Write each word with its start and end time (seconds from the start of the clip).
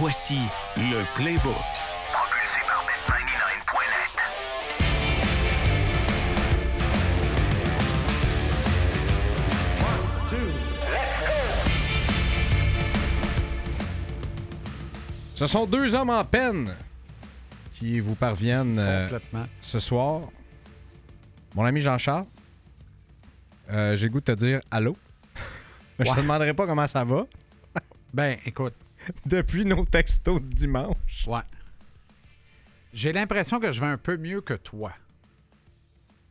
Voici 0.00 0.38
le 0.78 1.04
Playbook. 1.14 1.52
Propulsé 2.10 2.60
par 2.64 2.86
Bet99.net. 2.86 4.16
Ce 15.34 15.46
sont 15.46 15.66
deux 15.66 15.94
hommes 15.94 16.08
en 16.08 16.24
peine 16.24 16.74
qui 17.74 18.00
vous 18.00 18.14
parviennent 18.14 18.78
euh, 18.78 19.18
ce 19.60 19.78
soir. 19.78 20.22
Mon 21.54 21.66
ami 21.66 21.82
Jean-Charles, 21.82 22.24
euh, 23.68 23.96
j'ai 23.96 24.06
le 24.06 24.12
goût 24.12 24.20
de 24.20 24.24
te 24.24 24.32
dire 24.32 24.62
allô. 24.70 24.96
Je 25.98 26.10
te 26.10 26.20
demanderai 26.20 26.54
pas 26.54 26.66
comment 26.66 26.86
ça 26.86 27.04
va 27.04 27.26
Ben, 28.14 28.38
écoute, 28.46 28.72
depuis 29.26 29.64
nos 29.64 29.84
textos 29.84 30.40
de 30.40 30.46
dimanche. 30.46 31.26
ouais. 31.26 31.40
J'ai 32.92 33.12
l'impression 33.12 33.60
que 33.60 33.70
je 33.70 33.80
vais 33.80 33.86
un 33.86 33.98
peu 33.98 34.16
mieux 34.16 34.40
que 34.40 34.54
toi. 34.54 34.92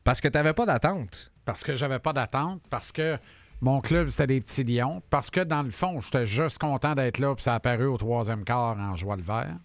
Parce 0.03 0.19
que 0.19 0.27
t'avais 0.27 0.53
pas 0.53 0.65
d'attente. 0.65 1.31
Parce 1.45 1.63
que 1.63 1.75
j'avais 1.75 1.99
pas 1.99 2.13
d'attente, 2.13 2.61
parce 2.69 2.91
que 2.91 3.17
mon 3.61 3.81
club, 3.81 4.09
c'était 4.09 4.27
des 4.27 4.41
petits 4.41 4.63
lions, 4.63 5.01
parce 5.09 5.29
que 5.29 5.41
dans 5.41 5.63
le 5.63 5.71
fond, 5.71 6.01
j'étais 6.01 6.25
juste 6.25 6.59
content 6.59 6.95
d'être 6.95 7.17
là, 7.19 7.33
puis 7.33 7.43
ça 7.43 7.53
a 7.53 7.55
apparu 7.55 7.85
au 7.85 7.97
troisième 7.97 8.43
quart 8.43 8.77
en 8.77 8.95
joie 8.95 9.15
le 9.15 9.23
vert. 9.23 9.55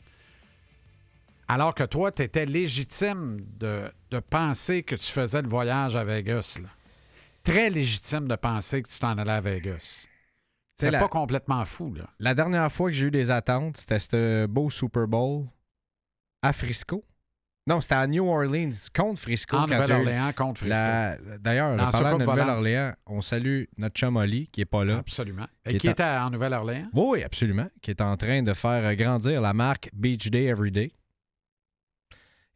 Alors 1.46 1.74
que 1.74 1.84
toi, 1.84 2.10
tu 2.10 2.22
étais 2.22 2.46
légitime 2.46 3.38
de, 3.58 3.90
de 4.10 4.18
penser 4.18 4.82
que 4.82 4.94
tu 4.94 5.10
faisais 5.10 5.42
le 5.42 5.48
voyage 5.48 5.94
à 5.94 6.04
Vegas. 6.04 6.58
là. 6.62 6.68
Très 7.42 7.68
légitime 7.68 8.26
de 8.26 8.36
penser 8.36 8.82
que 8.82 8.88
tu 8.88 8.98
t'en 8.98 9.18
allais 9.18 9.32
à 9.32 9.40
Vegas. 9.40 10.06
C'est 10.76 10.90
la- 10.90 10.98
pas 10.98 11.08
complètement 11.08 11.64
fou, 11.64 11.94
là. 11.94 12.04
La 12.18 12.34
dernière 12.34 12.70
fois 12.72 12.90
que 12.90 12.96
j'ai 12.96 13.06
eu 13.06 13.10
des 13.10 13.30
attentes, 13.30 13.76
c'était 13.76 14.00
ce 14.00 14.46
beau 14.46 14.70
Super 14.70 15.06
Bowl 15.06 15.46
à 16.42 16.52
Frisco. 16.52 17.04
Non, 17.66 17.80
c'était 17.80 17.94
à 17.94 18.06
New 18.06 18.26
Orleans 18.26 18.68
contre 18.94 19.20
Frisco. 19.20 19.56
En 19.56 19.62
Nouvelle-Orléans 19.62 20.32
contre 20.36 20.58
Frisco. 20.60 20.74
la- 20.74 21.16
D'ailleurs, 21.38 21.80
en 21.80 21.88
parlant 21.88 22.18
de. 22.18 22.24
Nouvelle-Orléans, 22.24 22.92
on 23.06 23.20
salue 23.22 23.62
notre 23.78 23.94
chum 23.94 24.16
Oli, 24.16 24.48
qui 24.48 24.60
est 24.60 24.66
pas 24.66 24.84
là. 24.84 24.98
Absolument. 24.98 25.46
Qui 25.64 25.70
Et 25.72 25.76
est 25.76 25.78
qui 25.78 25.88
en- 25.88 25.92
était 25.92 26.02
en 26.04 26.28
Nouvelle-Orléans? 26.30 26.88
Oui, 26.92 27.22
absolument. 27.22 27.68
Qui 27.80 27.92
est 27.92 28.02
en 28.02 28.16
train 28.18 28.42
de 28.42 28.52
faire 28.52 28.94
grandir 28.96 29.40
la 29.40 29.54
marque 29.54 29.88
Beach 29.94 30.28
Day 30.30 30.44
Everyday. 30.44 30.92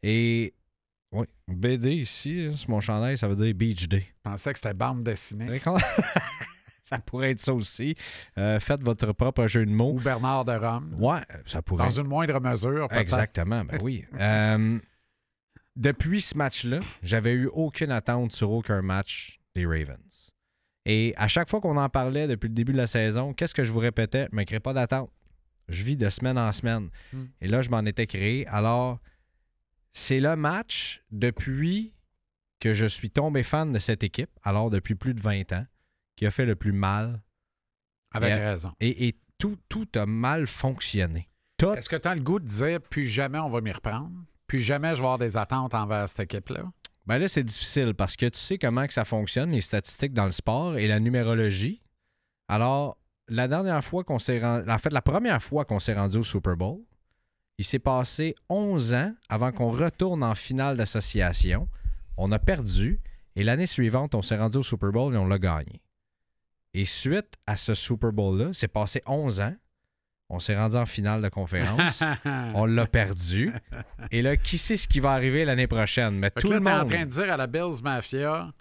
Et, 0.03 0.53
oui, 1.11 1.25
BD 1.47 1.93
ici, 1.95 2.45
là, 2.47 2.55
sur 2.55 2.69
mon 2.69 2.79
chandail, 2.79 3.17
ça 3.17 3.27
veut 3.27 3.35
dire 3.35 3.53
Beach 3.55 3.87
Day. 3.87 4.05
Je 4.25 4.29
pensais 4.29 4.53
que 4.53 4.59
c'était 4.59 4.73
bande 4.75 5.03
dessinée. 5.03 5.47
Ça 6.89 6.97
pourrait 6.97 7.29
être 7.29 7.39
ça 7.39 7.53
aussi. 7.53 7.93
Euh, 8.39 8.59
faites 8.59 8.83
votre 8.83 9.11
propre 9.13 9.45
jeu 9.45 9.63
de 9.63 9.71
mots. 9.71 9.91
Ou 9.91 9.99
Bernard 9.99 10.43
de 10.43 10.53
Rome. 10.53 10.95
Ouais, 10.97 11.21
ça 11.45 11.61
pourrait. 11.61 11.83
Dans 11.83 11.91
une 11.91 12.07
moindre 12.07 12.39
mesure, 12.39 12.87
peut-être. 12.87 13.01
Exactement, 13.01 13.63
ben 13.63 13.77
oui. 13.83 14.05
Euh, 14.19 14.79
depuis 15.75 16.19
ce 16.19 16.35
match-là, 16.35 16.79
j'avais 17.03 17.33
eu 17.33 17.47
aucune 17.53 17.91
attente 17.91 18.31
sur 18.31 18.51
aucun 18.51 18.81
match 18.81 19.39
des 19.55 19.67
Ravens. 19.67 20.31
Et 20.85 21.13
à 21.15 21.27
chaque 21.27 21.47
fois 21.47 21.61
qu'on 21.61 21.77
en 21.77 21.89
parlait 21.89 22.27
depuis 22.27 22.47
le 22.47 22.55
début 22.55 22.73
de 22.73 22.77
la 22.77 22.87
saison, 22.87 23.33
qu'est-ce 23.33 23.53
que 23.53 23.63
je 23.63 23.71
vous 23.71 23.79
répétais? 23.79 24.27
Je 24.31 24.35
ne 24.35 24.41
me 24.41 24.43
crée 24.45 24.59
pas 24.59 24.73
d'attente. 24.73 25.11
Je 25.67 25.83
vis 25.83 25.95
de 25.95 26.09
semaine 26.09 26.39
en 26.39 26.51
semaine. 26.51 26.89
Hmm. 27.13 27.25
Et 27.39 27.47
là, 27.47 27.61
je 27.61 27.69
m'en 27.69 27.85
étais 27.85 28.07
créé. 28.07 28.47
Alors, 28.47 28.99
c'est 29.93 30.19
le 30.19 30.35
match 30.35 31.03
depuis 31.11 31.93
que 32.59 32.73
je 32.73 32.87
suis 32.87 33.11
tombé 33.11 33.43
fan 33.43 33.71
de 33.71 33.79
cette 33.79 34.03
équipe, 34.03 34.31
alors 34.43 34.71
depuis 34.71 34.95
plus 34.95 35.13
de 35.13 35.21
20 35.21 35.53
ans, 35.53 35.65
qui 36.19 36.25
a 36.25 36.31
fait 36.31 36.45
le 36.45 36.57
plus 36.57 36.73
mal. 36.73 37.21
Avec 38.13 38.33
Et- 38.33 38.35
raison. 38.35 38.73
Et, 38.81 39.07
et 39.07 39.15
tout, 39.37 39.55
tout 39.69 39.87
a 39.95 40.05
mal 40.05 40.47
fonctionné. 40.47 41.29
Tout 41.57 41.71
Est-ce 41.71 41.87
que 41.87 41.95
tu 41.95 42.09
as 42.09 42.15
le 42.15 42.19
goût 42.19 42.39
de 42.39 42.45
dire 42.45 42.81
plus 42.81 43.05
jamais 43.05 43.39
on 43.39 43.49
va 43.49 43.61
m'y 43.61 43.71
reprendre? 43.71 44.11
Plus 44.45 44.59
jamais 44.59 44.89
je 44.95 44.95
vais 44.95 45.05
avoir 45.05 45.17
des 45.17 45.37
attentes 45.37 45.73
envers 45.73 46.09
cette 46.09 46.19
équipe-là? 46.19 46.63
Ben 47.05 47.19
là, 47.19 47.29
c'est 47.29 47.43
difficile 47.45 47.93
parce 47.93 48.17
que 48.17 48.25
tu 48.25 48.37
sais 48.37 48.57
comment 48.57 48.85
que 48.85 48.91
ça 48.91 49.05
fonctionne, 49.05 49.51
les 49.51 49.61
statistiques 49.61 50.11
dans 50.11 50.25
le 50.25 50.33
sport 50.33 50.75
et 50.77 50.87
la 50.87 50.99
numérologie. 50.99 51.81
Alors, 52.49 52.97
la 53.29 53.47
dernière 53.47 53.81
fois 53.83 54.03
qu'on 54.03 54.19
s'est 54.19 54.39
rendu, 54.41 54.69
en 54.69 54.77
fait, 54.77 54.91
la 54.91 55.01
première 55.01 55.41
fois 55.41 55.63
qu'on 55.63 55.79
s'est 55.79 55.93
rendu 55.93 56.17
au 56.17 56.23
Super 56.23 56.57
Bowl, 56.57 56.81
il 57.57 57.63
s'est 57.63 57.79
passé 57.79 58.35
11 58.49 58.93
ans 58.93 59.13
avant 59.29 59.53
qu'on 59.53 59.71
retourne 59.71 60.21
en 60.21 60.35
finale 60.35 60.75
d'association. 60.75 61.69
On 62.17 62.29
a 62.33 62.39
perdu 62.39 62.99
et 63.37 63.43
l'année 63.45 63.67
suivante, 63.67 64.15
on 64.15 64.21
s'est 64.21 64.37
rendu 64.37 64.57
au 64.57 64.63
Super 64.63 64.91
Bowl 64.91 65.13
et 65.13 65.17
on 65.17 65.25
l'a 65.27 65.39
gagné. 65.39 65.81
Et 66.73 66.85
suite 66.85 67.33
à 67.47 67.57
ce 67.57 67.73
Super 67.73 68.11
Bowl-là, 68.11 68.49
c'est 68.53 68.67
passé 68.67 69.01
11 69.05 69.41
ans. 69.41 69.55
On 70.29 70.37
s'est 70.39 70.55
rendu 70.55 70.75
en 70.75 70.85
finale 70.85 71.23
de 71.23 71.29
conférence. 71.29 72.03
on 72.53 72.65
l'a 72.65 72.85
perdu. 72.85 73.51
Et 74.11 74.21
là, 74.21 74.37
qui 74.37 74.59
sait 74.59 74.77
ce 74.77 74.87
qui 74.87 74.99
va 74.99 75.11
arriver 75.13 75.43
l'année 75.45 75.65
prochaine? 75.65 76.15
Mais 76.19 76.29
Fait 76.29 76.41
tout 76.41 76.51
là, 76.51 76.59
le 76.59 76.63
t'es 76.63 76.71
en 76.71 76.77
monde. 76.79 76.87
train 76.89 77.05
de 77.05 77.09
dire 77.09 77.33
à 77.33 77.37
la 77.37 77.47
Bills 77.47 77.81
Mafia, 77.81 78.51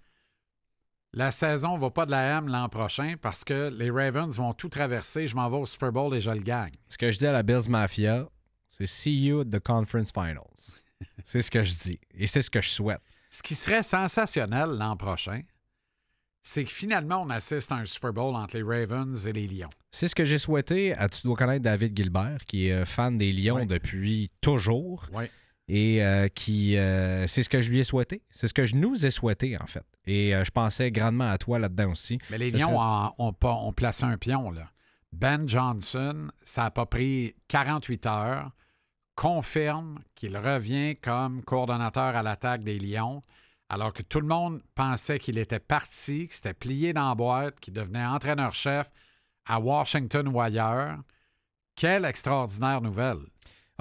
la 1.12 1.30
saison 1.30 1.76
va 1.76 1.90
pas 1.90 2.06
de 2.06 2.10
la 2.10 2.38
M 2.38 2.48
l'an 2.48 2.68
prochain 2.70 3.16
parce 3.20 3.44
que 3.44 3.68
les 3.68 3.90
Ravens 3.90 4.34
vont 4.38 4.54
tout 4.54 4.70
traverser, 4.70 5.26
je 5.28 5.36
m'en 5.36 5.50
vais 5.50 5.58
au 5.58 5.66
Super 5.66 5.92
Bowl 5.92 6.14
et 6.14 6.20
je 6.22 6.30
le 6.30 6.40
gagne. 6.40 6.72
Ce 6.88 6.96
que 6.96 7.10
je 7.10 7.18
dis 7.18 7.26
à 7.26 7.32
la 7.32 7.42
Bills 7.42 7.68
Mafia, 7.68 8.26
c'est 8.70 8.86
see 8.86 9.26
you 9.26 9.40
at 9.40 9.44
the 9.46 9.60
conference 9.60 10.10
finals. 10.10 10.80
c'est 11.24 11.42
ce 11.42 11.50
que 11.50 11.62
je 11.64 11.74
dis. 11.74 12.00
Et 12.14 12.26
c'est 12.26 12.40
ce 12.40 12.50
que 12.50 12.62
je 12.62 12.70
souhaite. 12.70 13.00
Ce 13.30 13.42
qui 13.42 13.54
serait 13.54 13.82
sensationnel 13.82 14.70
l'an 14.70 14.96
prochain, 14.96 15.42
c'est 16.48 16.64
que 16.64 16.70
finalement, 16.70 17.22
on 17.22 17.30
assiste 17.30 17.70
à 17.72 17.76
un 17.76 17.84
Super 17.84 18.12
Bowl 18.12 18.34
entre 18.34 18.56
les 18.56 18.62
Ravens 18.62 19.26
et 19.26 19.32
les 19.32 19.46
Lions. 19.46 19.68
C'est 19.90 20.08
ce 20.08 20.14
que 20.14 20.24
j'ai 20.24 20.38
souhaité. 20.38 20.94
à- 20.96 21.08
Tu 21.08 21.22
dois 21.24 21.36
connaître 21.36 21.62
David 21.62 21.96
Gilbert, 21.96 22.38
qui 22.46 22.68
est 22.68 22.72
euh, 22.72 22.84
fan 22.86 23.16
des 23.18 23.32
Lions 23.32 23.56
Oui. 23.56 23.66
depuis 23.66 24.28
toujours. 24.40 25.04
Oui. 25.12 25.24
Et 25.70 26.02
euh, 26.02 26.28
qui. 26.28 26.78
euh, 26.78 27.26
c'est 27.26 27.42
ce 27.42 27.48
que 27.50 27.60
je 27.60 27.70
lui 27.70 27.80
ai 27.80 27.84
souhaité. 27.84 28.22
C'est 28.30 28.46
ce 28.48 28.54
que 28.54 28.64
je 28.64 28.74
nous 28.76 29.04
ai 29.04 29.10
souhaité, 29.10 29.58
en 29.60 29.66
fait. 29.66 29.84
Et 30.06 30.34
euh, 30.34 30.42
je 30.44 30.50
pensais 30.50 30.90
grandement 30.90 31.28
à 31.28 31.36
toi 31.36 31.58
là-dedans 31.58 31.90
aussi. 31.92 32.18
Mais 32.30 32.38
les 32.38 32.50
Lions 32.50 32.58
serait- 32.60 32.72
ont, 32.78 33.12
ont 33.28 33.32
pas- 33.34 33.52
ont 33.54 33.72
placé 33.74 34.04
un 34.04 34.16
pion. 34.16 34.50
Là. 34.50 34.70
Ben 35.12 35.46
Johnson, 35.46 36.28
ça 36.42 36.62
n'a 36.62 36.70
pas 36.70 36.86
pris 36.86 37.34
48 37.48 38.06
heures, 38.06 38.50
confirme 39.14 39.98
qu'il 40.14 40.36
revient 40.36 40.96
comme 40.96 41.42
coordonnateur 41.42 42.16
à 42.16 42.22
l'attaque 42.22 42.62
des 42.64 42.78
Lions, 42.78 43.20
alors 43.68 43.92
que 43.92 44.02
tout 44.02 44.20
le 44.20 44.26
monde 44.26 44.62
pensait 44.74 45.18
qu'il 45.18 45.38
était 45.38 45.58
parti, 45.60 46.26
qu'il 46.28 46.32
s'était 46.32 46.54
plié 46.54 46.92
dans 46.92 47.08
la 47.10 47.14
boîte, 47.14 47.60
qu'il 47.60 47.74
devenait 47.74 48.04
entraîneur-chef 48.04 48.90
à 49.46 49.58
Washington 49.60 50.28
ou 50.28 50.40
ailleurs. 50.40 50.98
Quelle 51.76 52.04
extraordinaire 52.04 52.80
nouvelle. 52.80 53.18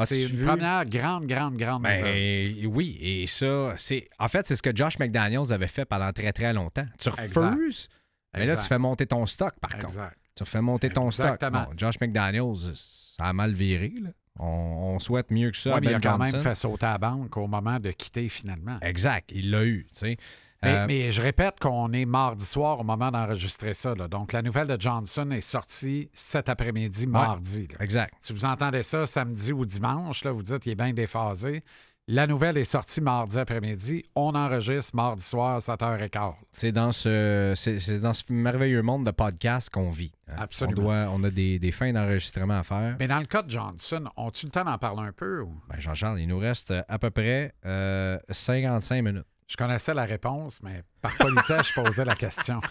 C'est 0.06 0.22
une 0.22 0.28
vu? 0.36 0.46
première 0.46 0.86
grande, 0.86 1.26
grande, 1.26 1.58
grande 1.58 1.82
nouvelle. 1.82 2.54
Ben, 2.56 2.68
oui, 2.68 2.98
et 3.02 3.26
ça, 3.26 3.74
c'est. 3.78 4.08
En 4.20 4.28
fait, 4.28 4.46
c'est 4.46 4.56
ce 4.56 4.62
que 4.62 4.76
Josh 4.76 5.00
McDaniels 5.00 5.52
avait 5.52 5.68
fait 5.68 5.86
pendant 5.86 6.12
très, 6.12 6.32
très 6.34 6.54
longtemps. 6.54 6.86
Tu 7.00 7.10
refuses, 7.10 7.90
mais 8.36 8.46
là, 8.46 8.56
tu 8.58 8.68
fais 8.68 8.78
monter 8.78 9.08
ton 9.08 9.26
stock, 9.26 9.56
par 9.60 9.72
contre. 9.80 10.12
Tu 10.36 10.44
refais 10.44 10.62
monter 10.62 10.92
ton 10.92 11.08
Exactement. 11.08 11.64
stock. 11.64 11.72
Bon, 11.72 11.78
Josh 11.78 11.96
McDaniels, 12.00 12.76
ça 12.76 13.26
a 13.26 13.34
mal 13.34 13.54
viré. 13.54 13.92
là. 14.00 14.10
On, 14.40 14.94
on 14.96 15.00
souhaite 15.00 15.32
mieux 15.32 15.52
que 15.52 15.58
ça 15.58 15.72
Ouais, 15.72 15.76
à 15.78 15.80
mais 15.82 15.88
il 15.88 15.90
Ben 15.92 15.96
a 15.98 16.00
quand 16.00 16.18
Johnson. 16.24 16.32
même 16.38 16.42
fait 16.44 16.56
sauter 16.56 16.86
à 16.86 16.92
la 16.94 16.98
banque 16.98 17.36
au 17.38 17.48
moment 17.48 17.80
de 17.80 17.92
quitter 17.92 18.30
finalement. 18.30 18.76
Exact, 18.82 19.32
il 19.34 19.52
l'a 19.52 19.64
eu. 19.64 19.88
Mais, 20.04 20.18
Euh, 20.66 20.86
mais 20.88 21.12
je 21.12 21.22
répète 21.22 21.60
qu'on 21.60 21.92
est 21.94 22.06
mardi 22.06 22.44
soir 22.46 22.80
au 22.80 22.84
moment 22.84 23.12
d'enregistrer 23.12 23.76
ça. 23.76 23.94
là. 23.94 24.08
Donc, 24.08 24.34
la 24.34 24.42
nouvelle 24.42 24.68
de 24.68 24.78
Johnson 24.82 25.30
est 25.30 25.42
sortie 25.42 26.10
cet 26.14 26.50
après-midi, 26.50 27.06
mardi. 27.06 27.68
Exact. 27.80 28.14
Si 28.20 28.34
vous 28.34 28.44
entendez 28.46 28.82
ça 28.82 29.06
samedi 29.06 29.54
ou 29.54 29.66
dimanche, 29.66 30.24
là, 30.24 30.32
vous 30.32 30.42
dites 30.42 30.60
qu'il 30.60 30.72
est 30.72 30.76
bien 30.76 30.94
déphasé. 30.94 31.64
La 32.10 32.26
nouvelle 32.26 32.58
est 32.58 32.64
sortie 32.64 33.02
mardi 33.02 33.38
après-midi. 33.38 34.06
On 34.16 34.34
enregistre 34.34 34.96
mardi 34.96 35.24
soir, 35.26 35.60
7h15. 35.60 36.36
C'est 36.54 36.72
dans 36.72 36.94
ce 36.94 37.52
c'est, 37.58 38.00
dans 38.00 38.14
ce 38.14 38.32
merveilleux 38.32 38.82
monde 38.82 39.06
de 39.06 39.12
podcast 39.12 39.70
qu'on 39.70 39.90
vit. 39.90 40.14
hein. 40.30 40.36
Absolument. 40.38 40.80
On, 40.80 40.84
doit, 40.86 41.08
on 41.12 41.24
a 41.26 41.30
des, 41.30 41.60
des 41.60 41.72
fins 41.74 41.92
d'enregistrement 41.92 42.60
à 42.60 42.64
faire. 42.64 42.96
Mais 43.00 43.08
dans 43.08 43.20
le 43.20 43.26
cas 43.26 43.42
de 43.44 43.52
Johnson, 43.52 44.06
ont-tu 44.16 44.46
le 44.46 44.52
temps 44.54 44.64
d'en 44.64 44.78
parler 44.78 45.02
un 45.02 45.12
peu? 45.12 45.42
ou- 45.42 45.54
Ben, 45.70 45.80
Jean-Charles, 45.80 46.22
il 46.22 46.28
nous 46.30 46.40
reste 46.40 46.72
euh, 46.72 46.82
à 46.88 46.98
peu 46.98 47.10
près 47.10 47.54
euh, 47.66 48.18
55 48.30 49.02
minutes. 49.04 49.26
Je 49.50 49.58
connaissais 49.58 49.94
la 49.94 50.06
réponse, 50.06 50.62
mais 50.64 50.84
par 51.02 51.12
politesse, 51.18 51.68
je 51.76 51.82
posais 51.82 52.06
la 52.06 52.16
question. 52.16 52.62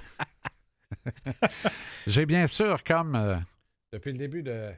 J'ai 2.07 2.25
bien 2.25 2.47
sûr, 2.47 2.83
comme 2.85 3.15
euh, 3.15 3.37
depuis 3.93 4.13
le 4.13 4.19
début 4.19 4.43
de 4.43 4.71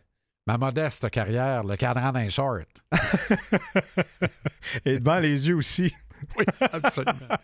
ma 0.49 0.57
modeste 0.57 1.11
carrière, 1.11 1.63
le 1.63 1.77
cadran 1.77 2.11
d'un 2.11 2.31
short. 2.31 2.83
Et 4.87 4.99
devant 4.99 5.19
les 5.19 5.49
yeux 5.49 5.57
aussi. 5.57 5.95
Oui, 6.37 6.45
absolument. 6.73 7.39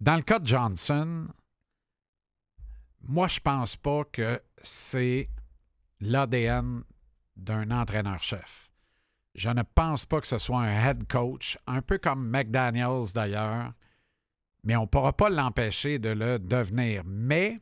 Dans 0.00 0.16
le 0.16 0.22
cas 0.22 0.38
de 0.38 0.46
Johnson, 0.46 1.26
moi, 3.02 3.28
je 3.28 3.38
pense 3.38 3.76
pas 3.76 4.04
que 4.10 4.40
c'est 4.62 5.26
l'ADN 6.00 6.84
d'un 7.36 7.70
entraîneur-chef. 7.70 8.70
Je 9.34 9.50
ne 9.50 9.62
pense 9.62 10.06
pas 10.06 10.22
que 10.22 10.26
ce 10.26 10.38
soit 10.38 10.62
un 10.62 10.88
head 10.88 11.06
coach, 11.06 11.58
un 11.66 11.82
peu 11.82 11.98
comme 11.98 12.26
McDaniels 12.30 13.12
d'ailleurs, 13.14 13.74
mais 14.64 14.74
on 14.74 14.82
ne 14.82 14.86
pourra 14.86 15.12
pas 15.12 15.28
l'empêcher 15.28 15.98
de 15.98 16.08
le 16.08 16.38
devenir. 16.38 17.02
Mais 17.04 17.60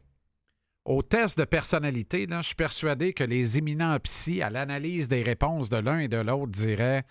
Au 0.88 1.02
test 1.02 1.36
de 1.36 1.44
personnalité, 1.44 2.26
je 2.30 2.40
suis 2.40 2.54
persuadé 2.54 3.12
que 3.12 3.22
les 3.22 3.58
éminents 3.58 3.98
psy, 4.00 4.40
à 4.40 4.48
l'analyse 4.48 5.06
des 5.06 5.22
réponses 5.22 5.68
de 5.68 5.76
l'un 5.76 5.98
et 5.98 6.08
de 6.08 6.16
l'autre, 6.16 6.50
diraient 6.50 7.04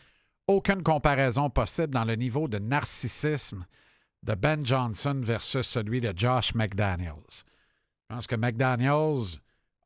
aucune 0.47 0.81
comparaison 0.81 1.51
possible 1.51 1.93
dans 1.93 2.03
le 2.03 2.15
niveau 2.15 2.47
de 2.47 2.57
narcissisme 2.57 3.67
de 4.23 4.33
Ben 4.33 4.65
Johnson 4.65 5.21
versus 5.23 5.67
celui 5.67 6.01
de 6.01 6.11
Josh 6.15 6.55
McDaniels. 6.55 7.13
Je 7.29 8.15
pense 8.15 8.25
que 8.25 8.35
McDaniels 8.35 9.37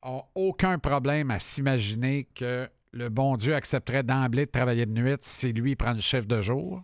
a 0.03 0.21
aucun 0.35 0.79
problème 0.79 1.29
à 1.29 1.41
s'imaginer 1.41 2.29
que 2.33 2.69
le 2.93 3.09
bon 3.09 3.35
Dieu 3.35 3.55
accepterait 3.55 4.03
d'emblée 4.03 4.45
de 4.45 4.51
travailler 4.51 4.85
de 4.85 4.93
nuit 4.93 5.17
si 5.19 5.51
lui 5.51 5.75
prend 5.75 5.91
le 5.91 5.99
chef 5.99 6.25
de 6.25 6.39
jour. 6.39 6.81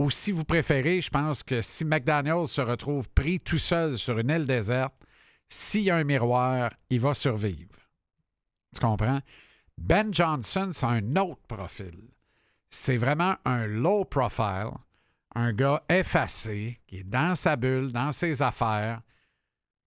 Ou 0.00 0.10
si 0.10 0.32
vous 0.32 0.44
préférez, 0.44 1.00
je 1.02 1.10
pense 1.10 1.44
que 1.44 1.60
si 1.60 1.84
McDaniels 1.84 2.48
se 2.48 2.62
retrouve 2.62 3.08
pris 3.10 3.38
tout 3.38 3.58
seul 3.58 3.96
sur 3.96 4.18
une 4.18 4.30
île 4.30 4.46
déserte, 4.48 4.94
s'il 5.48 5.82
y 5.82 5.90
a 5.90 5.96
un 5.96 6.04
miroir, 6.04 6.72
il 6.90 7.00
va 7.00 7.14
survivre. 7.14 7.78
Tu 8.74 8.80
comprends? 8.80 9.20
Ben 9.78 10.12
Johnson, 10.12 10.68
c'est 10.72 10.86
un 10.86 11.16
autre 11.16 11.42
profil. 11.46 12.08
C'est 12.70 12.98
vraiment 12.98 13.36
un 13.44 13.66
low 13.66 14.04
profile, 14.04 14.72
un 15.34 15.52
gars 15.52 15.82
effacé, 15.88 16.78
qui 16.86 16.98
est 16.98 17.04
dans 17.04 17.34
sa 17.34 17.56
bulle, 17.56 17.92
dans 17.92 18.12
ses 18.12 18.42
affaires, 18.42 19.00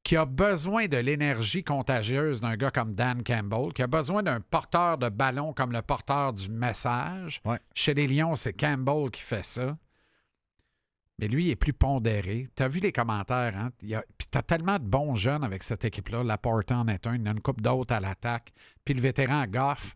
qui 0.04 0.18
a 0.18 0.26
besoin 0.26 0.88
de 0.88 0.98
l'énergie 0.98 1.64
contagieuse 1.64 2.42
d'un 2.42 2.56
gars 2.56 2.72
comme 2.72 2.96
Dan 2.96 3.24
Campbell, 3.24 3.72
qui 3.74 3.84
a 3.84 3.88
besoin 3.88 4.24
d'un 4.24 4.40
porteur 4.40 4.98
de 4.98 5.10
ballon 5.10 5.54
comme 5.54 5.72
le 5.72 5.84
porteur 5.84 6.34
du 6.34 6.50
message. 6.50 7.40
Ouais. 7.46 7.60
Chez 7.76 7.94
les 7.94 8.08
Lions, 8.08 8.36
c'est 8.36 8.54
Campbell 8.54 9.12
qui 9.12 9.22
fait 9.22 9.46
ça. 9.46 9.78
Mais 11.22 11.28
lui, 11.28 11.46
il 11.46 11.50
est 11.52 11.56
plus 11.56 11.74
pondéré. 11.74 12.50
Tu 12.56 12.64
as 12.64 12.68
vu 12.68 12.80
les 12.80 12.92
commentaires, 12.92 13.56
hein? 13.56 13.70
Puis 13.80 14.28
tu 14.32 14.38
as 14.38 14.42
tellement 14.42 14.80
de 14.80 14.84
bons 14.84 15.14
jeunes 15.14 15.44
avec 15.44 15.62
cette 15.62 15.86
équipe-là. 15.86 16.24
Laporte 16.24 16.72
en 16.72 16.88
est 16.88 17.06
un, 17.06 17.14
il 17.14 17.22
y 17.22 17.24
en 17.24 17.28
a 17.28 17.32
une 17.32 17.42
coupe 17.42 17.62
d'autres 17.62 17.94
à 17.94 18.00
l'attaque. 18.00 18.52
Puis 18.84 18.96
le 18.96 19.02
vétéran 19.02 19.46
Goff, 19.46 19.96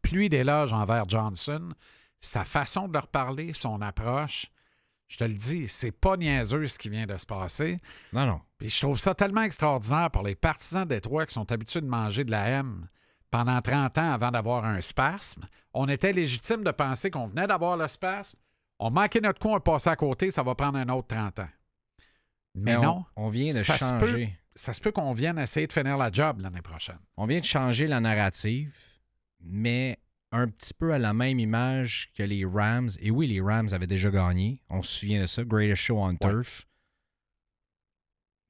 pluie 0.00 0.28
d'éloges 0.28 0.72
envers 0.72 1.08
Johnson. 1.08 1.70
Sa 2.20 2.44
façon 2.44 2.86
de 2.86 2.92
leur 2.92 3.08
parler, 3.08 3.52
son 3.52 3.82
approche, 3.82 4.46
je 5.08 5.18
te 5.18 5.24
le 5.24 5.34
dis, 5.34 5.66
c'est 5.66 5.90
pas 5.90 6.16
niaiseux 6.16 6.68
ce 6.68 6.78
qui 6.78 6.88
vient 6.88 7.04
de 7.06 7.16
se 7.16 7.26
passer. 7.26 7.80
Non, 8.12 8.24
non. 8.24 8.40
Puis 8.58 8.70
je 8.70 8.80
trouve 8.80 9.00
ça 9.00 9.16
tellement 9.16 9.42
extraordinaire 9.42 10.12
pour 10.12 10.22
les 10.22 10.36
partisans 10.36 10.86
des 10.86 11.00
Trois 11.00 11.26
qui 11.26 11.34
sont 11.34 11.50
habitués 11.50 11.80
de 11.80 11.86
manger 11.86 12.22
de 12.22 12.30
la 12.30 12.48
M 12.48 12.86
pendant 13.32 13.60
30 13.60 13.98
ans 13.98 14.12
avant 14.12 14.30
d'avoir 14.30 14.64
un 14.64 14.80
spasme. 14.80 15.42
On 15.74 15.88
était 15.88 16.12
légitime 16.12 16.62
de 16.62 16.70
penser 16.70 17.10
qu'on 17.10 17.26
venait 17.26 17.48
d'avoir 17.48 17.76
le 17.76 17.88
spasme. 17.88 18.38
On 18.84 18.90
manquait 18.90 19.20
notre 19.20 19.38
coup, 19.38 19.48
on 19.48 19.60
passé 19.60 19.90
à 19.90 19.96
côté, 19.96 20.30
ça 20.32 20.42
va 20.42 20.54
prendre 20.56 20.76
un 20.78 20.88
autre 20.88 21.06
30 21.08 21.38
ans. 21.38 21.48
Mais, 22.54 22.76
on- 22.76 22.82
non, 22.82 23.04
On, 23.16 23.28
vient 23.28 23.46
de 23.46 23.52
ça 23.62 23.78
se 23.78 23.92
peut. 23.94 24.06
changer. 24.06 24.36
ça 24.56 24.74
se 24.74 24.80
peut 24.80 24.90
qu'on 24.92 25.12
vienne 25.12 25.38
essayer 25.38 25.66
de 25.68 25.72
finir 25.72 25.96
la 25.96 26.10
job 26.10 26.40
l'année 26.40 26.62
prochaine. 26.62 26.98
On 27.16 27.26
vient 27.26 27.38
de 27.38 27.44
changer 27.44 27.86
la 27.86 28.00
narrative, 28.00 28.74
mais 29.40 29.98
un 30.32 30.48
petit 30.48 30.74
peu 30.74 30.92
à 30.92 30.98
la 30.98 31.14
même 31.14 31.38
image 31.38 32.10
que 32.16 32.24
les 32.24 32.44
Rams. 32.44 32.90
Et 33.00 33.10
oui, 33.12 33.28
les 33.28 33.40
Rams 33.40 33.68
avaient 33.72 33.86
déjà 33.86 34.10
gagné. 34.10 34.60
On 34.68 34.82
se 34.82 34.98
souvient 35.00 35.20
de 35.22 35.26
ça. 35.26 35.44
Greatest 35.44 35.82
Show 35.82 35.98
on 36.02 36.14
Turf. 36.16 36.66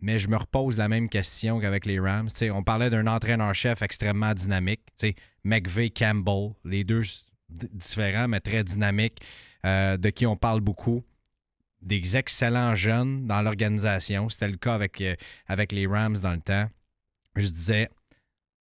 Mais 0.00 0.19
je 0.19 0.29
me 0.29 0.37
repose 0.37 0.79
la 0.79 0.88
même 0.88 1.08
question 1.08 1.61
qu'avec 1.61 1.84
les 1.87 2.00
Rams. 2.00 2.29
On 2.52 2.62
parlait 2.64 2.90
d'un 2.90 3.06
entraîneur-chef 3.06 3.82
extrêmement 3.82 4.32
dynamique. 4.34 4.81
McVeigh, 5.44 5.93
Campbell, 5.93 6.55
les 6.64 6.82
deux 6.84 7.02
différents, 7.49 8.26
mais 8.29 8.40
très 8.40 8.64
dynamiques, 8.64 9.20
euh, 9.67 9.97
de 9.97 10.11
qui 10.11 10.26
on 10.26 10.37
parle 10.37 10.61
beaucoup. 10.61 11.05
Des 11.81 12.17
excellents 12.17 12.75
jeunes 12.75 13.26
dans 13.26 13.43
l'organisation. 13.43 14.29
C'était 14.29 14.49
le 14.49 14.56
cas 14.56 14.75
avec, 14.75 15.00
euh, 15.00 15.17
avec 15.47 15.73
les 15.73 15.87
Rams 15.87 16.17
dans 16.19 16.32
le 16.32 16.41
temps. 16.43 16.70
Je 17.35 17.47
disais, 17.49 17.91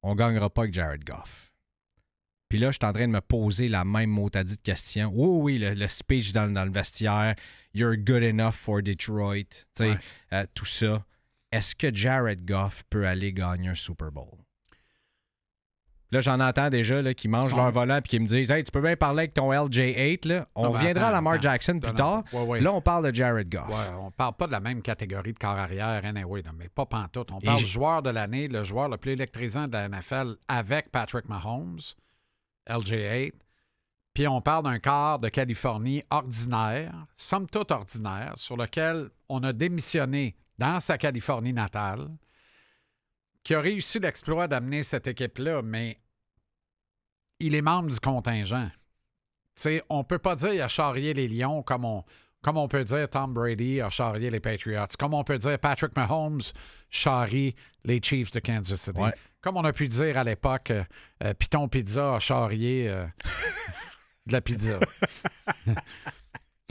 on 0.01 0.13
ne 0.13 0.17
gagnera 0.17 0.49
pas 0.49 0.63
avec 0.63 0.73
Jared 0.73 1.03
Goff. 1.03 1.51
Puis 2.49 2.57
là, 2.59 2.71
je 2.71 2.77
suis 2.81 2.85
en 2.85 2.91
train 2.93 3.07
de 3.07 3.13
me 3.13 3.21
poser 3.21 3.67
la 3.69 3.85
même 3.85 4.09
motadite 4.09 4.61
question. 4.61 5.11
Oui, 5.13 5.53
oui, 5.53 5.59
le, 5.59 5.73
le 5.73 5.87
speech 5.87 6.31
dans, 6.33 6.51
dans 6.51 6.65
le 6.65 6.71
vestiaire, 6.71 7.35
You're 7.73 7.95
good 7.95 8.23
enough 8.23 8.53
for 8.55 8.81
Detroit, 8.81 9.43
tu 9.43 9.63
sais, 9.77 9.89
Ouais. 9.91 9.97
euh, 10.33 10.45
tout 10.53 10.65
ça. 10.65 11.05
Est-ce 11.51 11.75
que 11.75 11.93
Jared 11.95 12.43
Goff 12.45 12.83
peut 12.89 13.07
aller 13.07 13.31
gagner 13.31 13.69
un 13.69 13.75
Super 13.75 14.11
Bowl? 14.11 14.37
Là, 16.13 16.19
j'en 16.19 16.39
entends 16.41 16.69
déjà 16.69 17.01
là, 17.01 17.13
qui 17.13 17.27
mangent 17.29 17.51
Son- 17.51 17.55
leur 17.57 17.71
volant 17.71 17.97
et 17.97 18.01
qui 18.01 18.19
me 18.19 18.25
disent 18.25 18.51
Hey, 18.51 18.63
tu 18.65 18.71
peux 18.71 18.81
bien 18.81 18.97
parler 18.97 19.19
avec 19.21 19.33
ton 19.33 19.51
LJ8. 19.53 20.25
Là. 20.27 20.47
On 20.55 20.63
Non, 20.65 20.71
reviendra 20.71 21.07
à 21.07 21.11
Lamar 21.11 21.33
attends. 21.33 21.41
Jackson 21.43 21.79
plus 21.79 21.93
tard. 21.93 22.23
non. 22.33 22.39
Ouais, 22.41 22.45
ouais. 22.47 22.59
Là, 22.59 22.73
on 22.73 22.81
parle 22.81 23.09
de 23.09 23.15
Jared 23.15 23.49
Goff. 23.49 23.69
Ouais, 23.69 23.95
on 23.97 24.11
parle 24.11 24.33
pas 24.33 24.47
de 24.47 24.51
la 24.51 24.59
même 24.59 24.81
catégorie 24.81 25.31
de 25.33 25.39
corps 25.39 25.57
arrière, 25.57 26.03
anyway, 26.03 26.43
mais 26.57 26.67
pas 26.67 26.85
pantoute. 26.85 27.31
On 27.31 27.39
parle 27.39 27.57
j- 27.59 27.65
joueur 27.65 28.01
de 28.01 28.09
l'année, 28.09 28.49
le 28.49 28.63
joueur 28.63 28.89
le 28.89 28.97
plus 28.97 29.11
électrisant 29.13 29.67
de 29.67 29.73
la 29.73 29.85
NFL 29.87 30.35
avec 30.49 30.91
Patrick 30.91 31.29
Mahomes, 31.29 31.79
LJ8. 32.69 33.33
Puis 34.13 34.27
on 34.27 34.41
parle 34.41 34.65
d'un 34.65 34.79
quart 34.79 35.19
de 35.19 35.29
Californie 35.29 36.03
ordinaire, 36.09 36.93
somme 37.15 37.47
toute 37.47 37.71
ordinaire, 37.71 38.33
sur 38.35 38.57
lequel 38.57 39.09
on 39.29 39.41
a 39.43 39.53
démissionné 39.53 40.35
dans 40.57 40.81
sa 40.81 40.97
Californie 40.97 41.53
natale, 41.53 42.09
qui 43.43 43.55
a 43.55 43.61
réussi 43.61 43.99
l'exploit 43.99 44.47
d'amener 44.47 44.83
cette 44.83 45.07
équipe-là, 45.07 45.61
mais 45.61 45.99
il 47.39 47.55
est 47.55 47.61
membre 47.61 47.89
du 47.89 47.99
contingent. 47.99 48.69
Tu 49.55 49.63
sais, 49.63 49.83
on 49.89 50.03
peut 50.03 50.19
pas 50.19 50.35
dire 50.35 50.51
qu'il 50.51 50.61
a 50.61 50.67
charrié 50.67 51.13
les 51.13 51.27
Lions 51.27 51.63
comme 51.63 51.85
on, 51.85 52.03
comme 52.41 52.57
on 52.57 52.67
peut 52.67 52.83
dire 52.83 53.09
Tom 53.09 53.33
Brady 53.33 53.81
a 53.81 53.89
charrié 53.89 54.29
les 54.29 54.39
Patriots, 54.39 54.87
comme 54.97 55.13
on 55.13 55.23
peut 55.23 55.37
dire 55.37 55.59
Patrick 55.59 55.95
Mahomes 55.95 56.41
charrie 56.89 57.55
les 57.83 58.01
Chiefs 58.01 58.31
de 58.31 58.39
Kansas 58.39 58.81
City. 58.81 58.99
Ouais. 58.99 59.13
Comme 59.41 59.57
on 59.57 59.63
a 59.63 59.73
pu 59.73 59.87
dire 59.87 60.17
à 60.17 60.23
l'époque, 60.23 60.71
euh, 60.71 60.83
euh, 61.23 61.33
Python 61.33 61.67
Pizza 61.67 62.15
a 62.15 62.19
charrié 62.19 62.89
euh, 62.89 63.05
de 64.27 64.33
la 64.33 64.41
pizza. 64.41 64.79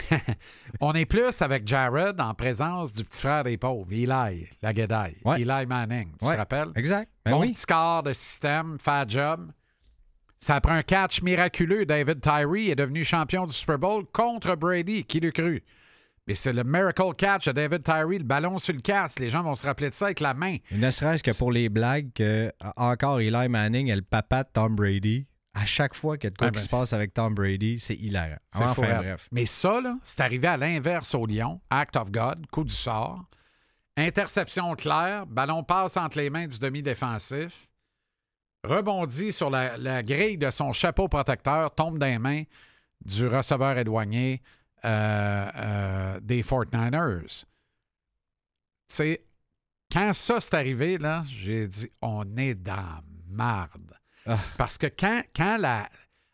on 0.80 0.92
est 0.94 1.06
plus 1.06 1.40
avec 1.42 1.66
Jared 1.66 2.20
en 2.20 2.34
présence 2.34 2.94
du 2.94 3.04
petit 3.04 3.20
frère 3.20 3.44
des 3.44 3.56
pauvres, 3.56 3.86
Eli, 3.92 4.48
la 4.62 4.72
Guédaille. 4.72 5.16
Ouais. 5.24 5.40
Eli 5.40 5.66
Manning, 5.66 6.12
tu 6.18 6.26
Ouais. 6.26 6.34
te 6.34 6.38
rappelles? 6.38 6.68
Exact. 6.76 7.10
Ben 7.24 7.32
bon 7.32 7.40
oui. 7.40 7.48
petit 7.52 7.60
score 7.60 8.02
de 8.02 8.12
système, 8.12 8.78
fait 8.78 9.08
job. 9.08 9.50
Ça 10.38 10.60
prend 10.60 10.72
un 10.72 10.82
catch 10.82 11.20
miraculeux. 11.22 11.84
David 11.84 12.20
Tyree 12.20 12.70
est 12.70 12.74
devenu 12.76 13.04
champion 13.04 13.46
du 13.46 13.52
Super 13.52 13.78
Bowl 13.78 14.04
contre 14.12 14.54
Brady. 14.56 15.04
Qui 15.04 15.20
l'eût 15.20 15.32
cru? 15.32 15.62
Mais 16.26 16.34
c'est 16.34 16.52
le 16.52 16.62
miracle 16.62 17.14
catch 17.16 17.46
de 17.46 17.52
David 17.52 17.82
Tyree, 17.82 18.18
le 18.18 18.24
ballon 18.24 18.56
sur 18.58 18.72
le 18.72 18.80
casque. 18.80 19.18
Les 19.20 19.28
gens 19.30 19.42
vont 19.42 19.54
se 19.54 19.66
rappeler 19.66 19.90
de 19.90 19.94
ça 19.94 20.06
avec 20.06 20.20
la 20.20 20.32
main. 20.32 20.56
Ne 20.70 20.90
serait-ce 20.90 21.22
que 21.22 21.36
pour 21.36 21.52
les 21.52 21.68
blagues 21.68 22.10
que 22.14 22.50
encore 22.76 23.20
Eli 23.20 23.48
Manning 23.48 23.88
est 23.88 23.96
le 23.96 24.02
papa 24.02 24.44
de 24.44 24.48
Tom 24.52 24.76
Brady. 24.76 25.26
À 25.54 25.64
chaque 25.64 25.94
fois 25.94 26.16
qu'il 26.16 26.24
y 26.24 26.28
a 26.28 26.30
de 26.30 26.36
quoi 26.36 26.46
Ah 26.46 26.50
qui 26.50 26.56
ben. 26.58 26.62
se 26.64 26.68
passe 26.68 26.92
avec 26.92 27.12
Tom 27.12 27.34
Brady, 27.34 27.78
c'est 27.80 27.96
hilarant. 27.96 28.36
C'est 28.52 28.62
Enfin, 28.62 28.74
fou, 28.74 28.80
raide. 28.82 28.96
bref. 28.98 29.28
Mais 29.32 29.46
ça, 29.46 29.80
c'est 30.04 30.20
arrivé 30.20 30.46
à 30.46 30.56
l'inverse 30.56 31.14
au 31.14 31.26
Lyon. 31.26 31.60
Act 31.70 31.96
of 31.96 32.10
God, 32.12 32.46
coup 32.48 32.64
du 32.64 32.72
sort. 32.72 33.24
Interception 33.96 34.74
claire, 34.76 35.26
ballon 35.26 35.64
passe 35.64 35.96
entre 35.96 36.18
les 36.18 36.30
mains 36.30 36.46
du 36.46 36.58
demi-défensif. 36.58 37.66
Rebondit 38.64 39.32
sur 39.32 39.50
la, 39.50 39.76
la 39.76 40.02
grille 40.02 40.38
de 40.38 40.50
son 40.50 40.72
chapeau 40.72 41.08
protecteur, 41.08 41.74
tombe 41.74 41.98
dans 41.98 42.06
les 42.06 42.18
mains 42.18 42.44
du 43.04 43.26
receveur 43.26 43.76
éloigné 43.78 44.42
euh, 44.84 45.50
euh, 45.56 46.20
des 46.20 46.42
49ers. 46.42 47.40
Tu 47.40 47.46
sais, 48.86 49.24
quand 49.92 50.12
ça 50.12 50.40
s'est 50.40 50.54
arrivé, 50.54 50.98
là, 50.98 51.24
j'ai 51.28 51.66
dit 51.68 51.90
on 52.02 52.36
est 52.36 52.54
dans 52.54 53.00
marde. 53.28 53.94
Ah. 54.26 54.38
Parce 54.58 54.78
que 54.78 54.86
quand, 54.86 55.22
quand 55.34 55.56
la. 55.58 55.88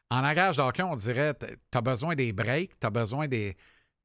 En 0.09 0.21
langage 0.21 0.57
d'hockey, 0.57 0.83
on 0.85 0.95
dirait 0.95 1.35
tu 1.39 1.47
as 1.79 1.81
besoin 1.81 2.15
des 2.15 2.33
breaks, 2.33 2.79
tu 2.79 2.87
as 2.87 2.91
besoin 2.91 3.27
des, 3.27 3.57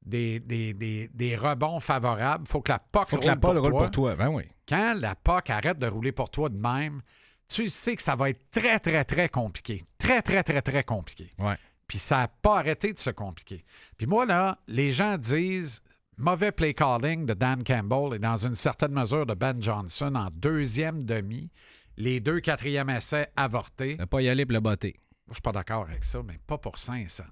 des, 0.04 0.40
des, 0.40 0.74
des- 0.74 1.08
des 1.14 1.36
rebonds 1.36 1.78
favorables. 1.78 2.44
faut 2.48 2.60
que 2.60 2.72
la 2.72 2.80
POC 2.80 3.08
Faut 3.08 3.16
que 3.18 3.22
roule, 3.22 3.30
la 3.30 3.36
pour, 3.36 3.50
roule 3.54 3.70
toi. 3.70 3.80
pour 3.82 3.90
toi. 3.92 4.16
Ben 4.16 4.28
oui. 4.28 4.42
Quand 4.68 4.94
la 4.98 5.14
POC 5.14 5.50
arrête 5.50 5.78
de 5.78 5.86
rouler 5.86 6.10
pour 6.10 6.28
toi 6.28 6.48
de 6.48 6.56
même, 6.56 7.02
tu 7.48 7.68
sais 7.68 7.94
que 7.94 8.02
ça 8.02 8.16
va 8.16 8.30
être 8.30 8.50
très, 8.50 8.80
très, 8.80 9.04
très 9.04 9.28
compliqué. 9.28 9.82
Très, 9.96 10.22
très, 10.22 10.42
très, 10.42 10.60
très 10.60 10.82
compliqué. 10.82 11.32
Ouais. 11.38 11.54
Puis 11.86 11.98
ça 11.98 12.16
n'a 12.18 12.28
pas 12.28 12.58
arrêté 12.58 12.92
de 12.92 12.98
se 12.98 13.10
compliquer. 13.10 13.64
Puis 13.96 14.06
moi, 14.08 14.26
là, 14.26 14.58
les 14.66 14.90
gens 14.90 15.16
disent 15.18 15.82
mauvais 16.16 16.50
play 16.50 16.74
calling 16.74 17.26
de 17.26 17.34
Dan 17.34 17.62
Campbell 17.62 18.14
et 18.16 18.18
dans 18.18 18.36
une 18.44 18.56
certaine 18.56 18.92
mesure 18.92 19.24
de 19.26 19.34
Ben 19.34 19.62
Johnson 19.62 20.12
en 20.16 20.28
deuxième 20.32 21.04
demi. 21.04 21.48
Les 21.96 22.20
deux 22.20 22.40
quatrièmes 22.40 22.90
essais 22.90 23.30
avortés. 23.36 23.96
Ne 23.98 24.04
pas 24.04 24.22
y 24.22 24.28
aller 24.28 24.46
pour 24.46 24.54
le 24.54 24.60
botter. 24.60 24.98
Je 25.28 25.34
suis 25.34 25.42
pas 25.42 25.52
d'accord 25.52 25.82
avec 25.88 26.04
ça, 26.04 26.22
mais 26.22 26.38
pas 26.46 26.58
pour 26.58 26.78
Saint-Saëns. 26.78 27.26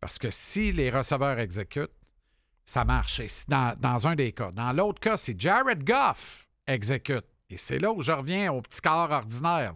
Parce 0.00 0.18
que 0.18 0.30
si 0.30 0.72
les 0.72 0.90
receveurs 0.90 1.38
exécutent, 1.38 1.90
ça 2.64 2.84
marche. 2.84 3.20
Et 3.20 3.26
dans, 3.48 3.74
dans 3.78 4.06
un 4.08 4.14
des 4.14 4.32
cas. 4.32 4.52
Dans 4.52 4.72
l'autre 4.72 5.00
cas, 5.00 5.16
si 5.16 5.34
Jared 5.38 5.84
Goff 5.84 6.48
exécute, 6.66 7.24
et 7.50 7.56
c'est 7.56 7.78
là 7.78 7.92
où 7.92 8.02
je 8.02 8.12
reviens 8.12 8.52
au 8.52 8.60
petit 8.62 8.80
corps 8.80 9.10
ordinaire. 9.10 9.74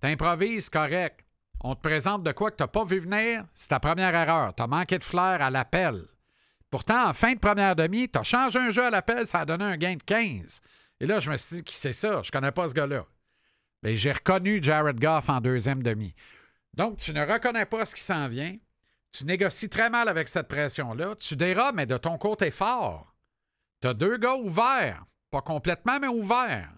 T'improvises, 0.00 0.68
correct. 0.70 1.24
On 1.60 1.74
te 1.74 1.80
présente 1.80 2.22
de 2.22 2.32
quoi 2.32 2.50
que 2.50 2.56
tu 2.56 2.62
n'as 2.62 2.68
pas 2.68 2.84
vu 2.84 3.00
venir, 3.00 3.44
c'est 3.52 3.68
ta 3.68 3.80
première 3.80 4.14
erreur. 4.14 4.54
Tu 4.54 4.62
as 4.62 4.66
manqué 4.66 4.98
de 4.98 5.04
flair 5.04 5.42
à 5.42 5.50
l'appel. 5.50 6.02
Pourtant, 6.70 7.08
en 7.08 7.12
fin 7.12 7.32
de 7.32 7.38
première 7.38 7.74
demi, 7.74 8.08
tu 8.08 8.18
as 8.18 8.22
changé 8.22 8.58
un 8.58 8.70
jeu 8.70 8.84
à 8.84 8.90
l'appel, 8.90 9.26
ça 9.26 9.40
a 9.40 9.44
donné 9.44 9.64
un 9.64 9.76
gain 9.76 9.96
de 9.96 10.02
15. 10.02 10.60
Et 11.00 11.06
là, 11.06 11.20
je 11.20 11.30
me 11.30 11.36
suis 11.36 11.56
dit, 11.56 11.64
qui 11.64 11.74
c'est 11.74 11.92
ça? 11.92 12.22
Je 12.22 12.30
connais 12.30 12.52
pas 12.52 12.68
ce 12.68 12.74
gars-là. 12.74 13.04
Mais 13.82 13.96
j'ai 13.96 14.12
reconnu 14.12 14.60
Jared 14.62 14.98
Goff 15.00 15.28
en 15.28 15.40
deuxième 15.40 15.82
demi. 15.82 16.14
Donc, 16.74 16.98
tu 16.98 17.12
ne 17.12 17.24
reconnais 17.24 17.66
pas 17.66 17.86
ce 17.86 17.94
qui 17.94 18.02
s'en 18.02 18.28
vient. 18.28 18.56
Tu 19.16 19.24
négocies 19.24 19.68
très 19.70 19.88
mal 19.90 20.08
avec 20.08 20.28
cette 20.28 20.48
pression-là. 20.48 21.14
Tu 21.16 21.34
dérobes, 21.36 21.74
mais 21.74 21.86
de 21.86 21.96
ton 21.96 22.18
côté 22.18 22.50
fort. 22.50 23.14
Tu 23.80 23.88
as 23.88 23.94
deux 23.94 24.16
gars 24.18 24.34
ouverts. 24.36 25.04
Pas 25.30 25.40
complètement, 25.42 25.98
mais 26.00 26.08
ouverts. 26.08 26.70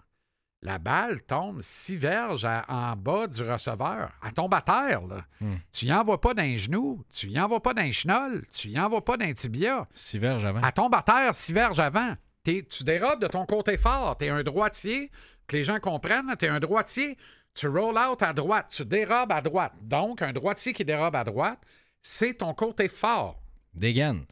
La 0.63 0.77
balle 0.77 1.23
tombe 1.23 1.61
six 1.61 1.97
verges 1.97 2.45
à- 2.45 2.63
en 2.67 2.95
bas 2.95 3.25
du 3.27 3.41
receveur. 3.41 4.11
Elle 4.23 4.33
tombe 4.33 4.53
à 4.53 4.61
terre. 4.61 5.01
Là. 5.07 5.25
Hmm. 5.39 5.55
Tu 5.71 5.87
y 5.87 5.93
envoies 5.93 6.21
pas 6.21 6.35
d'un 6.35 6.55
genou. 6.55 7.03
Tu 7.11 7.27
y 7.27 7.39
envoies 7.39 7.63
pas 7.63 7.73
d'un 7.73 7.91
chenol. 7.91 8.45
Tu 8.53 8.69
y 8.69 8.79
envoies 8.79 9.03
pas 9.03 9.17
d'un 9.17 9.33
tibia. 9.33 9.87
Six 9.91 10.19
verges 10.19 10.45
avant. 10.45 10.61
Elle 10.63 10.73
tombe 10.73 10.93
à 10.93 11.01
terre 11.01 11.33
six 11.33 11.51
verges 11.51 11.79
avant. 11.79 12.15
Tu 12.43 12.83
dérobes 12.83 13.21
de 13.21 13.27
ton 13.27 13.45
côté 13.45 13.75
fort. 13.77 14.17
Tu 14.17 14.25
es 14.25 14.29
un 14.29 14.43
droitier. 14.43 15.11
Que 15.47 15.57
les 15.57 15.63
gens 15.63 15.79
comprennent, 15.79 16.33
tu 16.37 16.45
es 16.45 16.49
un 16.49 16.59
droitier. 16.59 17.17
Tu 17.53 17.67
roll 17.67 17.97
out 17.97 18.21
à 18.21 18.31
droite. 18.33 18.67
Tu 18.69 18.85
dérobes 18.85 19.31
à 19.31 19.41
droite. 19.41 19.73
Donc, 19.81 20.21
un 20.21 20.31
droitier 20.31 20.71
qui 20.73 20.85
dérobe 20.85 21.15
à 21.15 21.23
droite, 21.23 21.59
c'est 22.01 22.35
ton 22.35 22.53
côté 22.53 22.87
fort. 22.87 23.41
Dégaine. 23.73 24.25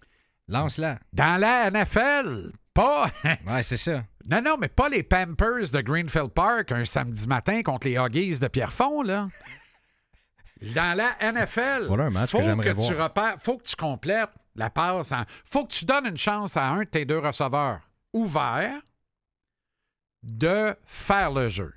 Lance-la. 0.48 1.00
Dans 1.14 1.38
la 1.38 1.70
NFL, 1.70 2.52
pas. 2.74 3.12
Ouais, 3.46 3.62
c'est 3.64 3.78
ça. 3.78 4.04
non, 4.26 4.42
non, 4.42 4.58
mais 4.58 4.68
pas 4.70 4.90
les 4.90 5.04
Pampers 5.04 5.70
de 5.72 5.82
Greenfield 5.82 6.30
Park 6.32 6.72
un 6.72 6.86
samedi 6.86 7.28
matin 7.28 7.62
contre 7.62 7.88
les 7.88 7.96
Huggies 7.98 8.40
de 8.40 8.48
Pierrefonds, 8.48 9.04
là. 9.04 9.28
Dans 10.62 10.98
la 10.98 11.16
NFL, 11.32 11.86
Voilà 11.88 12.06
un 12.06 12.10
match 12.10 12.32
faut 12.32 12.40
que 12.40 12.88
tu 12.88 12.94
repères, 12.94 13.36
faut 13.40 13.58
que 13.58 13.64
tu 13.64 13.76
complètes 13.76 14.30
la 14.56 14.70
passe. 14.70 15.12
en- 15.14 15.24
faut 15.46 15.66
que 15.66 15.72
tu 15.74 15.86
donnes 15.86 16.08
une 16.08 16.18
chance 16.18 16.58
à 16.58 16.66
un 16.68 16.80
de 16.80 16.84
tes 16.90 17.06
deux 17.06 17.20
receveurs 17.20 17.80
ouverts 18.12 18.82
de 20.24 20.76
faire 20.86 21.32
le 21.32 21.48
jeu. 21.48 21.74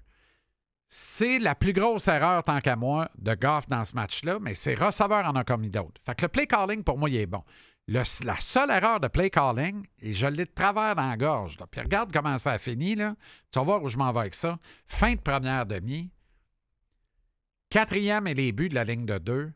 C'est 0.88 1.38
la 1.38 1.54
plus 1.54 1.72
grosse 1.72 2.08
erreur, 2.08 2.44
tant 2.44 2.60
qu'à 2.60 2.76
moi, 2.76 3.10
de 3.16 3.34
Goff 3.34 3.66
dans 3.66 3.84
ce 3.84 3.94
match-là, 3.94 4.38
mais 4.40 4.54
ses 4.54 4.74
receveurs 4.74 5.26
en 5.26 5.36
ont 5.36 5.44
commis 5.44 5.70
d'autres. 5.70 6.00
Fait 6.04 6.20
le 6.20 6.28
play 6.28 6.46
calling, 6.46 6.84
pour 6.84 6.98
moi, 6.98 7.08
il 7.08 7.16
est 7.16 7.26
bon. 7.26 7.42
La 7.88 8.04
seule 8.04 8.70
erreur 8.70 9.00
de 9.00 9.08
play 9.08 9.30
calling, 9.30 9.86
et 10.00 10.12
je 10.12 10.26
l'ai 10.26 10.44
de 10.44 10.50
travers 10.54 10.94
dans 10.94 11.08
la 11.08 11.16
gorge, 11.16 11.56
puis 11.70 11.80
regarde 11.80 12.12
comment 12.12 12.36
ça 12.36 12.52
a 12.52 12.58
fini, 12.58 12.94
là. 12.94 13.16
tu 13.50 13.58
vas 13.58 13.64
voir 13.64 13.82
où 13.82 13.88
je 13.88 13.96
m'en 13.96 14.12
vais 14.12 14.20
avec 14.20 14.34
ça. 14.34 14.58
Fin 14.86 15.14
de 15.14 15.20
première 15.20 15.64
demi, 15.64 16.10
quatrième 17.70 18.26
et 18.26 18.34
les 18.34 18.52
buts 18.52 18.68
de 18.68 18.74
la 18.74 18.84
ligne 18.84 19.06
de 19.06 19.16
deux, 19.16 19.52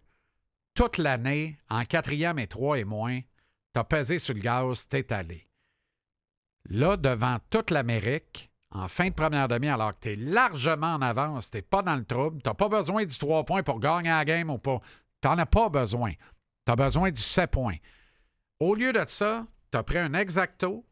toute 0.75 0.97
l'année, 0.97 1.59
en 1.69 1.85
quatrième 1.85 2.39
et 2.39 2.47
trois 2.47 2.79
et 2.79 2.85
moins, 2.85 3.21
t'as 3.75 3.85
pesé 3.85 4.19
sur 4.19 4.35
le 4.35 4.41
gaz, 4.41 4.89
t'es 4.89 5.13
allé. 5.13 5.47
Là, 6.65 6.97
devant 6.97 7.39
toute 7.51 7.71
l'Amérique, 7.71 8.51
en 8.77 8.89
fin 8.89 9.09
de 9.09 9.15
première 9.15 9.49
demi, 9.49 9.69
alors 9.69 9.95
que 9.95 10.01
t'es 10.01 10.15
largement 10.15 10.95
en 10.95 11.03
avance, 11.03 11.51
t'es 11.51 11.63
pas 11.63 11.83
dans 11.83 11.97
le 11.97 12.05
trouble, 12.05 12.43
t'as 12.43 12.55
pas 12.55 12.69
besoin 12.69 13.05
du 13.05 13.17
3 13.17 13.45
points 13.45 13.63
pour 13.63 13.81
gagner 13.81 14.11
la 14.11 14.25
game 14.25 14.51
ou 14.51 14.59
pas. 14.59 14.81
T'en 15.21 15.39
as 15.39 15.47
pas 15.47 15.69
besoin. 15.69 16.13
T'as 16.65 16.77
besoin 16.77 17.11
du 17.11 17.21
7 17.21 17.51
points. 17.51 17.77
Au 18.61 18.75
lieu 18.75 18.93
de 18.93 19.05
ça, 19.07 19.47
t'as 19.71 19.83
pris 19.83 19.99
un 19.99 20.15
exacto, 20.15 20.85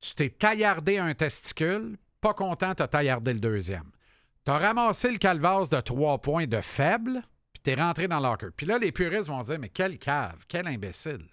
tu 0.00 0.14
t'es 0.14 0.30
taillardé 0.30 0.98
un 0.98 1.14
testicule, 1.14 1.96
pas 2.20 2.34
content, 2.34 2.74
t'as 2.74 2.88
taillardé 2.88 3.34
le 3.34 3.40
deuxième. 3.40 3.90
T'as 4.44 4.58
ramassé 4.58 5.10
le 5.10 5.18
calvasse 5.18 5.70
de 5.70 5.80
3 5.80 6.18
points 6.18 6.46
de 6.46 6.60
faible, 6.60 7.22
puis 7.52 7.62
t'es 7.62 7.74
rentré 7.74 8.08
dans 8.08 8.20
l'hockey. 8.20 8.46
Puis 8.56 8.66
là, 8.66 8.78
les 8.78 8.92
puristes 8.92 9.28
vont 9.28 9.42
dire, 9.42 9.58
mais 9.58 9.68
quel 9.68 9.98
cave, 9.98 10.44
quel 10.48 10.66
imbécile. 10.66 11.26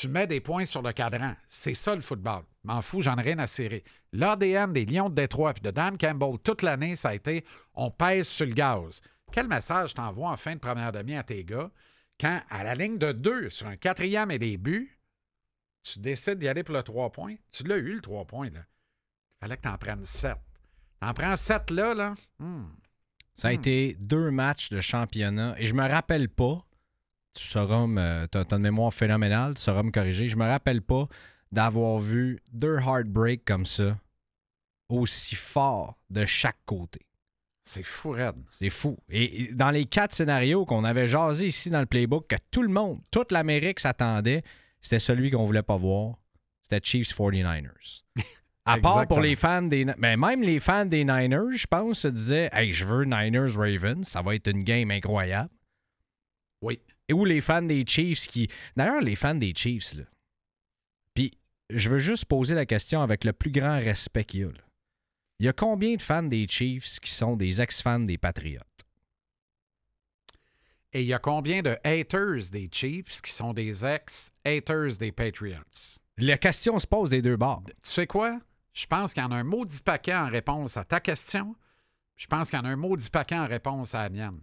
Tu 0.00 0.06
mets 0.06 0.28
des 0.28 0.40
points 0.40 0.64
sur 0.64 0.80
le 0.80 0.92
cadran. 0.92 1.34
C'est 1.48 1.74
ça 1.74 1.92
le 1.92 2.00
football. 2.00 2.44
M'en 2.62 2.80
fous, 2.82 3.00
j'en 3.00 3.16
ai 3.16 3.22
rien 3.22 3.38
à 3.40 3.48
serrer. 3.48 3.82
L'ADN 4.12 4.72
des 4.72 4.84
Lions 4.84 5.08
de 5.08 5.16
Détroit 5.16 5.54
puis 5.54 5.62
de 5.62 5.72
Dan 5.72 5.98
Campbell 5.98 6.38
toute 6.38 6.62
l'année, 6.62 6.94
ça 6.94 7.08
a 7.08 7.14
été 7.14 7.44
on 7.74 7.90
pèse 7.90 8.28
sur 8.28 8.46
le 8.46 8.52
gaz. 8.52 9.00
Quel 9.32 9.48
message 9.48 9.94
t'envoies 9.94 10.30
en 10.30 10.36
fin 10.36 10.54
de 10.54 10.60
première 10.60 10.92
demi 10.92 11.16
à 11.16 11.24
tes 11.24 11.42
gars 11.42 11.72
quand, 12.20 12.40
à 12.48 12.62
la 12.62 12.76
ligne 12.76 12.98
de 12.98 13.10
deux, 13.10 13.50
sur 13.50 13.66
un 13.66 13.76
quatrième 13.76 14.30
et 14.30 14.38
des 14.38 14.56
buts, 14.56 14.96
tu 15.82 15.98
décides 15.98 16.38
d'y 16.38 16.46
aller 16.46 16.62
pour 16.62 16.76
le 16.76 16.84
trois 16.84 17.10
points? 17.10 17.34
Tu 17.50 17.64
l'as 17.64 17.78
eu, 17.78 17.94
le 17.94 18.00
trois 18.00 18.24
points, 18.24 18.50
là. 18.50 18.60
Il 18.60 19.38
fallait 19.40 19.56
que 19.56 19.62
t'en 19.62 19.78
prennes 19.78 20.04
sept. 20.04 20.38
T'en 21.00 21.12
prends 21.12 21.36
sept 21.36 21.72
là, 21.72 21.94
là? 21.94 22.14
Hmm. 22.38 22.68
Ça 23.34 23.48
a 23.48 23.52
été 23.52 23.96
deux 23.98 24.30
matchs 24.30 24.68
de 24.68 24.80
championnat 24.80 25.56
et 25.58 25.66
je 25.66 25.74
me 25.74 25.88
rappelle 25.88 26.28
pas, 26.28 26.58
tu 27.38 27.46
sauras 27.46 27.86
me. 27.86 28.26
T'as 28.26 28.44
t'as 28.44 28.56
une 28.56 28.62
mémoire 28.62 28.92
phénoménale, 28.92 29.54
tu 29.54 29.62
sauras 29.62 29.82
me 29.82 29.90
corriger. 29.90 30.28
Je 30.28 30.36
me 30.36 30.46
rappelle 30.46 30.82
pas 30.82 31.06
d'avoir 31.52 31.98
vu 31.98 32.40
deux 32.52 32.78
heartbreaks 32.78 33.44
comme 33.44 33.66
ça 33.66 33.96
aussi 34.88 35.34
forts 35.34 35.98
de 36.10 36.24
chaque 36.24 36.58
côté. 36.64 37.00
C'est 37.64 37.82
fou 37.82 38.10
raide. 38.10 38.36
C'est 38.48 38.70
fou. 38.70 38.96
Et 39.10 39.42
et 39.42 39.54
dans 39.54 39.70
les 39.70 39.84
quatre 39.84 40.14
scénarios 40.14 40.64
qu'on 40.64 40.84
avait 40.84 41.06
jasé 41.06 41.46
ici 41.46 41.70
dans 41.70 41.80
le 41.80 41.86
playbook, 41.86 42.26
que 42.26 42.36
tout 42.50 42.62
le 42.62 42.70
monde, 42.70 43.00
toute 43.10 43.30
l'Amérique 43.30 43.80
s'attendait, 43.80 44.42
c'était 44.80 44.98
celui 44.98 45.30
qu'on 45.30 45.44
voulait 45.44 45.62
pas 45.62 45.76
voir. 45.76 46.16
C'était 46.62 46.80
Chiefs 46.82 47.16
49ers. 47.16 48.04
À 48.64 48.76
part 48.78 49.06
pour 49.06 49.20
les 49.20 49.34
fans 49.34 49.62
des. 49.62 49.86
Mais 49.96 50.18
même 50.18 50.42
les 50.42 50.60
fans 50.60 50.84
des 50.84 51.02
Niners, 51.02 51.56
je 51.56 51.66
pense, 51.66 52.00
se 52.00 52.08
disaient 52.08 52.50
Hey, 52.52 52.70
je 52.72 52.84
veux 52.84 53.04
Niners 53.04 53.56
Ravens, 53.56 54.06
ça 54.06 54.20
va 54.20 54.34
être 54.34 54.48
une 54.48 54.62
game 54.62 54.90
incroyable. 54.90 55.48
Oui. 56.60 56.78
Et 57.08 57.12
où 57.14 57.24
les 57.24 57.40
fans 57.40 57.62
des 57.62 57.84
Chiefs 57.86 58.26
qui. 58.28 58.48
D'ailleurs, 58.76 59.00
les 59.00 59.16
fans 59.16 59.34
des 59.34 59.54
Chiefs, 59.54 59.94
là. 59.94 60.04
Puis, 61.14 61.32
je 61.70 61.88
veux 61.88 61.98
juste 61.98 62.26
poser 62.26 62.54
la 62.54 62.66
question 62.66 63.02
avec 63.02 63.24
le 63.24 63.32
plus 63.32 63.50
grand 63.50 63.78
respect 63.78 64.24
qu'il 64.24 64.40
y 64.40 64.44
a. 64.44 64.48
là. 64.48 64.62
Il 65.40 65.46
y 65.46 65.48
a 65.48 65.52
combien 65.52 65.94
de 65.94 66.02
fans 66.02 66.22
des 66.22 66.46
Chiefs 66.48 66.98
qui 67.00 67.10
sont 67.10 67.36
des 67.36 67.60
ex-fans 67.60 68.00
des 68.00 68.18
Patriots? 68.18 68.60
Et 70.92 71.02
il 71.02 71.06
y 71.06 71.14
a 71.14 71.18
combien 71.18 71.62
de 71.62 71.76
haters 71.84 72.50
des 72.50 72.68
Chiefs 72.72 73.20
qui 73.20 73.30
sont 73.30 73.52
des 73.52 73.84
ex-haters 73.84 74.96
des 74.98 75.12
Patriots? 75.12 75.98
La 76.16 76.38
question 76.38 76.78
se 76.78 76.86
pose 76.86 77.10
des 77.10 77.22
deux 77.22 77.36
bords. 77.36 77.62
Tu 77.66 77.90
sais 77.90 78.06
quoi? 78.06 78.40
Je 78.72 78.86
pense 78.86 79.12
qu'il 79.12 79.22
y 79.22 79.26
en 79.26 79.30
a 79.30 79.36
un 79.36 79.44
maudit 79.44 79.80
paquet 79.80 80.14
en 80.14 80.28
réponse 80.28 80.76
à 80.76 80.84
ta 80.84 81.00
question. 81.00 81.54
Je 82.16 82.26
pense 82.26 82.50
qu'il 82.50 82.58
y 82.58 82.62
en 82.62 82.64
a 82.64 82.70
un 82.70 82.76
maudit 82.76 83.10
paquet 83.10 83.36
en 83.36 83.46
réponse 83.46 83.94
à 83.94 84.04
la 84.04 84.08
mienne. 84.08 84.40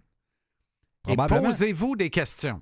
Et 1.08 1.16
posez-vous 1.16 1.96
des 1.96 2.10
questions. 2.10 2.62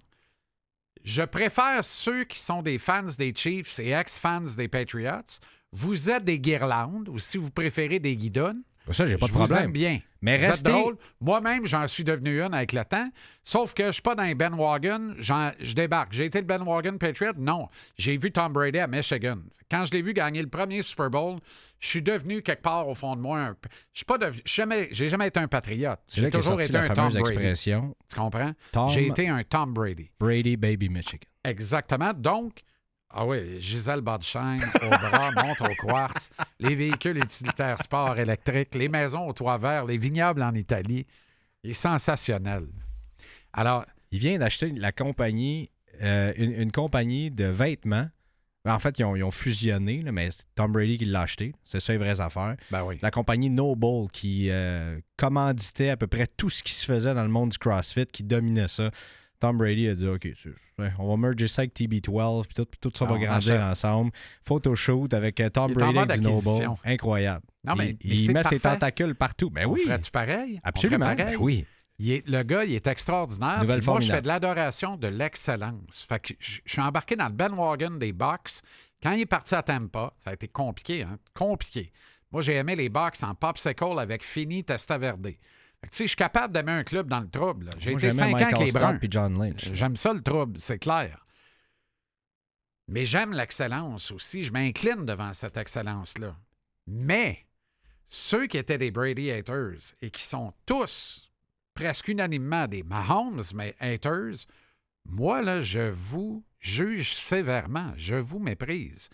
Je 1.04 1.24
préfère 1.24 1.84
ceux 1.84 2.24
qui 2.24 2.40
sont 2.40 2.62
des 2.62 2.78
fans 2.78 3.04
des 3.18 3.34
Chiefs 3.36 3.80
et 3.80 3.92
ex-fans 3.92 4.56
des 4.58 4.68
Patriots. 4.68 5.40
Vous 5.72 6.10
êtes 6.10 6.24
des 6.24 6.40
guirlandes, 6.40 7.10
ou 7.10 7.20
si 7.20 7.38
vous 7.38 7.50
préférez 7.50 8.00
des 8.00 8.16
guidonnes. 8.16 8.62
Ça, 8.92 9.06
j'ai 9.06 9.18
pas 9.18 9.28
je 9.28 9.32
de 9.32 9.38
vous 9.38 9.44
problème. 9.46 9.66
aime 9.66 9.72
bien. 9.72 10.00
Mais 10.22 10.38
Vous 10.38 10.44
êtes 10.46 10.52
restez- 10.52 10.72
drôle. 10.72 10.98
Moi-même, 11.22 11.66
j'en 11.66 11.88
suis 11.88 12.04
devenu 12.04 12.42
une 12.42 12.54
avec 12.54 12.74
le 12.74 12.84
temps. 12.86 13.10
Sauf 13.44 13.74
que 13.74 13.88
je 13.88 13.92
suis 13.94 14.02
pas 14.02 14.16
dans 14.16 14.24
les 14.24 14.36
Ben 14.36 14.54
Wagon. 14.56 15.14
Je 15.20 15.74
débarque. 15.74 16.14
J'ai 16.14 16.26
été 16.26 16.40
le 16.40 16.46
Ben 16.46 16.62
Wagon 16.64 16.98
Patriot? 16.98 17.34
Non. 17.38 17.68
J'ai 17.98 18.18
vu 18.18 18.32
Tom 18.32 18.52
Brady 18.54 18.80
à 18.80 18.88
Michigan. 18.88 19.38
Quand 19.72 19.86
je 19.86 19.92
l'ai 19.92 20.02
vu 20.02 20.14
gagner 20.14 20.42
le 20.42 20.50
premier 20.50 20.82
Super 20.82 21.10
Bowl, 21.10 21.40
je 21.80 21.88
suis 21.88 22.02
devenu 22.02 22.42
quelque 22.42 22.62
part 22.62 22.88
au 22.88 22.96
fond 22.96 23.16
de 23.16 23.22
moi 23.22 23.40
un. 23.40 23.56
Je 23.94 24.00
suis 24.00 24.06
pas 24.06 24.18
devenu. 24.18 24.42
Jamais, 24.46 24.88
j'ai 24.92 25.10
jamais 25.10 25.28
été 25.28 25.40
un 25.40 25.48
patriote. 25.48 26.00
J'ai 26.14 26.30
toujours 26.30 26.62
été 26.62 26.72
la 26.74 26.82
un 26.84 26.88
Tom 26.88 26.96
fameuse 26.96 27.14
Brady. 27.16 27.30
expression 27.32 27.96
Tu 28.10 28.16
comprends? 28.20 28.54
J'ai 28.90 29.08
été 29.08 29.28
un 29.30 29.44
Tom 29.44 29.74
Brady. 29.74 30.10
Brady 30.20 30.56
Baby 30.58 30.90
Michigan. 30.90 31.28
Exactement. 31.44 32.14
Donc, 32.14 32.60
ah 33.14 33.26
oui, 33.26 33.62
Gisèle 33.62 34.02
Bodchain 34.02 34.58
au 34.82 34.90
bras, 34.90 35.32
monte 35.44 35.62
au 35.62 35.76
quartz, 35.86 36.30
les 36.60 36.74
véhicules 36.76 37.18
utilitaires 37.18 37.80
sport 37.82 38.18
électriques, 38.18 38.74
les 38.76 38.90
maisons 38.90 39.28
au 39.28 39.34
toit 39.34 39.58
vert, 39.58 39.86
les 39.86 39.98
vignobles 39.98 40.42
en 40.42 40.54
Italie. 40.56 41.06
Il 41.64 41.72
est 41.72 41.74
sensationnel. 41.74 42.66
Alors, 43.54 43.86
Il 44.12 44.20
vient 44.20 44.38
d'acheter 44.38 44.70
la 44.72 44.92
compagnie, 44.92 45.70
euh, 46.02 46.34
une, 46.38 46.54
une 46.54 46.72
compagnie 46.72 47.32
de 47.32 47.46
vêtements. 47.46 48.08
En 48.66 48.80
fait, 48.80 48.98
ils 49.00 49.04
ont, 49.04 49.16
ils 49.16 49.24
ont 49.24 49.32
fusionné, 49.32 50.02
là, 50.04 50.12
mais 50.12 50.32
c'est 50.32 50.46
Tom 50.56 50.72
Brady 50.72 50.98
qui 50.98 51.06
l'a 51.06 51.22
acheté. 51.22 51.54
C'est 51.64 51.80
ça 51.82 51.92
les 51.94 52.00
vraies 52.00 52.22
affaires. 52.22 52.56
ben 52.72 52.84
oui. 52.84 52.98
La 53.02 53.12
compagnie 53.12 53.50
Noble 53.50 54.10
qui 54.12 54.50
euh, 54.50 55.00
commanditait 55.18 55.90
à 55.90 55.98
peu 55.98 56.08
près 56.08 56.28
tout 56.28 56.50
ce 56.50 56.64
qui 56.64 56.74
se 56.74 56.86
faisait 56.86 57.14
dans 57.14 57.24
le 57.24 57.30
monde 57.30 57.50
du 57.50 57.58
CrossFit, 57.58 58.06
qui 58.06 58.24
dominait 58.24 58.68
ça. 58.70 58.90
Tom 59.44 59.58
Brady 59.58 59.90
a 59.90 59.94
dit 59.94 60.08
OK, 60.08 60.26
on 61.00 61.10
va 61.10 61.18
merger 61.18 61.50
ça 61.50 61.64
avec 61.64 61.74
TB12, 61.76 62.44
puis 62.46 62.54
tout, 62.54 62.66
tout 62.80 62.92
ça 62.98 63.06
Ah, 63.10 63.12
va 63.12 63.20
grandir 63.20 63.60
ensemble. 63.60 64.12
Photoshoot 64.42 65.14
avec 65.14 65.38
euh, 65.42 65.50
Tom 65.50 65.72
Il 65.72 65.76
Brady 65.76 66.00
avec. 66.00 66.22
Incroyable. 66.86 67.46
Non, 67.66 67.76
mais- 67.76 67.98
il 68.02 68.10
mais 68.10 68.16
il 68.16 68.26
c'est 68.26 68.32
met 68.34 68.44
ses 68.46 68.60
tentacules 68.60 69.16
partout. 69.16 69.50
Ben 69.50 69.66
oui, 69.66 69.82
ferait-tu 69.82 70.12
pareil? 70.12 70.62
Absolument. 70.64 71.06
ferait 71.08 71.18
pareil? 71.18 71.36
Ben 71.36 71.44
oui. 71.44 71.66
Il 72.00 72.12
est- 72.12 72.26
le 72.26 72.42
gars, 72.44 72.64
il 72.64 72.74
est 72.74 72.88
extraordinaire. 72.88 73.60
Nouvelle 73.60 73.84
moi, 73.84 74.00
je 74.00 74.12
fais 74.12 74.22
de 74.22 74.28
l'adoration, 74.30 74.96
de 74.96 75.08
l'excellence. 75.08 76.06
Fait 76.08 76.20
que 76.22 76.34
je 76.40 76.60
je 76.64 76.72
suis 76.72 76.82
embarqué 76.82 77.18
dans 77.18 77.28
le 77.28 77.34
Ben 77.34 77.52
Wagon 77.54 77.92
des 77.98 78.14
Bucks. 78.14 78.62
Quand 79.02 79.12
il 79.12 79.22
est 79.22 79.26
parti 79.26 79.56
à 79.56 79.62
Tampa, 79.62 80.14
ça 80.24 80.30
a 80.30 80.34
été 80.36 80.48
compliqué, 80.48 81.04
hein? 81.04 81.18
Compliqué. 81.34 81.92
Moi, 82.32 82.42
j'ai 82.42 82.54
aimé 82.56 82.78
les 82.78 82.88
Bucks 82.88 83.22
en 83.24 83.36
popsicle 83.36 84.00
avec 84.00 84.24
Fini 84.24 84.64
Testaverde. 84.64 85.34
Je 85.92 86.08
suis 86.08 86.16
capable 86.16 86.54
d'aimer 86.54 86.72
un 86.72 86.84
club 86.84 87.08
dans 87.08 87.20
le 87.20 87.30
trouble. 87.30 87.70
J'ai 87.78 87.94
été 87.94 88.12
cinq 88.12 88.34
ans 88.34 88.38
avec 88.38 88.60
les 88.60 88.72
Bruns. 88.72 89.00
John 89.10 89.38
Lynch. 89.38 89.72
J'aime 89.74 89.96
ça 89.96 90.14
le 90.14 90.22
trouble, 90.22 90.58
c'est 90.58 90.80
clair. 90.80 91.26
Mais 92.88 93.06
j'aime 93.06 93.34
l'excellence 93.34 94.12
aussi. 94.12 94.44
Je 94.44 94.52
m'incline 94.52 95.06
devant 95.06 95.34
cette 95.34 95.58
excellence-là. 95.58 96.36
Mais 96.88 97.46
ceux 98.08 98.48
qui 98.48 98.58
étaient 98.58 98.78
des 98.78 98.92
Brady 98.92 99.32
haters 99.32 99.94
et 100.02 100.10
qui 100.12 100.24
sont 100.24 100.54
tous 100.66 101.30
presque 101.74 102.08
unanimement 102.08 102.68
des 102.68 102.84
Mahomes, 102.84 103.42
mais 103.56 103.76
haters, 103.80 104.46
moi, 105.06 105.42
là, 105.42 105.62
je 105.62 105.90
vous 105.90 106.44
juge 106.60 107.14
sévèrement, 107.14 107.94
je 107.98 108.16
vous 108.16 108.40
méprise. 108.40 109.10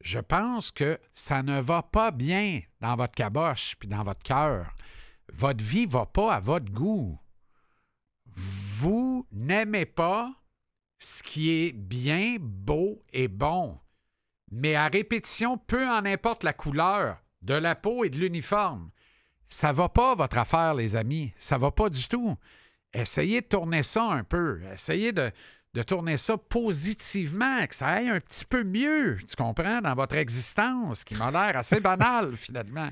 Je 0.00 0.18
pense 0.18 0.70
que 0.70 0.98
ça 1.12 1.42
ne 1.42 1.60
va 1.60 1.82
pas 1.82 2.10
bien 2.10 2.60
dans 2.80 2.96
votre 2.96 3.14
caboche 3.14 3.76
puis 3.78 3.88
dans 3.88 4.02
votre 4.02 4.22
cœur. 4.22 4.74
Votre 5.32 5.64
vie 5.64 5.86
va 5.86 6.06
pas 6.06 6.34
à 6.34 6.40
votre 6.40 6.70
goût. 6.70 7.18
Vous 8.26 9.26
n'aimez 9.32 9.86
pas 9.86 10.32
ce 10.98 11.22
qui 11.22 11.50
est 11.50 11.72
bien, 11.72 12.36
beau 12.40 13.02
et 13.12 13.28
bon. 13.28 13.78
Mais 14.50 14.74
à 14.74 14.88
répétition, 14.88 15.58
peu 15.58 15.88
en 15.88 16.04
importe 16.04 16.44
la 16.44 16.52
couleur 16.52 17.18
de 17.42 17.54
la 17.54 17.74
peau 17.74 18.04
et 18.04 18.10
de 18.10 18.18
l'uniforme. 18.18 18.90
Ça 19.48 19.72
va 19.72 19.88
pas, 19.88 20.14
votre 20.14 20.38
affaire, 20.38 20.74
les 20.74 20.96
amis. 20.96 21.32
Ça 21.36 21.58
va 21.58 21.70
pas 21.70 21.88
du 21.88 22.06
tout. 22.08 22.36
Essayez 22.92 23.40
de 23.40 23.46
tourner 23.46 23.82
ça 23.82 24.04
un 24.04 24.24
peu. 24.24 24.60
Essayez 24.72 25.12
de, 25.12 25.30
de 25.74 25.82
tourner 25.82 26.16
ça 26.16 26.36
positivement, 26.36 27.66
que 27.66 27.74
ça 27.74 27.88
aille 27.88 28.08
un 28.08 28.20
petit 28.20 28.44
peu 28.44 28.64
mieux, 28.64 29.18
tu 29.26 29.36
comprends, 29.36 29.80
dans 29.80 29.94
votre 29.94 30.16
existence, 30.16 31.04
qui 31.04 31.14
m'a 31.14 31.30
l'air 31.30 31.56
assez 31.56 31.80
banal, 31.80 32.36
finalement. 32.36 32.90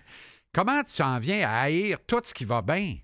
Comment 0.52 0.82
tu 0.82 1.02
en 1.02 1.18
viens 1.18 1.48
à 1.48 1.60
haïr 1.62 1.98
tout 2.06 2.20
ce 2.24 2.32
qui 2.34 2.44
va 2.44 2.62
bien? 2.62 2.96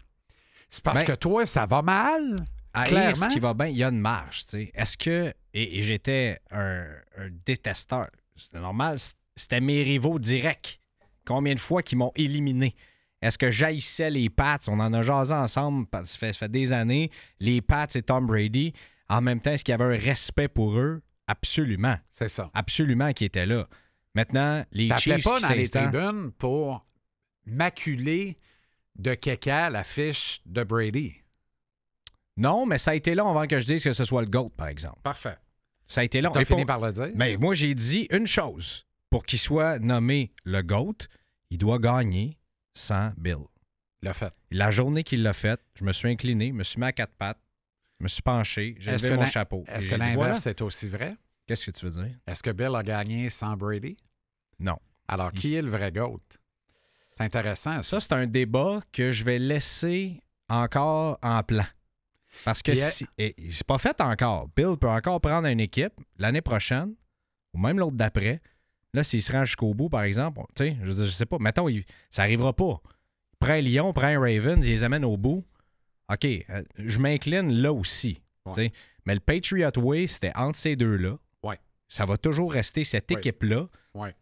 C'est 0.70 0.82
parce 0.82 1.00
Ben, 1.00 1.06
que 1.06 1.12
toi, 1.12 1.46
ça 1.46 1.66
va 1.66 1.82
mal? 1.82 2.36
À 2.72 2.84
Clairement. 2.84 3.14
ce 3.14 3.28
qui 3.28 3.38
va 3.38 3.54
bien, 3.54 3.66
il 3.66 3.76
y 3.76 3.84
a 3.84 3.88
une 3.88 4.00
marge. 4.00 4.42
Est-ce 4.74 4.96
que. 4.96 5.32
Et, 5.52 5.78
et 5.78 5.82
j'étais 5.82 6.40
un, 6.50 6.84
un 7.18 7.28
détesteur. 7.46 8.08
C'était 8.34 8.58
normal. 8.58 8.98
C'était 9.36 9.60
mes 9.60 9.82
rivaux 9.84 10.18
directs. 10.18 10.80
Combien 11.24 11.54
de 11.54 11.60
fois 11.60 11.82
qu'ils 11.82 11.98
m'ont 11.98 12.10
éliminé? 12.16 12.74
Est-ce 13.22 13.38
que 13.38 13.50
j'haïssais 13.50 14.10
les 14.10 14.28
Pats? 14.28 14.58
On 14.66 14.80
en 14.80 14.92
a 14.92 15.02
jasé 15.02 15.32
ensemble, 15.32 15.86
parce 15.86 16.10
ça 16.10 16.18
fait, 16.18 16.32
ça 16.32 16.38
fait 16.40 16.50
des 16.50 16.72
années. 16.72 17.10
Les 17.40 17.62
Pats 17.62 17.86
et 17.94 18.02
Tom 18.02 18.26
Brady. 18.26 18.72
En 19.08 19.20
même 19.20 19.40
temps, 19.40 19.52
est-ce 19.52 19.64
qu'il 19.64 19.72
y 19.72 19.80
avait 19.80 19.96
un 19.96 19.98
respect 19.98 20.48
pour 20.48 20.76
eux? 20.78 21.00
Absolument. 21.28 21.96
C'est 22.12 22.28
ça. 22.28 22.50
Absolument 22.54 23.12
qui 23.12 23.24
était 23.24 23.46
là. 23.46 23.66
Maintenant, 24.14 24.64
les 24.72 24.90
Chiefs 24.98 25.22
pas 25.24 25.36
qui 25.36 25.42
dans 25.42 25.48
les 25.50 25.68
tribunes 25.68 26.32
pour 26.32 26.84
maculer 27.46 28.36
de 28.96 29.14
caca 29.14 29.70
la 29.70 29.84
fiche 29.84 30.40
de 30.46 30.62
Brady. 30.62 31.14
Non, 32.36 32.66
mais 32.66 32.78
ça 32.78 32.92
a 32.92 32.94
été 32.94 33.14
long 33.14 33.28
avant 33.28 33.46
que 33.46 33.60
je 33.60 33.66
dise 33.66 33.84
que 33.84 33.92
ce 33.92 34.04
soit 34.04 34.22
le 34.22 34.28
GOAT, 34.28 34.50
par 34.56 34.68
exemple. 34.68 35.00
Parfait. 35.02 35.36
Ça 35.86 36.00
a 36.00 36.04
été 36.04 36.20
long. 36.20 36.32
T'as 36.32 36.44
fini 36.44 36.62
pour- 36.64 36.66
par 36.66 36.80
le 36.80 36.92
dire? 36.92 37.10
Mais 37.14 37.36
moi, 37.36 37.54
j'ai 37.54 37.74
dit 37.74 38.06
une 38.10 38.26
chose. 38.26 38.86
Pour 39.10 39.24
qu'il 39.24 39.38
soit 39.38 39.78
nommé 39.78 40.32
le 40.42 40.62
GOAT, 40.62 41.06
il 41.50 41.58
doit 41.58 41.78
gagner 41.78 42.36
sans 42.72 43.12
Bill. 43.16 43.44
Le 44.02 44.12
fait. 44.12 44.34
La 44.50 44.70
journée 44.70 45.04
qu'il 45.04 45.22
l'a 45.22 45.32
fait, 45.32 45.60
je 45.74 45.84
me 45.84 45.92
suis 45.92 46.08
incliné, 46.08 46.48
je 46.48 46.52
me 46.54 46.62
suis 46.64 46.80
mis 46.80 46.86
à 46.86 46.92
quatre 46.92 47.14
pattes, 47.14 47.40
je 48.00 48.04
me 48.04 48.08
suis 48.08 48.22
penché, 48.22 48.74
j'ai 48.78 48.92
levé 48.92 49.16
mon 49.16 49.26
chapeau. 49.26 49.64
Est-ce 49.68 49.88
que 49.88 49.94
l'inverse 49.94 50.16
voilà. 50.16 50.50
est 50.50 50.60
aussi 50.62 50.88
vrai? 50.88 51.16
Qu'est-ce 51.46 51.66
que 51.66 51.70
tu 51.70 51.86
veux 51.86 51.92
dire? 52.04 52.18
Est-ce 52.26 52.42
que 52.42 52.50
Bill 52.50 52.74
a 52.74 52.82
gagné 52.82 53.30
sans 53.30 53.56
Brady? 53.56 53.96
Non. 54.58 54.78
Alors, 55.06 55.30
Il- 55.34 55.40
qui 55.40 55.54
est 55.54 55.62
le 55.62 55.70
vrai 55.70 55.92
GOAT? 55.92 56.20
C'est 57.16 57.24
intéressant, 57.24 57.82
ça. 57.82 58.00
C'est 58.00 58.12
un 58.12 58.26
débat 58.26 58.80
que 58.92 59.10
je 59.10 59.24
vais 59.24 59.38
laisser 59.38 60.20
encore 60.48 61.18
en 61.22 61.42
plan. 61.42 61.64
Parce 62.44 62.62
que 62.62 62.72
euh, 62.72 62.90
si, 62.90 63.06
et 63.16 63.34
c'est 63.50 63.66
pas 63.66 63.78
fait 63.78 64.00
encore. 64.00 64.48
Bill 64.56 64.76
peut 64.80 64.88
encore 64.88 65.20
prendre 65.20 65.46
une 65.46 65.60
équipe 65.60 65.92
l'année 66.18 66.40
prochaine, 66.40 66.94
ou 67.54 67.58
même 67.58 67.78
l'autre 67.78 67.96
d'après. 67.96 68.40
Là, 68.92 69.04
s'il 69.04 69.22
se 69.22 69.32
rend 69.32 69.44
jusqu'au 69.44 69.74
bout, 69.74 69.88
par 69.88 70.02
exemple, 70.02 70.40
tu 70.54 70.64
sais, 70.64 70.76
je, 70.82 70.90
je 70.90 71.04
sais 71.10 71.26
pas, 71.26 71.38
mettons, 71.38 71.68
il- 71.68 71.84
ça 72.10 72.22
arrivera 72.22 72.52
pas. 72.52 72.80
Il 73.32 73.36
prend 73.38 73.54
Lyon, 73.56 73.92
prend 73.92 74.06
un 74.06 74.18
Ravens, 74.18 74.64
il 74.66 74.70
les 74.70 74.84
amène 74.84 75.04
au 75.04 75.16
bout. 75.16 75.44
OK, 76.12 76.24
euh, 76.24 76.62
je 76.78 76.98
m'incline 76.98 77.52
là 77.52 77.72
aussi. 77.72 78.20
Ouais. 78.46 78.72
Mais 79.06 79.14
le 79.14 79.20
Patriot 79.20 79.70
Way, 79.76 80.06
c'était 80.08 80.32
entre 80.36 80.58
ces 80.58 80.76
deux-là. 80.76 81.16
Ouais. 81.42 81.58
Ça 81.88 82.04
va 82.04 82.16
toujours 82.18 82.52
rester 82.52 82.84
cette 82.84 83.10
Ouais. 83.10 83.18
équipe-là. 83.18 83.68
Ouais. 83.94 84.14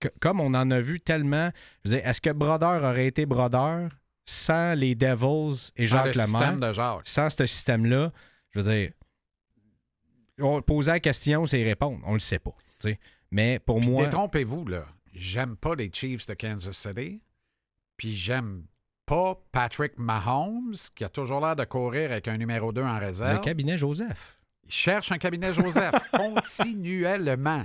Que- 0.00 0.08
comme 0.20 0.40
on 0.40 0.54
en 0.54 0.70
a 0.70 0.80
vu 0.80 0.98
tellement, 1.00 1.50
est-ce 1.84 2.20
que 2.20 2.30
Brodeur 2.30 2.82
aurait 2.82 3.06
été 3.06 3.26
Brodeur 3.26 3.90
sans 4.24 4.74
les 4.74 4.94
Devils 4.94 5.70
et 5.76 5.86
Sans 5.86 5.96
Jacques 5.96 6.06
le 6.06 6.12
Lemaire? 6.12 6.26
système 6.26 6.60
de 6.60 6.72
Jacques. 6.72 7.06
Sans 7.08 7.30
ce 7.30 7.46
système-là, 7.46 8.12
je 8.52 8.60
veux 8.60 8.72
dire, 8.74 8.92
on 10.38 10.62
poser 10.62 10.92
la 10.92 11.00
question, 11.00 11.44
c'est 11.46 11.62
répondre. 11.62 12.00
On 12.06 12.14
le 12.14 12.18
sait 12.18 12.38
pas. 12.38 12.54
Mais 13.30 13.58
pour 13.60 13.78
Puis 13.78 13.88
moi, 13.90 14.04
détrompez-vous, 14.04 14.66
là. 14.66 14.86
J'aime 15.12 15.56
pas 15.56 15.74
les 15.74 15.90
Chiefs 15.92 16.26
de 16.26 16.34
Kansas 16.34 16.76
City. 16.76 17.20
Puis 17.96 18.12
j'aime 18.14 18.64
pas 19.06 19.40
Patrick 19.52 19.98
Mahomes, 19.98 20.74
qui 20.94 21.04
a 21.04 21.08
toujours 21.08 21.40
l'air 21.40 21.54
de 21.56 21.64
courir 21.64 22.10
avec 22.12 22.26
un 22.28 22.36
numéro 22.38 22.72
2 22.72 22.82
en 22.82 22.94
le 22.98 23.06
réserve. 23.06 23.40
cabinet 23.42 23.76
Joseph. 23.76 24.38
Il 24.64 24.72
cherche 24.72 25.12
un 25.12 25.18
cabinet 25.18 25.52
Joseph 25.52 25.94
continuellement. 26.12 27.64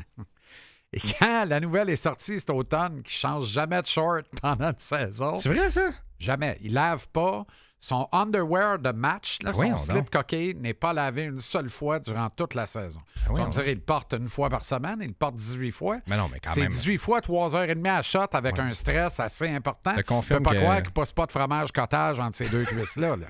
Et 0.96 1.00
quand 1.20 1.46
la 1.46 1.60
nouvelle 1.60 1.90
est 1.90 1.96
sortie 1.98 2.40
cet 2.40 2.50
automne, 2.50 3.04
qu'il 3.04 3.14
change 3.14 3.46
jamais 3.48 3.82
de 3.82 3.88
short 3.88 4.26
pendant 4.42 4.70
une 4.70 4.78
saison, 4.80 5.34
C'est 5.34 5.50
vrai, 5.50 5.70
ça? 5.70 5.90
jamais. 6.18 6.58
Il 6.62 6.74
lave 6.74 7.08
pas. 7.10 7.46
Son 7.82 8.08
underwear 8.14 8.80
de 8.80 8.90
match, 8.92 9.38
là, 9.44 9.54
son 9.54 9.78
slip 9.78 10.10
coquet, 10.10 10.56
n'est 10.58 10.74
pas 10.74 10.92
lavé 10.92 11.24
une 11.24 11.38
seule 11.38 11.70
fois 11.70 12.00
durant 12.00 12.32
toute 12.32 12.56
la 12.56 12.66
saison. 12.66 13.00
Tu 13.14 13.20
vas 13.20 13.30
voyons 13.30 13.48
me 13.48 13.52
dire, 13.52 13.68
il 13.68 13.76
le 13.76 13.82
porte 13.82 14.14
une 14.14 14.28
fois 14.30 14.50
par 14.50 14.66
semaine, 14.66 14.98
il 15.02 15.10
le 15.10 15.14
porte 15.14 15.36
18 15.36 15.70
fois. 15.72 15.98
Mais 16.08 16.18
non, 16.18 16.28
mais 16.32 16.40
quand 16.40 16.52
C'est 16.54 16.62
même. 16.62 16.70
18 16.72 16.98
fois 16.98 17.20
3h30 17.20 17.86
à 17.88 18.02
shot 18.02 18.20
avec 18.32 18.56
Ouais. 18.56 18.62
un 18.62 18.74
stress 18.74 19.20
assez 19.20 19.48
important. 19.50 19.92
Je 19.98 20.02
Tu 20.02 20.34
peux 20.34 20.40
pas 20.40 20.52
que- 20.54 20.58
croire 20.62 20.82
qu'il 20.82 20.94
passe 20.94 21.12
pas 21.12 21.28
de 21.28 21.32
fromage 21.32 21.72
cottage 21.74 22.20
entre 22.20 22.38
ces 22.38 22.50
deux 22.50 22.64
cuisses-là. 22.66 23.18
là. 23.18 23.28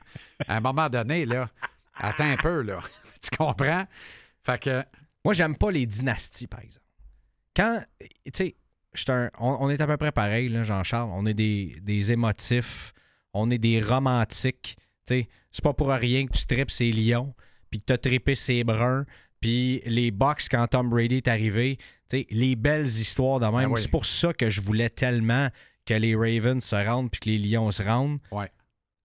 À 0.48 0.56
un 0.58 0.60
moment 0.62 0.88
donné, 0.88 1.26
là, 1.26 1.50
attends 1.98 2.32
un 2.32 2.38
peu, 2.38 2.62
là. 2.62 2.80
tu 3.22 3.36
comprends? 3.36 3.86
Fait 4.46 4.62
que, 4.62 4.84
Moi, 5.26 5.34
j'aime 5.34 5.58
pas 5.58 5.72
les 5.72 5.86
dynasties, 5.88 6.48
par 6.48 6.62
exemple. 6.62 6.85
Quand, 7.56 7.82
tu 8.26 8.32
sais, 8.34 8.56
un- 9.10 9.30
on, 9.40 9.58
on 9.62 9.70
est 9.70 9.82
à 9.82 9.88
peu 9.88 9.98
près 9.98 10.12
pareil, 10.12 10.50
là, 10.50 10.64
Jean-Charles. 10.64 11.10
On 11.14 11.26
est 11.26 11.34
des, 11.34 11.76
des 11.82 12.12
émotifs, 12.12 12.94
on 13.34 13.50
est 13.52 13.58
des 13.58 13.82
romantiques. 13.82 14.76
Tu 15.06 15.14
sais, 15.22 15.30
c'est 15.52 15.64
pas 15.64 15.74
pour 15.74 15.90
rien 15.90 16.26
que 16.26 16.32
tu 16.38 16.46
tripes 16.46 16.72
ces 16.72 16.92
lions, 16.92 17.34
puis 17.70 17.80
que 17.80 17.86
tu 17.86 17.94
as 17.94 17.98
trippé 17.98 18.36
ces 18.36 18.64
bruns, 18.64 19.06
puis 19.40 19.82
les 19.86 20.12
box 20.12 20.50
quand 20.50 20.66
Tom 20.68 20.90
Brady 20.90 21.18
est 21.18 21.28
arrivé. 21.28 21.78
Tu 22.10 22.20
sais, 22.20 22.28
les 22.32 22.56
belles 22.56 22.86
histoires 22.88 23.40
de 23.40 23.46
même. 23.46 23.54
Ben 23.54 23.68
oui. 23.68 23.82
C'est 23.82 23.92
pour 23.92 24.06
ça 24.06 24.34
que 24.34 24.50
je 24.50 24.62
voulais 24.62 24.90
tellement 24.90 25.50
que 25.86 25.94
les 25.94 26.16
Ravens 26.16 26.64
se 26.64 26.76
rendent 26.76 27.12
puis 27.12 27.20
que 27.20 27.30
les 27.30 27.38
Lions 27.38 27.72
se 27.72 27.84
rendent. 27.84 28.20
ouais. 28.32 28.50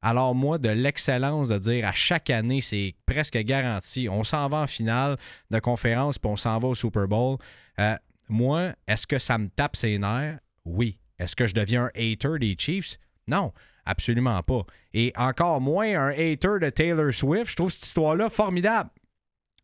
Alors 0.02 0.34
moi, 0.34 0.56
de 0.56 0.70
l'excellence 0.70 1.48
de 1.48 1.58
dire 1.58 1.86
à 1.86 1.92
chaque 1.92 2.30
année, 2.30 2.62
c'est 2.62 2.94
presque 3.04 3.36
garanti. 3.36 4.08
On 4.08 4.24
s'en 4.24 4.48
va 4.48 4.62
en 4.62 4.66
finale 4.66 5.18
de 5.50 5.58
conférence, 5.58 6.18
puis 6.18 6.30
on 6.30 6.36
s'en 6.36 6.56
va 6.56 6.68
au 6.68 6.74
Super 6.74 7.06
Bowl. 7.06 7.36
Euh, 7.78 7.96
moi, 8.30 8.72
est-ce 8.86 9.06
que 9.06 9.18
ça 9.18 9.38
me 9.38 9.48
tape 9.48 9.76
ses 9.76 9.98
nerfs? 9.98 10.38
Oui. 10.64 10.98
Est-ce 11.18 11.36
que 11.36 11.46
je 11.46 11.54
deviens 11.54 11.84
un 11.84 11.90
hater 11.94 12.38
des 12.38 12.56
Chiefs? 12.58 12.98
Non, 13.28 13.52
absolument 13.84 14.42
pas. 14.42 14.64
Et 14.94 15.12
encore 15.16 15.60
moins 15.60 15.94
un 15.98 16.10
hater 16.10 16.58
de 16.60 16.70
Taylor 16.70 17.12
Swift. 17.12 17.50
Je 17.50 17.56
trouve 17.56 17.70
cette 17.70 17.84
histoire-là 17.84 18.28
formidable. 18.30 18.90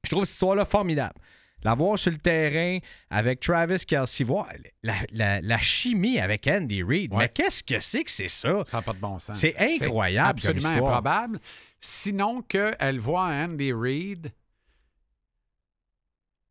Je 0.05 0.11
trouve 0.11 0.25
cette 0.25 0.35
histoire-là 0.35 0.65
formidable. 0.65 1.15
La 1.63 1.75
voir 1.75 1.99
sur 1.99 2.13
le 2.13 2.19
terrain 2.19 2.79
avec 3.11 3.41
Travis 3.41 3.85
Kelsey, 3.87 4.23
voir 4.25 4.47
la, 4.83 4.95
la- 5.13 5.41
la 5.41 5.59
chimie 5.59 6.21
avec 6.21 6.47
Andy 6.47 6.83
Reid. 6.83 7.13
Ouais. 7.13 7.19
Mais 7.25 7.29
qu'est-ce 7.31 7.65
que 7.65 7.81
c'est 7.81 8.05
que 8.05 8.11
c'est 8.11 8.29
ça? 8.29 8.63
Ça 8.67 8.77
n'a 8.77 8.83
pas 8.83 8.93
de 8.93 8.99
bon 8.99 9.19
sens. 9.19 9.39
C'est 9.41 9.57
incroyable 9.59 10.29
absolument 10.29 10.69
improbable. 10.69 11.41
Sinon 11.81 12.43
qu'elle 12.43 12.99
voit 13.01 13.25
Andy 13.25 13.73
Reid 13.73 14.33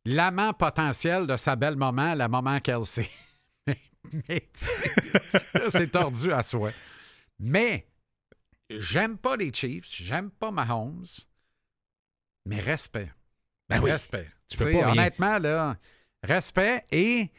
l'amant 0.06 0.54
potentiel 0.54 1.28
de 1.28 1.36
sa 1.38 1.56
belle 1.56 1.76
maman, 1.76 2.14
la 2.14 2.28
maman 2.28 2.60
Kelsey. 2.60 3.10
Mais 4.30 4.48
c'est 5.70 5.92
tordu 5.92 6.32
à 6.32 6.44
soi. 6.44 6.72
Mais 7.40 7.88
j'aime 8.70 9.18
pas 9.18 9.36
les 9.36 9.52
Chiefs, 9.54 9.88
j'aime 9.90 10.30
pas 10.32 10.52
Mahomes, 10.52 11.04
mais 12.46 12.60
respect. 12.60 13.12
Ben 13.68 13.82
oui. 13.82 13.92
Respect. 13.92 14.30
Tu 14.48 14.58
peux 14.58 14.66
pas 14.66 14.70
rien- 14.70 14.90
honnêtement, 14.92 15.40
là, 15.40 15.76
respect 16.22 16.86
et 16.92 17.32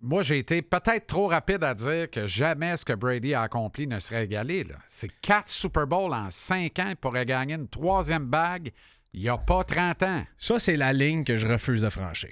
moi, 0.00 0.22
j'ai 0.22 0.38
été 0.38 0.62
peut-être 0.62 1.06
trop 1.06 1.28
rapide 1.28 1.62
à 1.62 1.74
dire 1.74 2.10
que 2.10 2.26
jamais 2.26 2.76
ce 2.78 2.84
que 2.84 2.94
Brady 2.94 3.34
a 3.34 3.42
accompli 3.42 3.86
ne 3.86 3.98
serait 4.00 4.24
égalé. 4.24 4.64
C'est 4.88 5.10
quatre 5.20 5.48
Super 5.48 5.86
Bowls 5.86 6.14
en 6.14 6.30
cinq 6.30 6.78
ans. 6.78 6.88
Il 6.88 6.96
pourrait 6.96 7.26
gagner 7.26 7.54
une 7.54 7.68
troisième 7.68 8.26
bague 8.26 8.72
il 9.12 9.22
n'y 9.22 9.28
a 9.28 9.38
pas 9.38 9.64
30 9.64 10.02
ans. 10.02 10.22
Ça, 10.38 10.58
c'est 10.58 10.76
la 10.76 10.92
ligne 10.92 11.24
que 11.24 11.36
je 11.36 11.46
refuse 11.46 11.80
de 11.80 11.90
franchir. 11.90 12.30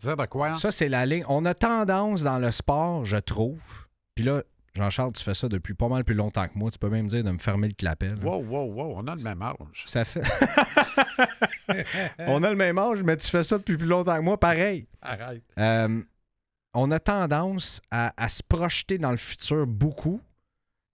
Dire 0.00 0.16
de 0.16 0.26
quoi? 0.26 0.54
Ça, 0.54 0.70
c'est 0.70 0.88
la 0.88 1.06
ligne. 1.06 1.24
On 1.28 1.44
a 1.46 1.54
tendance 1.54 2.22
dans 2.22 2.38
le 2.38 2.50
sport, 2.50 3.04
je 3.04 3.16
trouve. 3.16 3.62
Puis 4.14 4.24
là, 4.24 4.42
Jean-Charles, 4.74 5.12
tu 5.12 5.24
fais 5.24 5.34
ça 5.34 5.48
depuis 5.48 5.72
pas 5.72 5.88
mal 5.88 6.04
plus 6.04 6.14
longtemps 6.14 6.46
que 6.46 6.58
moi. 6.58 6.70
Tu 6.70 6.78
peux 6.78 6.90
même 6.90 7.08
dire 7.08 7.24
de 7.24 7.30
me 7.30 7.38
fermer 7.38 7.68
le 7.68 7.74
clapet. 7.74 8.08
là. 8.08 8.22
Wow, 8.22 8.44
wow, 8.44 8.72
wow, 8.72 8.92
on 8.98 9.06
a 9.06 9.14
le 9.14 9.22
même 9.22 9.40
âge. 9.40 9.84
Ça 9.86 10.04
fait. 10.04 10.22
on 12.18 12.42
a 12.42 12.50
le 12.50 12.56
même 12.56 12.78
âge, 12.78 13.02
mais 13.02 13.16
tu 13.16 13.28
fais 13.28 13.42
ça 13.42 13.56
depuis 13.56 13.78
plus 13.78 13.86
longtemps 13.86 14.16
que 14.16 14.22
moi, 14.22 14.38
pareil. 14.38 14.86
Arrête. 15.00 15.42
Euh, 15.58 16.02
on 16.74 16.90
a 16.90 17.00
tendance 17.00 17.80
à, 17.90 18.12
à 18.22 18.28
se 18.28 18.42
projeter 18.42 18.98
dans 18.98 19.10
le 19.10 19.16
futur 19.16 19.66
beaucoup 19.66 20.20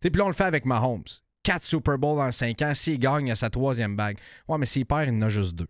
sais, 0.05 0.11
Puis 0.11 0.19
là, 0.19 0.25
on 0.25 0.29
le 0.29 0.35
fait 0.35 0.45
avec 0.45 0.65
Mahomes. 0.65 1.05
Quatre 1.45 1.63
Super 1.63 1.97
Bowls 1.99 2.19
en 2.21 2.33
cinq 2.33 2.61
ans. 2.63 2.75
S'il 2.75 2.99
gagne, 2.99 3.29
il 3.29 3.31
a 3.31 3.37
sa 3.37 3.51
troisième 3.51 3.95
bague. 3.95 4.19
Ouais, 4.49 4.59
mais 4.59 4.67
s'il 4.67 4.85
perd, 4.87 5.09
il 5.09 5.15
en 5.15 5.23
a 5.23 5.29
juste 5.29 5.55
deux. 5.55 5.69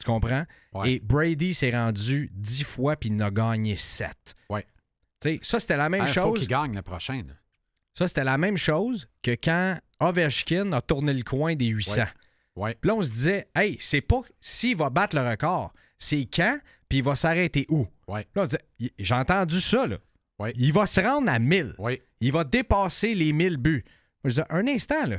Tu 0.00 0.06
comprends? 0.06 0.44
Ouais. 0.72 0.92
Et 0.92 1.00
Brady 1.00 1.52
s'est 1.52 1.70
rendu 1.70 2.30
dix 2.32 2.64
fois 2.64 2.96
puis 2.96 3.08
il 3.10 3.16
en 3.22 3.26
a 3.26 3.30
gagné 3.30 3.76
sept. 3.76 4.34
Ouais. 4.48 4.66
Tu 5.20 5.30
sais, 5.36 5.38
ça, 5.42 5.60
c'était 5.60 5.76
la 5.76 5.88
même 5.88 6.02
Il 6.02 6.08
faut 6.08 6.14
chose. 6.14 6.38
qu'il 6.38 6.48
gagne 6.48 6.74
le 6.74 6.82
prochain. 6.82 7.22
là. 7.26 7.34
Ça, 7.94 8.06
c'était 8.08 8.24
la 8.24 8.36
même 8.38 8.56
chose 8.58 9.08
que 9.22 9.30
quand 9.32 9.76
Ovechkin 10.00 10.72
a 10.72 10.80
tourné 10.82 11.14
le 11.14 11.22
coin 11.22 11.54
des 11.54 11.66
800. 11.66 11.94
Ouais. 11.96 12.04
Ouais. 12.56 12.74
Puis 12.80 12.88
là, 12.88 12.94
on 12.94 13.02
se 13.02 13.10
disait, 13.10 13.48
hey, 13.54 13.76
c'est 13.80 14.00
pas 14.02 14.20
s'il 14.40 14.76
va 14.76 14.90
battre 14.90 15.16
le 15.16 15.26
record, 15.28 15.72
c'est 15.98 16.26
quand, 16.32 16.58
puis 16.88 16.98
il 16.98 17.04
va 17.04 17.16
s'arrêter 17.16 17.66
où? 17.70 17.86
Ouais. 18.06 18.26
Là, 18.34 18.42
on 18.42 18.44
se 18.46 18.50
disait, 18.50 18.92
j'ai 18.98 19.14
entendu 19.14 19.60
ça, 19.60 19.86
là. 19.86 19.96
Ouais. 20.38 20.52
Il 20.56 20.72
va 20.74 20.86
se 20.86 21.00
rendre 21.00 21.30
à 21.30 21.38
1000. 21.38 21.74
Oui. 21.78 22.00
Il 22.20 22.32
va 22.32 22.44
dépasser 22.44 23.14
les 23.14 23.32
1000 23.32 23.56
buts. 23.56 23.84
Je 24.28 24.34
disais, 24.34 24.44
un 24.50 24.66
instant, 24.66 25.06
là. 25.06 25.16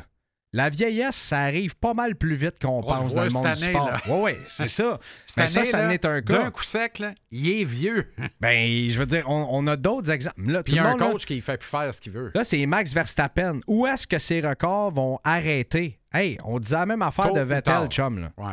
La 0.53 0.69
vieillesse, 0.69 1.17
ça 1.17 1.39
arrive 1.41 1.75
pas 1.75 1.93
mal 1.93 2.15
plus 2.15 2.35
vite 2.35 2.57
qu'on 2.61 2.79
On 2.79 2.83
pense 2.83 3.13
dans 3.13 3.25
le 3.25 3.29
monde 3.31 3.43
du 3.43 3.49
année, 3.49 3.73
sport. 3.73 3.91
là. 3.91 4.01
Oui, 4.07 4.15
oui, 4.23 4.31
c'est 4.47 4.69
ça. 4.69 4.97
Cette 5.25 5.37
Mais 5.37 5.47
ça, 5.47 5.59
année, 5.59 5.69
ça 5.69 5.81
là, 5.83 5.87
n'est 5.89 6.05
un 6.05 6.21
cas. 6.21 6.33
D'un 6.43 6.51
coup 6.51 6.63
sec, 6.63 6.99
là, 6.99 7.13
il 7.31 7.49
est 7.61 7.63
vieux. 7.65 8.07
Ben, 8.39 8.89
je 8.89 8.97
veux 8.97 9.05
dire, 9.05 9.29
on, 9.29 9.45
on 9.51 9.67
a 9.67 9.75
d'autres 9.75 10.09
exemples. 10.09 10.41
Là, 10.49 10.63
Puis 10.63 10.73
il 10.73 10.75
y 10.77 10.79
a 10.79 10.85
un 10.85 10.91
monde, 10.91 10.99
là, 11.01 11.11
coach 11.11 11.25
qui 11.25 11.41
fait 11.41 11.57
plus 11.57 11.67
faire 11.67 11.93
ce 11.93 11.99
qu'il 11.99 12.13
veut. 12.13 12.31
Là, 12.33 12.45
c'est 12.45 12.65
Max 12.65 12.93
Verstappen. 12.93 13.59
Où 13.67 13.85
est-ce 13.87 14.07
que 14.07 14.19
ces 14.19 14.39
records 14.39 14.91
vont 14.91 15.19
arrêter? 15.25 15.99
Hey, 16.13 16.37
on 16.45 16.59
disait 16.59 16.75
la 16.77 16.85
même 16.85 17.01
affaire 17.01 17.27
Tôt 17.27 17.33
de 17.35 17.41
Vettel, 17.41 17.87
chum. 17.89 18.19
Là. 18.19 18.31
Ouais. 18.37 18.45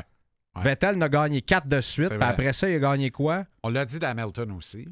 Ouais. 0.57 0.63
Vettel 0.63 0.97
n'a 0.97 1.09
gagné 1.09 1.43
quatre 1.43 1.69
de 1.69 1.81
suite, 1.81 2.09
puis 2.11 2.19
après 2.21 2.53
ça, 2.53 2.69
il 2.69 2.75
a 2.75 2.79
gagné 2.81 3.11
quoi? 3.13 3.45
On 3.63 3.69
l'a 3.71 3.85
dit 3.85 4.01
d'Hamilton 4.01 4.51
aussi. 4.53 4.89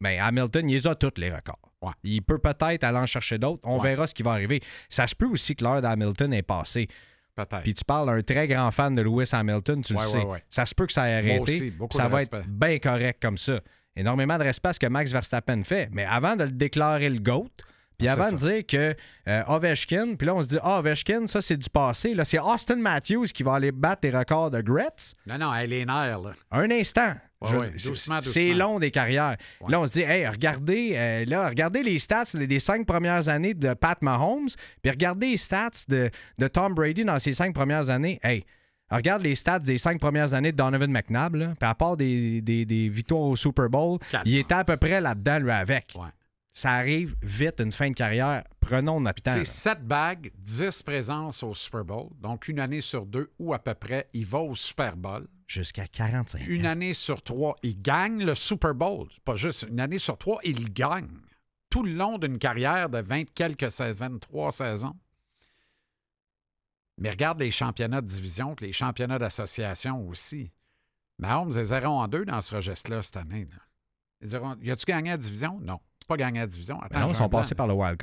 Ben, 0.00 0.18
Hamilton, 0.20 0.68
il 0.70 0.74
les 0.74 0.86
a 0.86 0.94
tous 0.94 1.12
les 1.16 1.30
records. 1.30 1.58
Ouais. 1.82 1.92
Il 2.04 2.22
peut 2.22 2.38
peut-être 2.38 2.84
aller 2.84 2.98
en 2.98 3.06
chercher 3.06 3.38
d'autres. 3.38 3.62
On 3.64 3.78
Ouais. 3.80 3.90
verra 3.90 4.06
ce 4.06 4.14
qui 4.14 4.22
va 4.22 4.32
arriver. 4.32 4.60
Ça 4.88 5.06
se 5.06 5.14
peut 5.14 5.26
aussi 5.26 5.54
que 5.56 5.64
l'heure 5.64 5.80
d'Hamilton 5.82 6.32
est 6.32 6.42
passée. 6.42 6.88
Peut-être. 7.34 7.62
Puis 7.62 7.74
tu 7.74 7.84
parles 7.84 8.06
d'un 8.08 8.22
très 8.22 8.48
grand 8.48 8.70
fan 8.72 8.92
de 8.94 9.02
Lewis 9.02 9.28
Hamilton, 9.32 9.82
tu 9.82 9.94
Ouais, 9.94 10.02
le 10.02 10.08
sais. 10.08 10.44
Ça 10.50 10.66
se 10.66 10.74
peut 10.74 10.86
que 10.86 10.92
ça 10.92 11.08
ait 11.08 11.14
arrêté. 11.18 11.40
aussi, 11.40 11.72
ça 11.96 12.08
va 12.08 12.16
respect. 12.18 12.38
être 12.38 12.48
bien 12.48 12.78
correct 12.80 13.22
comme 13.22 13.38
ça. 13.38 13.60
Énormément 13.94 14.38
de 14.38 14.44
respect 14.44 14.68
à 14.70 14.72
ce 14.72 14.80
que 14.80 14.86
Max 14.86 15.12
Verstappen 15.12 15.62
fait. 15.64 15.88
Mais 15.92 16.04
avant 16.04 16.34
de 16.36 16.44
le 16.44 16.50
déclarer 16.52 17.08
le 17.08 17.18
GOAT, 17.20 17.48
puis 17.96 18.08
avant 18.08 18.30
de 18.30 18.36
dire 18.36 18.66
que 18.66 18.94
euh, 19.28 19.42
Ovechkin, 19.48 20.14
puis 20.16 20.26
là 20.26 20.34
on 20.36 20.42
se 20.42 20.48
dit, 20.48 20.58
ah, 20.62 20.78
Ovechkin, 20.78 21.26
ça 21.26 21.40
c'est 21.40 21.56
du 21.56 21.68
passé. 21.70 22.14
Là, 22.14 22.24
c'est 22.24 22.38
Austin 22.38 22.76
Matthews 22.76 23.26
qui 23.34 23.42
va 23.44 23.54
aller 23.54 23.72
battre 23.72 24.00
les 24.04 24.16
records 24.16 24.50
de 24.52 24.60
Gretz. 24.60 25.14
Non, 25.26 25.38
non, 25.38 25.54
elle 25.54 25.72
est 25.72 25.84
nerfs, 25.84 26.20
là. 26.20 26.32
Un 26.52 26.70
instant. 26.70 27.14
Ouais, 27.40 27.70
c'est- 27.76 28.54
long 28.54 28.78
des 28.78 28.90
carrières. 28.90 29.36
Ouais. 29.60 29.70
Là, 29.70 29.80
on 29.80 29.86
se 29.86 29.92
dit, 29.92 30.02
hey, 30.02 30.26
regardez, 30.26 30.92
euh, 30.94 31.24
là, 31.26 31.48
regardez 31.48 31.82
les 31.82 31.98
stats 31.98 32.24
des 32.34 32.58
cinq 32.60 32.86
premières 32.86 33.28
années 33.28 33.54
de 33.54 33.74
Pat 33.74 34.00
Mahomes, 34.02 34.48
puis 34.82 34.90
regardez 34.90 35.28
les 35.30 35.36
stats 35.36 35.70
de, 35.88 36.10
de 36.38 36.48
Tom 36.48 36.74
Brady 36.74 37.04
dans 37.04 37.18
ses 37.18 37.32
cinq 37.32 37.54
premières 37.54 37.90
années. 37.90 38.18
Hey, 38.24 38.44
regarde 38.90 39.22
les 39.22 39.34
stats 39.36 39.60
des 39.60 39.78
cinq 39.78 40.00
premières 40.00 40.34
années 40.34 40.50
de 40.52 40.56
Donovan 40.56 40.90
McNabb, 40.90 41.34
là, 41.36 41.46
puis 41.60 41.68
à 41.68 41.74
part 41.74 41.96
des, 41.96 42.40
des- 42.40 42.64
des 42.64 42.88
victoires 42.88 43.22
au 43.22 43.36
Super 43.36 43.68
Bowl, 43.70 43.98
il 44.24 44.38
était 44.38 44.54
à 44.54 44.64
peu 44.64 44.76
près 44.76 45.00
là-dedans, 45.00 45.38
lui, 45.38 45.50
avec. 45.52 45.94
Ouais. 45.94 46.08
Ça 46.52 46.72
arrive 46.72 47.14
vite, 47.22 47.60
une 47.60 47.70
fin 47.70 47.88
de 47.88 47.94
carrière. 47.94 48.42
Prenons 48.68 49.00
notre 49.00 49.22
temps. 49.22 49.32
C'est 49.32 49.38
là. 49.38 49.44
7 49.44 49.86
bagues, 49.86 50.30
10 50.38 50.82
présences 50.82 51.42
au 51.42 51.54
Super 51.54 51.84
Bowl. 51.84 52.10
Donc, 52.20 52.48
une 52.48 52.60
année 52.60 52.80
sur 52.80 53.06
deux 53.06 53.30
ou 53.38 53.54
à 53.54 53.58
peu 53.58 53.74
près, 53.74 54.08
il 54.12 54.26
va 54.26 54.38
au 54.40 54.54
Super 54.54 54.96
Bowl. 54.96 55.26
Jusqu'à 55.46 55.86
45 55.86 56.46
Une 56.46 56.66
ans. 56.66 56.70
année 56.70 56.92
sur 56.92 57.22
trois, 57.22 57.56
il 57.62 57.80
gagne 57.80 58.24
le 58.24 58.34
Super 58.34 58.74
Bowl. 58.74 59.08
Pas 59.24 59.34
juste 59.34 59.62
une 59.68 59.80
année 59.80 59.96
sur 59.98 60.18
trois, 60.18 60.38
il 60.44 60.72
gagne. 60.72 61.08
Tout 61.70 61.82
le 61.82 61.92
long 61.92 62.18
d'une 62.18 62.38
carrière 62.38 62.88
de 62.90 62.98
20 63.00 63.24
quelques 63.34 63.70
sais- 63.70 63.92
23 63.92 64.52
saisons. 64.52 64.94
Mais 66.98 67.10
regarde 67.10 67.38
les 67.40 67.50
championnats 67.50 68.00
de 68.00 68.06
division 68.06 68.56
les 68.60 68.72
championnats 68.72 69.18
d'association 69.18 70.06
aussi. 70.08 70.50
Mahomes 71.18 71.56
est 71.56 71.64
0 71.64 71.86
en 71.86 72.08
2 72.08 72.24
dans 72.24 72.42
ce 72.42 72.54
registre-là 72.54 73.02
cette 73.02 73.16
année. 73.16 73.46
Là. 73.50 73.56
Ils 74.20 74.28
diront, 74.28 74.56
y 74.60 74.70
a-tu 74.70 74.84
gagné 74.84 75.10
la 75.10 75.16
division? 75.16 75.58
Non. 75.60 75.80
Pas 76.08 76.16
gagné 76.16 76.40
la 76.40 76.46
division. 76.46 76.78
Attends, 76.80 76.98
Ben 76.98 77.06
non, 77.06 77.12
ils 77.12 77.16
sont 77.16 77.28
plan. 77.28 77.38
passés 77.40 77.54
par 77.54 77.66
le 77.66 77.74
wild 77.74 77.98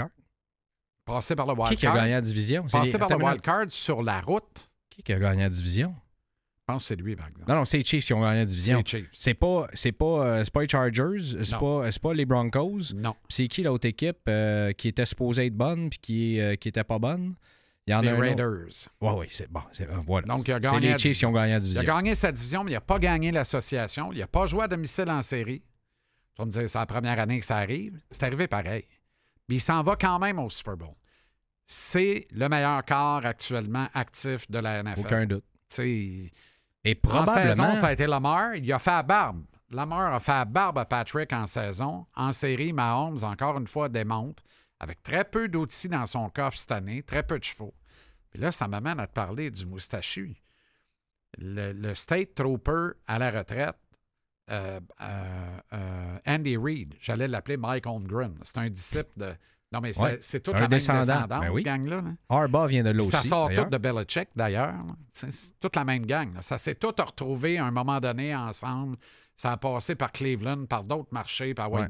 Passé 1.06 1.36
par 1.36 1.46
le 1.46 1.54
wild 1.54 1.70
Qui, 1.70 1.78
qui 1.78 1.88
a 1.88 1.94
gagné 1.94 2.12
la 2.12 2.22
division? 2.22 2.66
C'est 2.68 2.80
Passé 2.80 2.94
les- 2.94 2.98
par 3.00 3.10
le 3.10 3.14
Attends 3.16 3.22
une 3.26 3.30
wild 3.30 3.42
card 3.42 3.66
sur 3.70 4.02
la 4.04 4.22
route. 4.22 4.70
Qui 4.90 5.04
qui 5.04 5.14
a 5.14 5.20
gagné 5.20 5.44
la 5.44 5.50
division? 5.50 5.94
Je 6.68 6.74
pense 6.74 6.82
que 6.84 6.88
c'est 6.88 6.96
lui, 6.96 7.16
par 7.16 7.28
exemple. 7.28 7.46
Non, 7.48 7.58
non, 7.58 7.66
c'est 7.66 7.78
les 7.78 7.84
Chiefs 7.84 8.06
qui 8.06 8.14
ont 8.14 8.22
gagné 8.22 8.40
la 8.40 8.46
division. 8.46 8.82
C'est 8.88 8.98
les 8.98 9.04
Chiefs. 9.04 9.10
C'est 9.14 9.34
pas, 9.36 9.68
c'est 9.74 9.92
pas, 9.92 10.06
euh, 10.26 10.44
c'est 10.44 10.52
pas 10.52 10.62
les 10.64 10.68
Chargers, 10.70 11.44
c'est 11.44 11.58
pas, 11.60 11.92
c'est 11.92 12.02
pas 12.02 12.14
les 12.16 12.26
Broncos. 12.26 12.94
Non. 12.96 13.16
C'est 13.30 13.48
qui 13.48 13.62
l'autre 13.62 13.88
équipe 13.88 14.18
euh, 14.28 14.72
qui 14.74 14.88
était 14.88 15.06
supposée 15.06 15.46
être 15.46 15.54
bonne 15.56 15.92
puis 15.92 16.00
qui, 16.00 16.40
euh, 16.40 16.56
qui 16.56 16.70
était 16.70 16.84
pas 16.84 16.98
bonne? 16.98 17.36
Il 17.86 17.92
y 17.92 17.94
en 17.94 18.02
Les 18.02 18.10
a. 18.10 18.16
Raiders. 18.16 18.66
Ouais, 19.00 19.12
oui, 19.16 19.28
c'est 19.30 19.52
bon. 19.52 19.60
c'est- 19.72 19.88
euh, 19.88 19.98
voilà. 20.08 20.26
Donc, 20.26 20.48
il 20.48 20.54
a 20.54 20.56
c'est 20.56 20.62
gagné 20.62 20.80
les 20.80 20.90
la 20.94 20.98
Chiefs 20.98 21.18
qui 21.20 21.26
ont 21.28 21.32
gagné 21.32 21.52
la 21.52 21.58
Il 21.58 21.62
division. 21.62 21.82
a 21.84 21.86
gagné 21.86 22.16
sa 22.16 22.32
division, 22.32 22.64
mais 22.64 22.72
il 22.72 22.74
n'a 22.74 22.82
pas 22.82 22.98
gagné 22.98 23.32
l'association. 23.32 24.12
Il 24.12 24.18
n'a 24.18 24.26
pas 24.28 24.48
joué 24.48 24.64
à 24.64 24.68
domicile 24.68 25.12
en 25.12 25.22
série. 25.22 25.60
Tu 26.34 26.40
vas 26.42 26.46
me 26.48 26.52
dire, 26.52 26.68
c'est 26.68 26.80
la 26.80 26.88
première 26.88 27.20
année 27.20 27.40
que 27.40 27.46
ça 27.46 27.58
arrive. 27.58 28.00
C'est 28.10 28.24
arrivé 28.24 28.48
pareil. 28.48 28.86
Mais 29.50 29.56
il 29.56 29.62
s'en 29.62 29.82
va 29.84 29.96
quand 29.96 30.20
même 30.20 30.40
au 30.40 30.50
Super 30.50 30.78
Bowl. 30.78 30.96
C'est 31.66 32.28
le 32.32 32.48
meilleur 32.48 32.84
quart 32.86 33.26
actuellement 33.26 33.88
actif 33.94 34.50
de 34.50 34.60
la 34.60 34.84
NFL. 34.84 35.00
Aucun 35.00 35.26
doute. 35.26 35.44
Et 35.80 36.32
En 36.88 36.94
probablement. 37.10 37.66
saison, 37.66 37.76
ça 37.76 37.88
a 37.88 37.94
été 37.94 38.06
Lamar. 38.06 38.56
Il 38.56 38.72
a 38.72 38.80
fait 38.80 38.92
la 38.92 39.04
barbe. 39.04 39.44
Lamar 39.72 40.14
a 40.14 40.20
fait 40.20 40.32
la 40.32 40.46
barbe 40.46 40.78
à 40.78 40.86
Patrick 40.86 41.34
en 41.34 41.48
saison. 41.48 42.06
En 42.16 42.32
série, 42.32 42.72
Mahomes, 42.72 43.24
encore 43.24 43.58
une 43.58 43.68
fois, 43.68 43.90
démontre, 43.90 44.44
avec 44.80 45.02
très 45.02 45.26
peu 45.26 45.48
d'outils 45.50 45.90
dans 45.90 46.06
son 46.06 46.30
coffre 46.30 46.58
cette 46.58 46.72
année, 46.72 47.02
très 47.02 47.24
peu 47.24 47.40
de 47.40 47.44
chevaux. 47.44 47.74
Puis 48.30 48.40
là, 48.40 48.52
ça 48.52 48.68
m'amène 48.68 49.00
à 49.00 49.08
te 49.08 49.14
parler 49.14 49.50
du 49.50 49.66
moustachu. 49.66 50.36
Le, 51.40 51.72
le 51.74 51.96
State 51.96 52.36
Trooper 52.36 52.90
à 53.08 53.18
la 53.18 53.32
retraite, 53.32 53.76
euh, 54.52 54.80
euh, 55.02 55.58
euh, 55.74 56.18
Andy 56.28 56.58
Reid, 56.58 56.96
j'allais 57.00 57.28
l'appeler 57.28 57.58
Mike 57.58 57.86
Holmgren. 57.88 58.36
C'est 58.44 58.58
un 58.60 58.70
disciple 58.70 59.10
de. 59.18 59.34
Non, 59.72 59.82
mais 59.82 59.94
c'est 59.94 60.02
Ouais. 60.04 60.18
c'est 60.22 60.40
toute 60.42 60.54
Un 60.56 60.58
la 60.58 60.62
même 60.64 60.70
descendant. 60.70 61.00
descendance, 61.02 61.40
Ben 61.42 61.50
oui. 61.52 61.62
ce 61.62 61.66
gang-là. 61.66 61.96
là. 62.02 62.12
Harbaugh 62.30 62.68
vient 62.68 62.84
de 62.84 62.92
là 62.92 63.04
Ça 63.04 63.24
sort 63.24 63.50
tout 63.54 63.66
de 63.66 63.78
Belichick, 63.78 64.30
d'ailleurs. 64.36 64.76
C'est 65.12 65.60
toute 65.60 65.76
la 65.76 65.84
même 65.84 66.06
gang. 66.06 66.34
là. 66.34 66.42
Ça 66.42 66.58
s'est 66.58 66.76
tout 66.76 66.94
retrouvé 66.98 67.58
à 67.58 67.66
un 67.66 67.72
moment 67.72 68.00
donné 68.00 68.36
ensemble. 68.36 68.96
Ça 69.36 69.52
a 69.52 69.58
passé 69.58 69.96
par 69.96 70.12
Cleveland, 70.12 70.66
par 70.66 70.84
d'autres 70.84 71.10
marchés, 71.12 71.54
par 71.54 71.72
Ouais. 71.72 71.88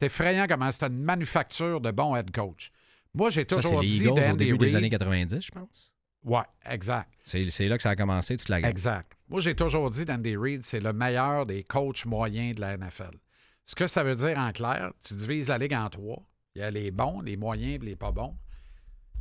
C'est 0.00 0.06
effrayant 0.06 0.46
comment 0.48 0.72
c'est 0.72 0.86
une 0.86 0.98
manufacture 1.02 1.80
de 1.80 1.92
bons 1.92 2.16
head 2.16 2.32
coach. 2.32 2.72
Moi, 3.14 3.30
j'ai 3.30 3.42
Ça, 3.42 3.56
c'est 3.56 3.62
toujours 3.62 3.82
les 3.82 3.86
dit 3.86 4.04
Eagles 4.04 4.32
au 4.32 4.36
début 4.36 4.58
des 4.58 4.74
années 4.74 4.88
90, 4.88 5.40
je 5.46 5.50
pense. 5.52 5.92
Ouais, 6.24 6.40
exact. 6.68 7.08
C'est 7.24 7.68
là 7.68 7.76
que 7.76 7.82
ça 7.82 7.90
a 7.90 7.96
commencé, 7.96 8.36
toute 8.36 8.48
la 8.48 8.60
game. 8.60 8.70
Exact. 8.70 9.11
Moi, 9.32 9.40
j'ai 9.40 9.56
toujours 9.56 9.88
dit 9.88 10.04
d'Andy 10.04 10.36
Reid, 10.36 10.62
c'est 10.62 10.78
le 10.78 10.92
meilleur 10.92 11.46
des 11.46 11.64
coachs 11.64 12.04
moyens 12.04 12.54
de 12.54 12.60
la 12.60 12.76
NFL. 12.76 13.16
Ce 13.64 13.74
que 13.74 13.86
ça 13.86 14.04
veut 14.04 14.14
dire 14.14 14.38
en 14.38 14.52
clair, 14.52 14.92
tu 15.02 15.14
divises 15.14 15.48
la 15.48 15.56
ligue 15.56 15.72
en 15.72 15.88
trois. 15.88 16.22
Il 16.54 16.60
y 16.60 16.62
a 16.62 16.70
les 16.70 16.90
bons, 16.90 17.22
les 17.22 17.38
moyens 17.38 17.76
et 17.76 17.78
les 17.86 17.96
pas 17.96 18.12
bons. 18.12 18.36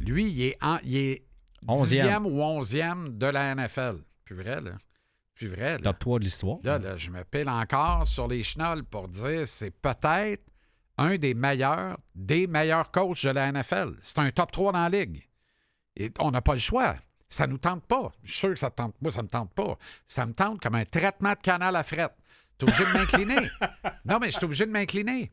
Lui, 0.02 0.30
il 0.30 0.42
est, 0.42 0.58
en, 0.62 0.80
il 0.84 0.98
est 0.98 1.26
Onzième. 1.66 2.02
dixième 2.02 2.26
ou 2.26 2.42
onzième 2.42 3.18
de 3.18 3.26
la 3.26 3.56
NFL. 3.56 4.04
Plus 4.26 4.36
vrai, 4.36 4.60
là. 4.60 4.72
Plus 5.34 5.48
vrai, 5.48 5.78
là. 5.78 5.80
Top 5.80 6.00
3 6.00 6.20
de 6.20 6.26
l'histoire. 6.26 6.58
Là, 6.64 6.78
là, 6.78 6.98
je 6.98 7.10
me 7.10 7.24
pile 7.24 7.48
encore 7.48 8.06
sur 8.06 8.28
les 8.28 8.44
chenolles 8.44 8.84
pour 8.84 9.08
dire 9.08 9.48
c'est 9.48 9.72
peut-être 9.72 10.44
un 10.98 11.18
des 11.18 11.34
meilleurs, 11.34 11.98
des 12.16 12.48
meilleurs 12.48 12.92
coachs 12.92 13.26
de 13.26 13.30
la 13.30 13.50
NFL. 13.50 13.92
C'est 14.04 14.20
un 14.20 14.30
top 14.32 14.52
3 14.52 14.74
dans 14.74 14.90
la 14.90 14.90
ligue. 14.90 15.26
Et 15.96 16.12
on 16.20 16.32
n'a 16.32 16.42
pas 16.42 16.54
le 16.54 16.60
choix. 16.60 16.98
Ça 17.34 17.48
nous 17.48 17.58
tente 17.58 17.86
pas. 17.86 18.12
Je 18.24 18.32
suis 18.32 18.40
sûr 18.42 18.50
que 18.50 18.60
ça 18.60 18.70
te 18.70 18.76
tente. 18.76 18.94
Moi, 19.02 19.12
ça 19.12 19.24
me 19.24 19.28
tente 19.30 19.52
pas. 19.54 19.78
Ça 20.06 20.26
me 20.26 20.34
tente 20.34 20.60
comme 20.62 20.76
un 20.76 20.86
traitement 20.86 21.32
de 21.32 21.40
canal 21.40 21.76
à 21.76 21.82
fret. 21.84 22.10
Tu 22.58 22.66
obligé 22.66 22.84
de 22.86 22.92
m'incliner. 22.92 23.50
non, 24.06 24.20
mais 24.20 24.30
je 24.32 24.36
suis 24.38 24.46
obligé 24.46 24.66
de 24.66 24.72
m'incliner. 24.72 25.32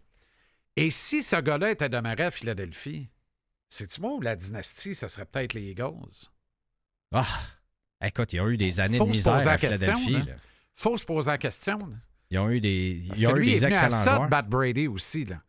Et 0.76 0.90
si 0.90 1.22
ce 1.22 1.37
gars-là 1.37 1.72
était 1.72 1.88
demeuré 1.88 2.22
à 2.24 2.30
Philadelphie, 2.30 3.11
c'est-tu 3.68 4.00
moi 4.00 4.14
ou 4.14 4.20
la 4.20 4.37
dynastie, 4.37 4.94
ce 4.94 5.08
serait 5.08 5.26
peut-être 5.26 5.52
les 5.54 5.72
Eagles? 5.72 6.28
Ah! 7.12 7.26
Écoute, 8.04 8.32
ils 8.32 8.40
ont 8.40 8.48
eu 8.48 8.56
des 8.56 8.78
années 8.78 8.96
Faut 8.98 9.04
de 9.06 9.11
misère 9.11 9.34
à 9.48 9.56
question, 9.56 9.94
Philadelphie. 9.96 10.30
là. 10.30 10.37
Faut 10.76 10.96
se 10.96 11.04
poser 11.04 11.30
la 11.32 11.38
question. 11.38 11.78
là. 11.78 11.96
Ils 12.30 12.38
ont 12.38 12.48
eu 12.50 12.61
des, 12.61 13.02
Parce 13.08 13.20
ils 13.20 13.26
ont 13.26 13.32
que 13.32 13.37
eu 13.38 13.40
lui, 13.40 13.48
il 13.48 13.54
des 13.54 13.64
est 13.64 13.68
venu 13.68 13.74
à 13.76 13.84
excellents 13.87 14.04
ça 14.04 14.16
joueurs. 14.16 14.28
battre 14.28 14.48
Brady 14.48 14.87
aussi. 14.87 15.24
Là. 15.24 15.42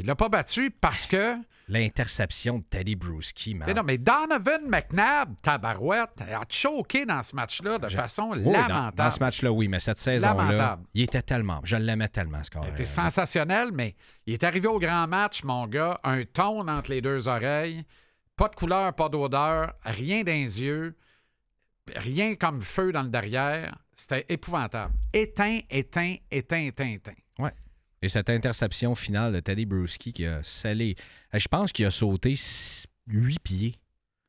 Puis 0.00 0.06
il 0.06 0.08
l'a 0.08 0.16
pas 0.16 0.30
battu 0.30 0.70
parce 0.70 1.06
que. 1.06 1.36
L'interception 1.68 2.58
de 2.58 2.64
Teddy 2.64 2.96
Bruschi, 2.96 3.54
man. 3.54 3.68
Mais 3.68 3.74
non, 3.74 3.82
mais 3.84 3.98
Donovan 3.98 4.62
McNabb, 4.66 5.34
tabarouette, 5.42 6.22
a 6.22 6.42
choqué 6.48 7.04
dans 7.04 7.22
ce 7.22 7.36
match-là 7.36 7.78
de 7.78 7.88
façon 7.90 8.30
Oui, 8.32 8.50
lamentable. 8.50 8.96
Dans, 8.96 9.10
ce 9.10 9.20
match-là, 9.20 9.52
oui, 9.52 9.68
mais 9.68 9.78
cette 9.78 9.98
saison-là, 9.98 10.78
il 10.94 11.02
était 11.02 11.20
tellement. 11.20 11.60
Je 11.64 11.76
l'aimais 11.76 12.08
tellement, 12.08 12.42
ce 12.42 12.50
carré. 12.50 12.68
Il 12.68 12.72
était 12.72 12.86
sensationnel, 12.86 13.72
mais 13.72 13.94
il 14.24 14.32
est 14.32 14.42
arrivé 14.42 14.68
au 14.68 14.78
grand 14.78 15.06
match, 15.06 15.44
mon 15.44 15.66
gars, 15.66 16.00
un 16.02 16.24
ton 16.24 16.66
entre 16.66 16.90
les 16.90 17.02
deux 17.02 17.28
oreilles, 17.28 17.84
pas 18.36 18.48
de 18.48 18.56
couleur, 18.56 18.94
pas 18.94 19.10
d'odeur, 19.10 19.74
rien 19.84 20.22
dans 20.22 20.32
les 20.32 20.62
yeux, 20.62 20.96
rien 21.94 22.36
comme 22.36 22.62
feu 22.62 22.90
dans 22.90 23.02
le 23.02 23.10
derrière. 23.10 23.76
C'était 23.94 24.24
épouvantable. 24.30 24.94
Éteint, 25.12 25.58
éteint, 25.68 26.16
éteint, 26.30 26.66
éteint, 26.66 26.88
éteint. 26.88 27.12
Ouais. 27.38 27.52
Et 28.02 28.08
cette 28.08 28.30
interception 28.30 28.94
finale 28.94 29.32
de 29.34 29.40
Teddy 29.40 29.66
Bruschi 29.66 30.12
qui 30.12 30.24
a 30.26 30.42
scellé. 30.42 30.96
Eh, 31.32 31.38
Je 31.38 31.48
pense 31.48 31.72
qu'il 31.72 31.84
a 31.84 31.90
sauté 31.90 32.34
huit 33.06 33.38
pieds 33.40 33.74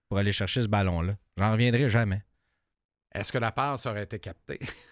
pour 0.10 0.18
aller 0.18 0.34
chercher 0.34 0.62
ce 0.62 0.68
ballon-là. 0.68 1.16
J'en 1.38 1.54
reviendrai 1.54 1.90
jamais. 1.90 2.22
Est-ce 3.14 3.32
que 3.32 3.38
la 3.38 3.52
passe 3.52 3.86
aurait 3.86 4.04
été 4.04 4.20
captée? 4.20 4.60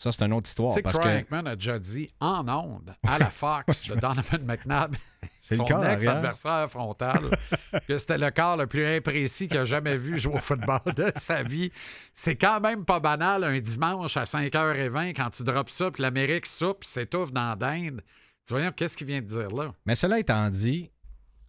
Ça, 0.00 0.12
c'est 0.12 0.24
une 0.24 0.32
autre 0.32 0.48
histoire. 0.48 0.70
Tu 0.70 0.76
sais 0.76 0.82
Parce 0.82 0.98
que 0.98 1.34
a 1.46 1.56
déjà 1.56 1.78
dit 1.78 2.08
en 2.20 2.48
ondes 2.48 2.96
à 3.06 3.18
la 3.18 3.28
Fox 3.28 3.86
de 3.90 3.96
Donovan 3.96 4.42
McNabb, 4.46 4.96
son 5.42 5.66
ex-adversaire 5.82 6.70
frontal, 6.70 7.38
que 7.86 7.98
c'était 7.98 8.16
le 8.16 8.30
corps 8.30 8.56
le 8.56 8.66
plus 8.66 8.86
imprécis 8.86 9.46
qu'il 9.46 9.58
a 9.58 9.66
jamais 9.66 9.96
vu 9.96 10.18
jouer 10.18 10.36
au 10.36 10.40
football 10.40 10.94
de 10.96 11.12
sa 11.16 11.42
vie. 11.42 11.70
C'est 12.14 12.36
quand 12.36 12.60
même 12.60 12.86
pas 12.86 12.98
banal 12.98 13.44
un 13.44 13.60
dimanche 13.60 14.16
à 14.16 14.24
5h20 14.24 15.12
quand 15.12 15.28
tu 15.28 15.44
drops 15.44 15.70
ça, 15.70 15.90
puis 15.90 16.02
l'Amérique 16.02 16.46
soupe, 16.46 16.82
s'étouffe 16.82 17.30
dans 17.30 17.54
dinde. 17.54 18.02
Tu 18.46 18.54
vois, 18.54 18.72
qu'est-ce 18.72 18.96
qu'il 18.96 19.06
vient 19.06 19.20
de 19.20 19.26
dire 19.26 19.50
là? 19.50 19.74
Mais 19.84 19.96
cela 19.96 20.18
étant 20.18 20.48
dit, 20.48 20.90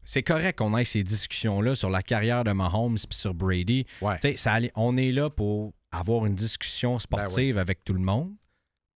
c'est 0.04 0.24
correct 0.24 0.58
qu'on 0.58 0.76
ait 0.76 0.84
ces 0.84 1.04
discussions-là 1.04 1.76
sur 1.76 1.90
la 1.90 2.02
carrière 2.02 2.44
de 2.44 2.52
Mahomes 2.52 2.96
puis 2.96 3.18
sur 3.18 3.34
Brady. 3.34 3.86
Ouais. 4.02 4.18
Ça 4.36 4.60
on 4.76 4.98
est 4.98 5.14
là 5.14 5.30
pour 5.30 5.72
avoir 5.94 6.26
une 6.26 6.36
discussion 6.36 7.00
sportive 7.00 7.58
avec 7.58 7.86
tout 7.86 7.94
le 7.94 8.02
monde. 8.02 8.34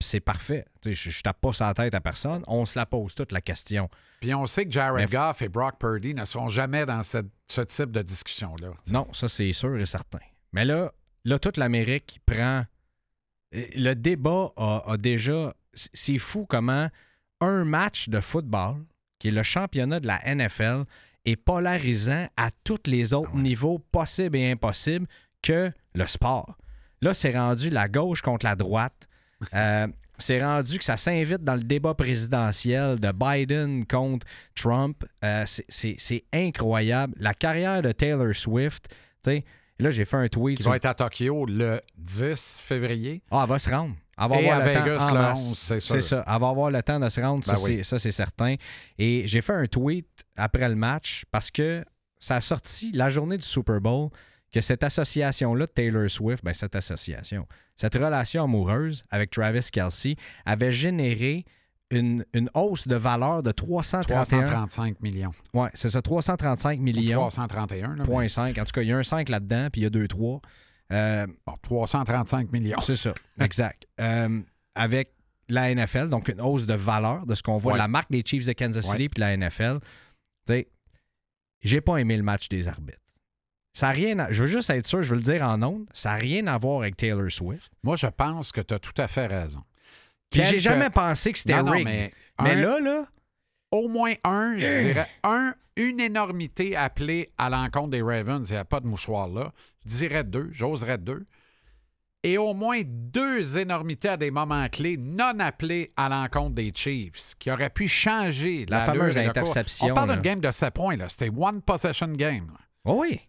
C'est 0.01 0.19
parfait. 0.19 0.65
Je, 0.85 0.91
je 0.93 1.21
tape 1.23 1.39
pas 1.39 1.53
sa 1.53 1.73
tête 1.73 1.95
à 1.95 2.01
personne. 2.01 2.43
On 2.47 2.65
se 2.65 2.77
la 2.77 2.85
pose 2.85 3.15
toute 3.15 3.31
la 3.31 3.41
question. 3.41 3.89
Puis 4.19 4.33
on 4.33 4.45
sait 4.45 4.65
que 4.65 4.71
Jared 4.71 5.09
Mais- 5.09 5.17
Goff 5.17 5.41
et 5.41 5.47
Brock 5.49 5.79
Purdy 5.79 6.13
ne 6.13 6.25
seront 6.25 6.49
jamais 6.49 6.85
dans 6.85 7.01
cette- 7.01 7.27
ce 7.49 7.61
type 7.61 7.91
de 7.91 8.01
discussion-là. 8.01 8.69
Non, 8.91 9.07
ça 9.13 9.27
c'est 9.29 9.51
sûr 9.53 9.77
et 9.77 9.85
certain. 9.85 10.19
Mais 10.51 10.65
là, 10.65 10.91
là 11.23 11.39
toute 11.39 11.57
l'Amérique 11.57 12.19
prend. 12.25 12.65
euh, 13.55 13.65
Le 13.75 13.93
débat 13.93 14.51
a, 14.57 14.83
a 14.91 14.97
déjà. 14.97 15.53
c'est- 15.73 15.89
C'est 15.93 16.17
fou 16.17 16.45
comment 16.47 16.89
un 17.41 17.63
match 17.63 18.09
de 18.09 18.19
football, 18.19 18.83
qui 19.19 19.29
est 19.29 19.31
le 19.31 19.43
championnat 19.43 19.99
de 20.01 20.07
la 20.07 20.19
NFL, 20.25 20.83
est 21.25 21.35
polarisant 21.37 22.27
à 22.37 22.49
tous 22.63 22.81
les 22.87 23.13
autres 23.13 23.29
Ah 23.33 23.37
ouais. 23.37 23.41
niveaux 23.43 23.79
possibles 23.79 24.37
et 24.37 24.51
impossibles 24.51 25.07
que 25.41 25.71
le 25.93 26.05
sport. 26.07 26.57
Là, 27.01 27.13
c'est 27.13 27.35
rendu 27.37 27.69
la 27.69 27.87
gauche 27.87 28.21
contre 28.21 28.45
la 28.45 28.55
droite. 28.55 29.07
Euh, 29.53 29.87
c'est 30.17 30.41
rendu 30.43 30.77
que 30.79 30.83
ça 30.85 30.97
s'invite 30.97 31.43
dans 31.43 31.55
le 31.55 31.61
débat 31.63 31.93
présidentiel 31.93 32.99
de 32.99 33.11
Biden 33.11 33.85
contre 33.85 34.25
Trump. 34.55 35.03
Euh, 35.23 35.43
c'est- 35.45 36.23
incroyable. 36.33 37.13
La 37.19 37.33
carrière 37.33 37.81
de 37.81 37.91
Taylor 37.91 38.33
Swift, 38.33 38.87
tu 38.89 38.95
sais, 39.31 39.45
là, 39.79 39.91
j'ai 39.91 40.05
fait 40.05 40.17
un 40.17 40.27
tweet. 40.27 40.57
Qui 40.57 40.63
sur- 40.63 40.71
va 40.71 40.77
être 40.77 40.85
à 40.85 40.93
Tokyo 40.93 41.45
le 41.45 41.81
10 41.97 42.59
février. 42.61 43.21
Ah, 43.29 43.41
elle 43.43 43.49
va 43.49 43.59
se 43.59 43.69
rendre. 43.69 43.95
Elle 44.17 44.29
va 44.29 44.35
Et 44.35 44.39
avoir 44.49 44.61
à 44.61 44.65
le 44.67 44.73
temps 44.73 44.83
Vegas 44.83 45.11
le. 45.11 45.19
11, 45.33 45.57
c'est 45.57 45.79
sûr. 45.81 45.95
C'est 45.95 46.01
ça. 46.01 46.23
Elle 46.25 46.39
va 46.39 46.47
avoir 46.47 46.71
le 46.71 46.81
temps 46.81 46.99
de 47.01 47.09
se 47.09 47.19
rendre, 47.19 47.43
ça, 47.43 47.53
Ben 47.55 47.59
oui. 47.63 47.83
ça 47.83 47.99
c'est 47.99 48.13
certain. 48.13 48.55
Et 48.97 49.23
j'ai 49.27 49.41
fait 49.41 49.53
un 49.53 49.65
tweet 49.65 50.07
après 50.37 50.69
le 50.69 50.75
match 50.75 51.25
parce 51.31 51.51
que 51.51 51.83
ça 52.17 52.37
a 52.37 52.41
sorti 52.41 52.91
la 52.93 53.09
journée 53.09 53.35
du 53.37 53.45
Super 53.45 53.81
Bowl 53.81 54.09
que 54.55 54.61
cette 54.61 54.83
association-là 54.83 55.67
Taylor 55.67 56.09
Swift, 56.09 56.41
ben 56.43 56.53
cette 56.53 56.77
association, 56.77 57.45
cette 57.75 57.93
relation 57.95 58.45
amoureuse 58.45 59.03
avec 59.11 59.29
Travis 59.31 59.67
Kelsey 59.69 60.15
avait 60.45 60.71
généré 60.71 61.43
une, 61.91 62.23
une 62.33 62.49
hausse 62.53 62.87
de 62.87 62.95
valeur 62.95 63.43
de 63.43 63.51
331. 63.51 64.15
335 64.43 65.01
millions. 65.01 65.31
Ouais, 65.53 65.69
c'est 65.73 65.89
ça, 65.89 66.01
335 66.01 66.79
Ou 66.79 66.83
millions. 66.83 67.19
331. 67.19 67.89
là, 67.89 67.95
mais- 67.97 68.03
Point 68.05 68.27
5. 68.29 68.57
En 68.57 68.63
tout 68.63 68.71
cas, 68.71 68.81
il 68.81 68.87
y 68.87 68.93
a 68.93 68.97
un 68.97 69.03
5 69.03 69.27
là-dedans, 69.27 69.67
puis 69.71 69.81
il 69.81 69.83
y 69.83 69.87
a 69.87 69.89
2, 69.89 70.07
3. 70.07 70.39
Euh, 70.93 71.27
Bon, 71.45 71.53
335 71.61 72.51
millions. 72.53 72.79
c'est 72.79 72.95
ça, 72.95 73.13
exact. 73.41 73.85
Euh, 73.99 74.41
avec 74.73 75.11
la 75.49 75.69
NFL, 75.75 76.07
donc 76.07 76.29
une 76.29 76.39
hausse 76.41 76.65
de 76.65 76.73
valeur 76.75 77.25
de 77.25 77.35
ce 77.35 77.43
qu'on 77.43 77.57
voit, 77.57 77.73
Ouais. 77.73 77.77
la 77.77 77.87
marque 77.89 78.09
des 78.09 78.23
Chiefs 78.25 78.45
de 78.47 78.53
Kansas 78.53 78.85
City 78.85 79.03
Ouais. 79.03 79.09
puis 79.09 79.19
la 79.19 79.35
NFL. 79.37 79.79
Tu 80.47 80.53
sais, 80.53 80.67
j'ai 81.61 81.81
pas 81.81 81.97
aimé 81.97 82.15
le 82.17 82.23
match 82.23 82.47
des 82.49 82.67
arbitres. 82.69 82.99
Ça 83.75 83.89
rien 83.89 84.17
à- 84.19 84.31
Je 84.31 84.41
veux 84.41 84.47
juste 84.47 84.69
être 84.69 84.85
sûr, 84.85 85.03
je 85.03 85.09
veux 85.09 85.17
le 85.17 85.21
dire 85.21 85.41
en 85.43 85.61
ondes, 85.61 85.85
ça 85.93 86.11
n'a 86.11 86.15
rien 86.15 86.47
à 86.47 86.57
voir 86.57 86.79
avec 86.81 86.95
Taylor 86.95 87.29
Swift. 87.29 87.71
Moi, 87.83 87.97
je 87.97 88.07
pense 88.07 88.51
que 88.53 88.61
tu 88.61 88.73
as 88.73 88.79
tout 88.79 88.93
à 88.97 89.07
fait 89.07 89.27
raison. 89.27 89.61
Puis 90.29 90.41
j'ai 90.43 90.51
Quelques- 90.51 90.61
jamais 90.63 90.89
pensé 90.89 91.31
que 91.33 91.37
c'était 91.39 91.59
rigged. 91.59 91.83
mais 91.83 92.13
mais 92.41 92.51
un- 92.51 92.55
là, 92.61 92.79
là, 92.79 93.05
Au 93.71 93.89
moins 93.89 94.13
un, 94.23 94.55
je 94.57 94.65
dirais 94.85 95.07
un, 95.23 95.53
une 95.75 95.99
énormité 95.99 96.75
appelée 96.77 97.31
à 97.37 97.49
l'encontre 97.49 97.89
des 97.89 98.01
Ravens. 98.01 98.47
Il 98.49 98.53
n'y 98.53 98.57
a 98.59 98.63
pas 98.63 98.79
de 98.79 98.87
mouchoir 98.87 99.27
là. 99.27 99.51
Je 99.85 99.97
dirais 99.97 100.23
deux, 100.23 100.47
j'oserais 100.51 100.97
deux. 100.97 101.25
Et 102.23 102.37
au 102.37 102.53
moins 102.53 102.81
deux 102.85 103.57
énormités 103.57 104.07
à 104.09 104.17
des 104.17 104.31
moments 104.31 104.67
clés 104.69 104.95
non 104.97 105.37
appelés 105.39 105.91
à 105.97 106.07
l'encontre 106.09 106.55
des 106.55 106.71
Chiefs, 106.73 107.35
qui 107.37 107.51
auraient 107.51 107.69
pu 107.69 107.87
changer 107.87 108.65
La 108.69 108.81
fameuse 108.81 109.17
interception, 109.17 109.87
On 109.87 109.93
parle 109.93 110.13
d'une 110.13 110.21
game 110.21 110.39
de 110.39 110.49
7 110.51 110.73
points. 110.73 110.95
là. 110.95 111.09
C'était 111.09 111.29
one 111.29 111.61
possession 111.61 112.07
game. 112.13 112.47
là. 112.47 112.59
oh 112.85 113.01
oui. 113.01 113.19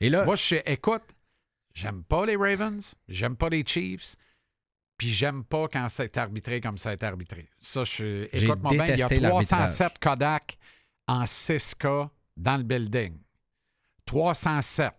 Et 0.00 0.10
là, 0.10 0.24
Moi, 0.24 0.36
je 0.36 0.42
sais, 0.42 0.62
écoute, 0.66 1.02
j'aime 1.72 2.04
pas 2.04 2.26
les 2.26 2.36
Ravens, 2.36 2.94
j'aime 3.08 3.36
pas 3.36 3.48
les 3.48 3.64
Chiefs, 3.64 4.16
puis 4.96 5.08
j'aime 5.08 5.44
pas 5.44 5.68
quand 5.68 5.88
c'est 5.88 6.16
arbitré 6.16 6.60
comme 6.60 6.78
ça 6.78 6.92
est 6.92 7.02
arbitré. 7.02 7.48
Ça, 7.60 7.84
je 7.84 8.28
écoute-moi 8.32 8.72
bien, 8.72 8.84
il 8.84 8.88
y 8.88 9.02
a 9.02 9.08
détesté 9.08 9.20
l'arbitrage. 9.20 9.70
307 9.70 9.98
Kodak 9.98 10.58
en 11.06 11.24
6K 11.24 12.08
dans 12.36 12.56
le 12.56 12.62
building. 12.62 13.18
307. 14.06 14.92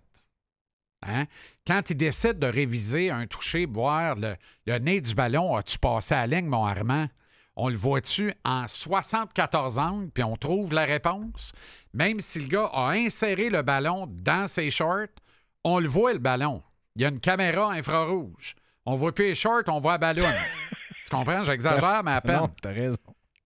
Hein? 1.03 1.25
Quand 1.67 1.89
ils 1.89 1.97
décident 1.97 2.39
de 2.39 2.47
réviser 2.47 3.12
un 3.12 3.27
toucher, 3.27 3.65
voir 3.65 4.15
le, 4.15 4.36
le 4.65 4.77
nez 4.79 5.01
du 5.01 5.13
ballon, 5.13 5.55
as-tu 5.55 5.77
passé 5.77 6.15
à 6.15 6.25
la 6.25 6.38
ligne, 6.38 6.47
mon 6.47 6.65
Armand? 6.65 7.08
On 7.55 7.69
le 7.69 7.77
voit-tu 7.77 8.34
en 8.43 8.67
74 8.67 9.79
angles, 9.79 10.10
puis 10.12 10.23
on 10.23 10.36
trouve 10.36 10.73
la 10.73 10.84
réponse? 10.84 11.53
Même 11.95 12.19
si 12.19 12.41
le 12.41 12.47
gars 12.47 12.69
a 12.73 12.89
inséré 12.89 13.49
le 13.49 13.62
ballon 13.62 14.05
dans 14.05 14.47
ses 14.47 14.69
shorts, 14.69 15.08
on 15.63 15.79
le 15.79 15.88
voit, 15.88 16.12
le 16.12 16.19
ballon. 16.19 16.62
Il 16.97 17.01
y 17.01 17.05
a 17.05 17.08
une 17.08 17.21
caméra 17.21 17.71
infrarouge. 17.71 18.55
On 18.86 18.95
voit 18.95 19.15
plus 19.15 19.27
les 19.27 19.36
shorts, 19.36 19.63
on 19.67 19.79
voit 19.79 19.93
la 19.93 19.97
ballon. 19.99 20.27
tu 21.05 21.10
comprends? 21.10 21.43
J'exagère, 21.43 22.03
mais 22.03 22.12
à 22.12 22.19
peine. 22.21 22.36
non, 22.36 22.49
t'as 22.62 22.73
raison. 22.73 22.97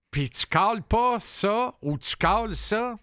Puis 0.10 0.32
tu 0.32 0.48
cales 0.48 0.82
pas 0.82 1.20
ça 1.20 1.76
ou 1.84 1.96
tu 2.00 2.16
cales 2.16 2.56
ça, 2.56 2.98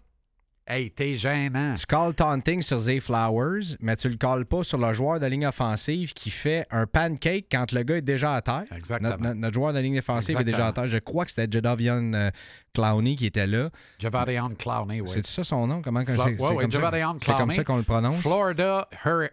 hey, 0.67 0.91
t'es 0.91 1.15
gênant. 1.15 1.73
Tu 1.75 1.85
calls 1.85 2.13
taunting 2.13 2.61
sur 2.61 2.79
Zay 2.79 2.99
Flowers, 2.99 3.75
mais 3.79 3.95
tu 3.95 4.09
le 4.09 4.17
calls 4.17 4.45
pas 4.45 4.63
sur 4.63 4.77
le 4.77 4.93
joueur 4.93 5.19
de 5.19 5.25
ligne 5.25 5.45
offensive 5.47 6.13
qui 6.13 6.29
fait 6.29 6.65
un 6.71 6.85
pancake 6.85 7.45
quand 7.51 7.71
le 7.71 7.83
gars 7.83 7.97
est 7.97 8.01
déjà 8.01 8.33
à 8.35 8.41
terre. 8.41 8.65
Exactement. 8.75 9.09
Notre, 9.09 9.23
notre- 9.23 9.35
notre 9.39 9.53
joueur 9.53 9.73
de 9.73 9.79
ligne 9.79 9.99
offensive 9.99 10.37
est 10.39 10.43
déjà 10.43 10.67
à 10.67 10.71
terre. 10.73 10.87
Je 10.87 10.97
crois 10.97 11.25
que 11.25 11.31
c'était 11.31 11.47
Jadavion 11.51 12.11
euh, 12.13 12.29
Clowney 12.73 13.15
qui 13.15 13.25
était 13.25 13.47
là. 13.47 13.69
Javarian 13.99 14.49
Clowney, 14.57 15.01
oui. 15.01 15.09
C'est 15.11 15.25
ça 15.25 15.43
son 15.43 15.65
nom? 15.67 15.81
Comment 15.81 16.01
Fla- 16.01 16.15
c'est, 16.15 16.21
ouais, 16.23 16.35
c'est 16.37 16.43
ouais, 16.53 16.61
comme 16.63 16.71
ça- 16.71 16.79
Jadavion 16.81 17.17
c'est 17.19 17.25
comme 17.27 17.35
Clowney. 17.37 17.55
ça 17.55 17.63
qu'on 17.63 17.77
le 17.77 17.83
prononce? 17.83 18.17
Florida, 18.21 18.87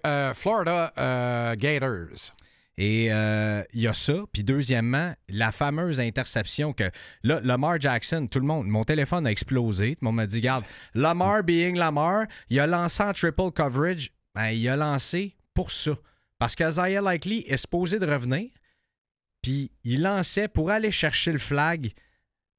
euh, 0.06 0.34
Florida 0.34 0.92
euh, 0.98 1.54
Gators. 1.56 2.32
Et 2.76 3.12
euh, 3.12 3.62
il 3.72 3.82
y 3.82 3.88
a 3.88 3.94
ça. 3.94 4.24
Puis 4.32 4.42
deuxièmement, 4.42 5.14
la 5.28 5.52
fameuse 5.52 6.00
interception 6.00 6.72
que 6.72 6.90
là, 7.22 7.40
Lamar 7.42 7.80
Jackson, 7.80 8.26
tout 8.28 8.40
le 8.40 8.46
monde, 8.46 8.66
mon 8.66 8.84
téléphone 8.84 9.26
a 9.26 9.30
explosé. 9.30 9.94
Tout 9.94 10.04
le 10.04 10.06
monde 10.06 10.16
m'a 10.16 10.26
dit, 10.26 10.38
regarde, 10.38 10.64
Lamar 10.94 11.44
being 11.44 11.76
Lamar, 11.76 12.26
il 12.50 12.58
a 12.58 12.66
lancé 12.66 13.02
en 13.02 13.12
triple 13.12 13.52
coverage. 13.52 14.10
Ben, 14.34 14.48
il 14.48 14.68
a 14.68 14.76
lancé 14.76 15.36
pour 15.54 15.70
ça. 15.70 15.92
Parce 16.38 16.56
que 16.56 16.68
Isaiah 16.68 17.00
Likely 17.00 17.44
est 17.46 17.56
supposé 17.56 17.98
de 17.98 18.06
revenir. 18.06 18.50
Puis 19.40 19.70
il 19.84 20.02
lançait 20.02 20.48
pour 20.48 20.70
aller 20.70 20.90
chercher 20.90 21.30
le 21.30 21.38
flag 21.38 21.92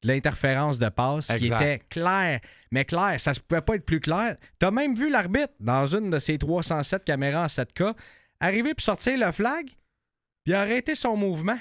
de 0.03 0.07
l'interférence 0.07 0.79
de 0.79 0.87
passe 0.87 1.27
qui 1.27 1.47
était 1.47 1.81
clair. 1.89 2.39
Mais 2.71 2.85
clair, 2.85 3.19
ça 3.19 3.31
ne 3.31 3.39
pouvait 3.39 3.61
pas 3.61 3.75
être 3.75 3.85
plus 3.85 3.99
clair. 3.99 4.35
T'as 4.59 4.71
même 4.71 4.95
vu 4.95 5.09
l'arbitre 5.09 5.53
dans 5.59 5.87
une 5.87 6.09
de 6.09 6.19
ses 6.19 6.37
307 6.37 7.03
caméras 7.03 7.45
en 7.45 7.47
7K 7.47 7.95
arriver 8.39 8.73
puis 8.73 8.83
sortir 8.83 9.17
le 9.17 9.31
flag? 9.31 9.67
Puis 10.45 10.53
arrêter 10.53 10.95
son 10.95 11.17
mouvement 11.17 11.57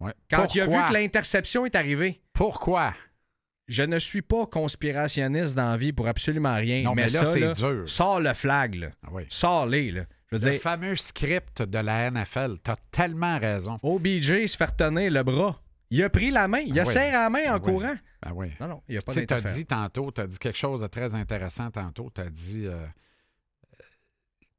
Ouais. 0.00 0.12
quand 0.28 0.54
il 0.54 0.60
a 0.60 0.66
vu 0.66 0.76
que 0.88 0.92
l'interception 0.92 1.64
est 1.64 1.74
arrivée. 1.76 2.20
Pourquoi? 2.34 2.92
Je 3.68 3.82
ne 3.82 3.98
suis 3.98 4.20
pas 4.20 4.44
conspirationniste 4.46 5.54
dans 5.54 5.70
la 5.70 5.76
vie 5.78 5.92
pour 5.94 6.06
absolument 6.08 6.54
rien. 6.56 6.82
Non, 6.82 6.94
mais 6.94 7.04
là, 7.04 7.08
ça, 7.08 7.26
c'est 7.26 7.52
dur. 7.52 7.88
sors 7.88 8.20
le 8.20 8.34
flag. 8.34 8.74
Là. 8.74 8.88
Ah 9.06 9.08
oui. 9.12 9.22
Sors-les. 9.30 9.90
là. 9.92 10.02
Je 10.30 10.36
veux 10.36 10.44
Le 10.44 10.50
dire, 10.50 10.60
fameux 10.60 10.96
script 10.96 11.62
de 11.62 11.78
la 11.78 12.10
NFL, 12.10 12.58
t'as 12.62 12.76
tellement 12.90 13.38
raison. 13.38 13.78
OBJ 13.82 14.46
se 14.46 14.56
fait 14.58 14.66
retenir 14.66 15.10
le 15.10 15.22
bras. 15.22 15.62
Il 15.90 16.02
a 16.02 16.10
pris 16.10 16.30
la 16.30 16.48
main. 16.48 16.58
Il 16.66 16.78
a 16.78 16.82
Ah 16.82 16.86
oui. 16.86 16.92
serré 16.92 17.12
la 17.12 17.30
main 17.30 17.52
en 17.52 17.54
Ah 17.54 17.60
oui. 17.62 17.72
courant. 17.72 17.94
Ben 18.22 18.32
oui. 18.34 18.48
Non, 18.60 18.68
non, 18.68 18.82
il 18.88 18.98
a 18.98 19.02
pas 19.02 19.12
Tu 19.12 19.20
d'interférence. 19.20 19.56
dit 19.56 19.64
tantôt, 19.66 20.10
t'as 20.10 20.26
dit 20.26 20.38
quelque 20.38 20.58
chose 20.58 20.80
de 20.82 20.86
très 20.88 21.14
intéressant 21.14 21.70
tantôt. 21.70 22.10
T'as 22.12 22.28
dit 22.28 22.66
euh, 22.66 22.72
euh, 22.72 22.86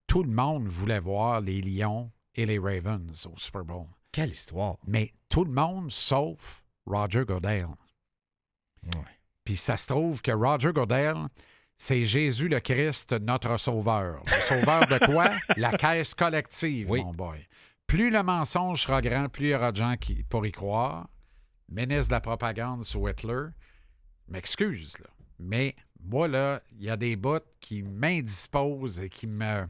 tout 0.07 0.23
le 0.23 0.31
monde 0.31 0.65
voulait 0.67 0.99
voir 0.99 1.41
les 1.41 1.61
Lions 1.61 2.09
et 2.35 2.45
les 2.45 2.59
Ravens 2.59 3.25
au 3.27 3.37
Super 3.37 3.63
Bowl. 3.63 3.87
Quelle 4.11 4.29
histoire. 4.31 4.77
Mais 4.87 5.13
tout 5.29 5.43
le 5.45 5.51
monde 5.51 5.91
sauf 5.91 6.63
Roger 6.85 7.25
Goodell. 7.25 7.67
Ouais. 8.83 9.01
Puis 9.43 9.57
ça 9.57 9.77
se 9.77 9.87
trouve 9.87 10.21
que 10.21 10.31
Roger 10.31 10.71
Goodell, 10.73 11.15
c'est 11.77 12.05
Jésus 12.05 12.47
le 12.47 12.59
Christ, 12.59 13.13
notre 13.21 13.57
sauveur. 13.57 14.23
Le 14.25 14.41
sauveur 14.41 14.87
de 14.87 15.05
quoi? 15.05 15.31
La 15.57 15.71
caisse 15.71 16.13
collective, 16.13 16.89
Oui. 16.89 17.03
mon 17.03 17.13
boy. 17.13 17.45
Plus 17.87 18.09
le 18.09 18.23
mensonge 18.23 18.83
sera 18.83 19.01
grand, 19.01 19.29
plus 19.29 19.47
il 19.47 19.51
y 19.51 19.55
aura 19.55 19.71
de 19.71 19.77
gens 19.77 19.95
qui, 19.97 20.23
pour 20.23 20.45
y 20.45 20.51
croire. 20.51 21.07
Ministre 21.69 22.09
de 22.09 22.13
la 22.15 22.21
propagande 22.21 22.83
sous 22.83 23.07
Hitler, 23.07 23.47
m'excuse, 24.27 24.97
là. 24.99 25.07
Mais 25.39 25.75
moi, 25.99 26.27
là, 26.27 26.61
il 26.71 26.83
y 26.83 26.89
a 26.89 26.95
des 26.97 27.15
bouts 27.15 27.39
qui 27.59 27.83
m'indisposent 27.83 29.01
et 29.01 29.09
qui 29.09 29.27
me. 29.27 29.67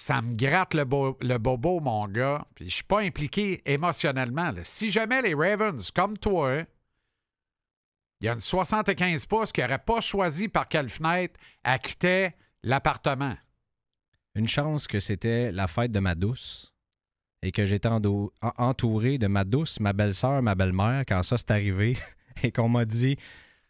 Ça 0.00 0.22
me 0.22 0.34
gratte 0.36 0.74
le, 0.74 0.84
bo- 0.84 1.18
le 1.20 1.38
bobo, 1.38 1.80
mon 1.80 2.06
gars. 2.06 2.46
Puis 2.54 2.68
je 2.70 2.74
suis 2.76 2.84
pas 2.84 3.00
impliqué 3.00 3.62
émotionnellement. 3.68 4.52
là. 4.52 4.60
Si 4.62 4.92
jamais 4.92 5.20
les 5.22 5.34
Ravens, 5.34 5.90
comme 5.90 6.16
toi, 6.16 6.62
il 8.20 8.26
y 8.26 8.28
a 8.28 8.32
une 8.32 8.38
75 8.38 9.26
pouces 9.26 9.50
qui 9.50 9.60
n'aurait 9.60 9.78
pas 9.80 10.00
choisi 10.00 10.46
par 10.46 10.68
quelle 10.68 10.88
fenêtre 10.88 11.34
elle 11.64 11.78
quittait 11.80 12.36
l'appartement. 12.62 13.34
Une 14.36 14.46
chance 14.46 14.86
que 14.86 15.00
c'était 15.00 15.50
la 15.50 15.66
fête 15.66 15.90
de 15.90 15.98
ma 15.98 16.14
douce 16.14 16.72
et 17.42 17.50
que 17.50 17.64
j'étais 17.64 17.88
entouré 18.40 19.18
de 19.18 19.26
ma 19.26 19.42
douce, 19.42 19.80
ma 19.80 19.92
belle-sœur, 19.92 20.42
ma 20.42 20.54
belle-mère 20.54 21.04
quand 21.08 21.24
ça 21.24 21.38
s'est 21.38 21.50
arrivé 21.50 21.96
et 22.44 22.52
qu'on 22.52 22.68
m'a 22.68 22.84
dit 22.84 23.16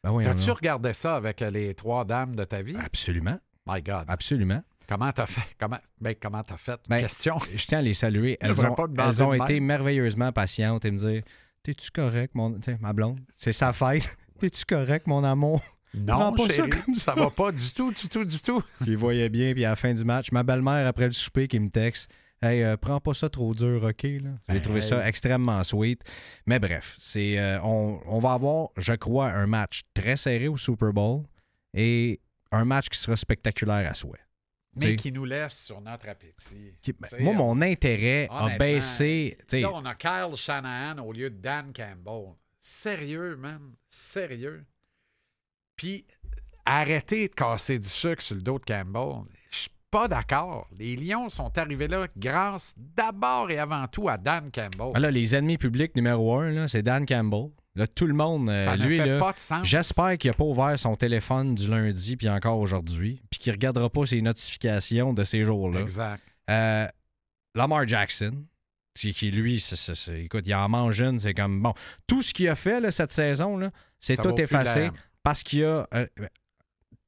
ben 0.05 0.13
oui, 0.13 0.25
T'as-tu 0.25 0.51
on- 0.51 0.55
regardé 0.55 0.93
ça 0.93 1.17
avec 1.17 1.41
les 1.41 1.75
trois 1.75 2.05
dames 2.05 2.37
de 2.37 2.45
ta 2.45 2.61
vie? 2.61 2.77
Absolument, 2.77 3.39
My 3.67 3.81
God. 3.83 4.05
absolument. 4.09 4.63
Comment 4.89 5.13
t'as 5.13 5.27
fait? 5.27 5.55
Comment, 5.59 5.79
ben, 6.01 6.15
comment 6.21 6.43
t'as 6.43 6.57
fait? 6.57 6.81
Ben, 6.89 7.01
Question. 7.01 7.39
Je 7.55 7.67
tiens 7.67 7.79
à 7.79 7.83
les 7.83 7.95
saluer. 7.95 8.39
Elles 8.41 8.65
ont, 8.65 9.33
elles 9.35 9.43
été 9.43 9.61
merveilleusement 9.61 10.33
patientes 10.33 10.85
et 10.85 10.91
me 10.91 10.97
dire 10.97 11.23
T'es-tu 11.63 11.91
correct, 11.91 12.35
mon. 12.35 12.59
ma 12.81 12.93
blonde? 12.93 13.21
C'est 13.37 13.53
sa 13.53 13.73
fête. 13.73 14.17
T'es-tu 14.41 14.65
correct, 14.65 15.07
mon 15.07 15.23
amour? 15.25 15.63
Non, 15.95 16.33
pas 16.33 16.49
ça 16.51 16.69
comme 16.69 16.95
ça 16.95 17.15
va 17.15 17.31
pas 17.31 17.51
du 17.51 17.71
tout, 17.73 17.93
du 17.93 18.09
tout, 18.09 18.25
du 18.25 18.39
tout. 18.41 18.63
Puis 18.81 18.91
il 18.91 18.97
voyait 18.97 19.29
bien, 19.29 19.53
puis 19.55 19.65
à 19.65 19.71
la 19.71 19.77
fin 19.77 19.93
du 19.93 20.05
match, 20.05 20.31
ma 20.33 20.43
belle-mère, 20.43 20.87
après 20.87 21.07
le 21.07 21.13
souper, 21.13 21.49
qui 21.49 21.59
me 21.59 21.71
texte 21.71 22.11
Hey, 22.41 22.63
euh, 22.63 22.77
prends 22.77 23.01
pas 23.01 23.15
ça 23.15 23.29
trop 23.29 23.53
dur, 23.53 23.83
OK? 23.83 23.97
J'ai 24.03 24.21
Ben, 24.47 24.61
trouvé 24.63 24.81
ça 24.81 25.07
extrêmement 25.09 25.65
sweet. 25.65 26.03
Mais 26.47 26.59
bref, 26.61 26.95
c'est 26.99 27.37
euh, 27.39 27.59
on, 27.63 28.01
on 28.07 28.21
va 28.21 28.33
avoir, 28.35 28.69
je 28.77 28.93
crois, 28.93 29.31
un 29.33 29.47
match 29.47 29.83
très 29.93 30.17
serré 30.17 30.47
au 30.47 30.57
Super 30.57 30.93
Bowl 30.93 31.25
et 31.75 32.21
un 32.53 32.65
match 32.65 32.89
qui 32.91 32.99
sera 32.99 33.17
spectaculaire 33.17 33.91
à 33.91 33.95
souhait. 33.95 34.21
Mais 34.79 34.97
qui 34.97 35.13
nous 35.13 35.25
laisse 35.25 35.65
sur 35.65 35.81
notre 35.81 36.09
appétit. 36.09 36.75
Qui- 36.83 36.93
ben, 36.93 37.09
moi, 37.21 37.33
mon 37.35 37.61
intérêt 37.63 38.29
a 38.31 38.57
baissé. 38.59 39.37
Là, 39.53 39.71
on 39.75 39.85
a 39.85 39.95
Kyle 39.95 40.37
Shanahan 40.37 40.99
au 41.05 41.13
lieu 41.13 41.31
de 41.31 41.37
Dan 41.37 41.73
Campbell. 41.75 42.35
Sérieux, 42.59 43.37
man. 43.37 43.75
Sérieux. 43.89 44.65
Puis, 45.77 46.05
arrêtez 46.65 47.29
de 47.29 47.35
casser 47.35 47.79
du 47.79 47.89
sucre 47.89 48.23
sur 48.23 48.35
le 48.37 48.43
dos 48.43 48.59
de 48.59 48.65
Campbell. 48.65 49.25
Je 49.51 49.57
suis 49.57 49.71
pas 49.91 50.09
d'accord. 50.09 50.69
Les 50.77 50.97
Lions 50.97 51.31
sont 51.31 51.57
arrivés 51.57 51.89
là 51.89 52.07
grâce 52.17 52.75
d'abord 52.77 53.51
et 53.51 53.59
avant 53.59 53.87
tout 53.87 54.09
à 54.09 54.19
Dan 54.19 54.51
Campbell. 54.53 54.93
ben 54.93 55.01
là, 55.01 55.11
les 55.11 55.35
ennemis 55.35 55.57
publics 55.59 55.95
numéro 55.97 56.37
un, 56.37 56.67
c'est 56.69 56.83
Dan 56.83 57.07
Campbell. 57.07 57.51
Là, 57.79 57.87
tout 57.87 58.07
le 58.09 58.13
monde, 58.15 58.51
euh, 58.51 58.57
ça 58.57 58.77
lui, 58.77 58.97
fait 58.97 59.07
là. 59.07 59.33
J'espère 59.63 60.19
qu'il 60.19 60.31
n'a 60.31 60.35
pas 60.37 60.43
ouvert 60.45 60.77
son 60.77 60.97
téléphone 60.97 61.55
du 61.55 61.69
lundi 61.69 62.17
puis 62.17 62.29
encore 62.29 62.59
aujourd'hui, 62.59 63.23
puis 63.31 63.39
qu'il 63.39 63.53
ne 63.53 63.57
regardera 63.57 63.89
pas 63.89 64.05
ses 64.05 64.21
notifications 64.21 65.13
de 65.15 65.23
ces 65.23 65.45
jours-là. 65.45 65.81
Exact. 65.81 66.23
Euh, 66.51 66.87
Lamar 67.55 67.87
Jackson, 67.87 68.45
qui, 68.95 69.15
qui, 69.15 69.31
lui, 69.31 69.61
c'est- 69.61 69.77
c'est- 69.77 69.95
c'est- 69.95 70.25
écoute, 70.25 70.45
il 70.47 70.55
en 70.57 70.69
mange 70.69 71.01
une, 71.01 71.21
c'est 71.21 71.35
comme 71.35 71.63
bon. 71.63 71.73
Tout 72.09 72.21
ce 72.21 72.35
qu'il 72.35 72.49
a 72.49 72.57
fait 72.57 72.81
là, 72.81 72.91
cette 72.91 73.13
saison, 73.13 73.57
là, 73.57 73.71
c'est 74.01 74.17
Ça 74.17 74.23
tout 74.25 74.41
effacé 74.41 74.91
parce 75.23 75.45
qu'il 75.45 75.61
y 75.61 75.65
a. 75.65 75.87
euh, 75.95 76.07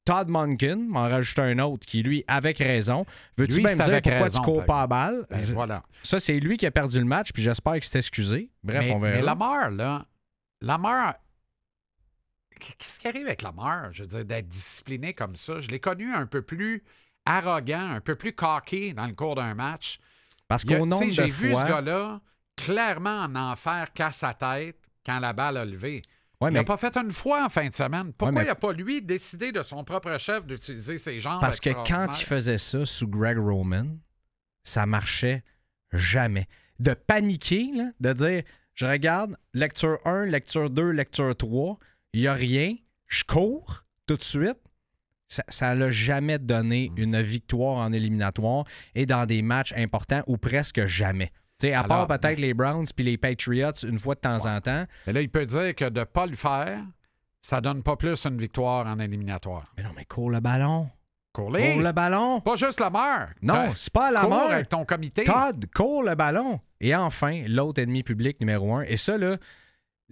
Todd 0.05 0.29
Monken 0.29 0.87
m'en 0.89 1.03
rajoute 1.03 1.39
un 1.41 1.59
autre 1.59 1.85
qui, 1.87 2.03
lui, 2.03 2.25
avec 2.27 2.59
raison. 2.59 3.05
Veux-tu 3.37 3.57
Lui, 3.57 3.65
bien 3.65 3.73
c'est 3.75 3.79
me 3.79 3.85
dire 3.85 4.03
pourquoi 4.03 4.23
raison, 4.23 4.39
tu 4.39 4.45
cours 4.45 4.65
pas 4.65 4.83
à 4.83 4.87
balle? 4.87 5.27
Ben, 5.31 5.41
voilà. 5.53 5.83
Ça, 6.03 6.19
c'est 6.19 6.39
lui 6.41 6.57
qui 6.57 6.67
a 6.67 6.71
perdu 6.71 6.99
le 7.01 7.05
match, 7.05 7.33
puis 7.33 7.43
j'espère 7.43 7.75
qu'il 7.75 7.85
s'est 7.85 7.99
excusé. 7.99 8.51
Bref, 8.63 8.85
mais, 8.87 8.93
on 8.93 8.99
verra. 8.99 9.17
mais 9.17 9.23
Lamar, 9.23 9.71
là, 9.71 10.07
Lamar, 10.63 11.15
qu'est-ce 12.59 13.01
qui 13.01 13.09
arrive 13.09 13.27
avec 13.27 13.43
Lamar? 13.43 13.93
Je 13.93 14.03
veux 14.03 14.09
dire, 14.09 14.25
d'être 14.25 14.49
discipliné 14.49 15.15
comme 15.15 15.37
ça? 15.37 15.61
Je 15.61 15.69
l'ai 15.69 15.81
connu 15.81 16.13
un 16.13 16.27
peu 16.27 16.43
plus 16.43 16.85
arrogant, 17.25 17.91
un 17.91 18.01
peu 18.01 18.15
plus 18.17 18.33
coqué 18.33 18.93
dans 18.93 19.07
le 19.07 19.15
cours 19.15 19.35
d'un 19.35 19.55
match. 19.55 19.99
Parce 20.49 20.65
qu'au 20.65 20.85
nombre 20.87 21.07
de 21.07 21.13
J'ai 21.13 21.27
vu 21.27 21.55
ce 21.55 21.65
gars-là 21.65 22.21
clairement 22.57 23.23
en 23.25 23.35
enfer 23.37 23.93
qu'à 23.93 24.13
sa 24.13 24.35
tête 24.35 24.77
quand 25.07 25.19
la 25.21 25.33
balle 25.33 25.57
a 25.57 25.65
levé. 25.65 26.03
Ouais, 26.41 26.51
il 26.51 26.55
mais 26.55 26.61
n'a 26.61 26.65
pas 26.65 26.77
fait 26.77 26.97
une 26.97 27.13
fois 27.13 27.45
en 27.45 27.49
fin 27.49 27.69
de 27.69 27.75
semaine. 27.75 28.13
Pourquoi 28.15 28.33
mais- 28.33 28.45
il 28.45 28.49
n'a 28.49 28.55
pas, 28.55 28.73
lui, 28.73 29.03
décidé 29.03 29.53
de 29.53 29.63
son 29.63 29.85
propre 29.85 30.19
chef 30.19 30.47
d'utiliser 30.47 30.97
ses 30.99 31.21
jambes 31.21 31.41
Parce 31.41 31.61
que 31.61 31.71
quand 31.71 32.19
il 32.19 32.25
faisait 32.25 32.59
ça 32.59 32.85
sous 32.87 33.09
Greg 33.09 33.39
Roman, 33.39 33.87
ça 34.65 34.87
marchait 34.87 35.45
jamais. 35.93 36.49
De 36.79 36.95
paniquer, 36.95 37.71
là, 37.75 37.91
de 38.01 38.13
dire 38.15 38.43
je 38.75 38.87
regarde 38.87 39.37
lecture 39.55 39.99
1, 40.05 40.27
lecture 40.27 40.71
2, 40.71 40.91
lecture 40.91 41.37
3, 41.37 41.79
il 42.13 42.21
n'y 42.23 42.27
a 42.27 42.33
rien, 42.35 42.75
je 43.07 43.25
cours 43.25 43.85
tout 44.07 44.17
de 44.17 44.23
suite. 44.23 44.59
Ça 45.29 45.75
ne 45.75 45.81
l'a 45.81 45.91
jamais 45.93 46.39
donné 46.41 46.91
une 46.97 47.21
victoire 47.23 47.77
en 47.77 47.93
éliminatoire 47.93 48.65
et 48.97 49.07
dans 49.07 49.27
des 49.27 49.43
matchs 49.43 49.73
importants 49.77 50.23
ou 50.27 50.37
presque 50.39 50.87
jamais. 50.87 51.31
À 51.63 51.67
Alors, 51.67 51.87
part 51.87 52.07
peut-être 52.09 52.41
les 52.41 52.53
Browns 52.55 52.87
puis 52.97 53.05
les 53.05 53.17
Patriots 53.19 53.71
une 53.85 53.99
fois 53.99 54.15
de 54.17 54.21
temps 54.21 54.47
en 54.47 54.61
temps. 54.61 54.87
Mais 55.07 55.13
là, 55.13 55.21
il 55.21 55.29
peut 55.29 55.45
dire 55.47 55.75
que 55.77 55.85
de 55.89 56.01
ne 56.01 56.05
pas 56.05 56.27
le 56.27 56.35
faire, 56.35 56.81
ça 57.43 57.61
donne 57.61 57.83
pas 57.85 57.97
plus 57.97 58.25
une 58.27 58.39
victoire 58.39 58.87
en 58.87 58.99
éliminatoire. 58.99 59.73
Mais 59.77 59.83
non, 59.85 59.91
mais 59.95 60.05
cours 60.05 60.31
le 60.31 60.41
ballon. 60.41 60.89
Cours-les. 61.33 61.75
Cours 61.75 61.83
le 61.83 61.93
ballon. 61.93 62.41
Pas 62.41 62.57
juste 62.57 62.81
la 62.81 62.91
mort. 62.91 63.29
Non, 63.43 63.73
c'est 63.77 63.93
pas 63.93 64.11
la 64.11 64.23
Cours 64.23 64.31
mort. 64.31 64.51
avec 64.51 64.69
ton 64.69 64.85
comité. 64.85 65.23
Todd 65.25 65.67
court 65.73 66.03
le 66.03 66.15
ballon. 66.17 66.61
Et 66.81 66.95
enfin, 66.95 67.43
l'autre 67.47 67.81
ennemi 67.81 68.03
public 68.03 68.41
numéro 68.41 68.75
un. 68.75 68.83
Et 68.83 68.97
ça, 68.97 69.19
là, 69.19 69.37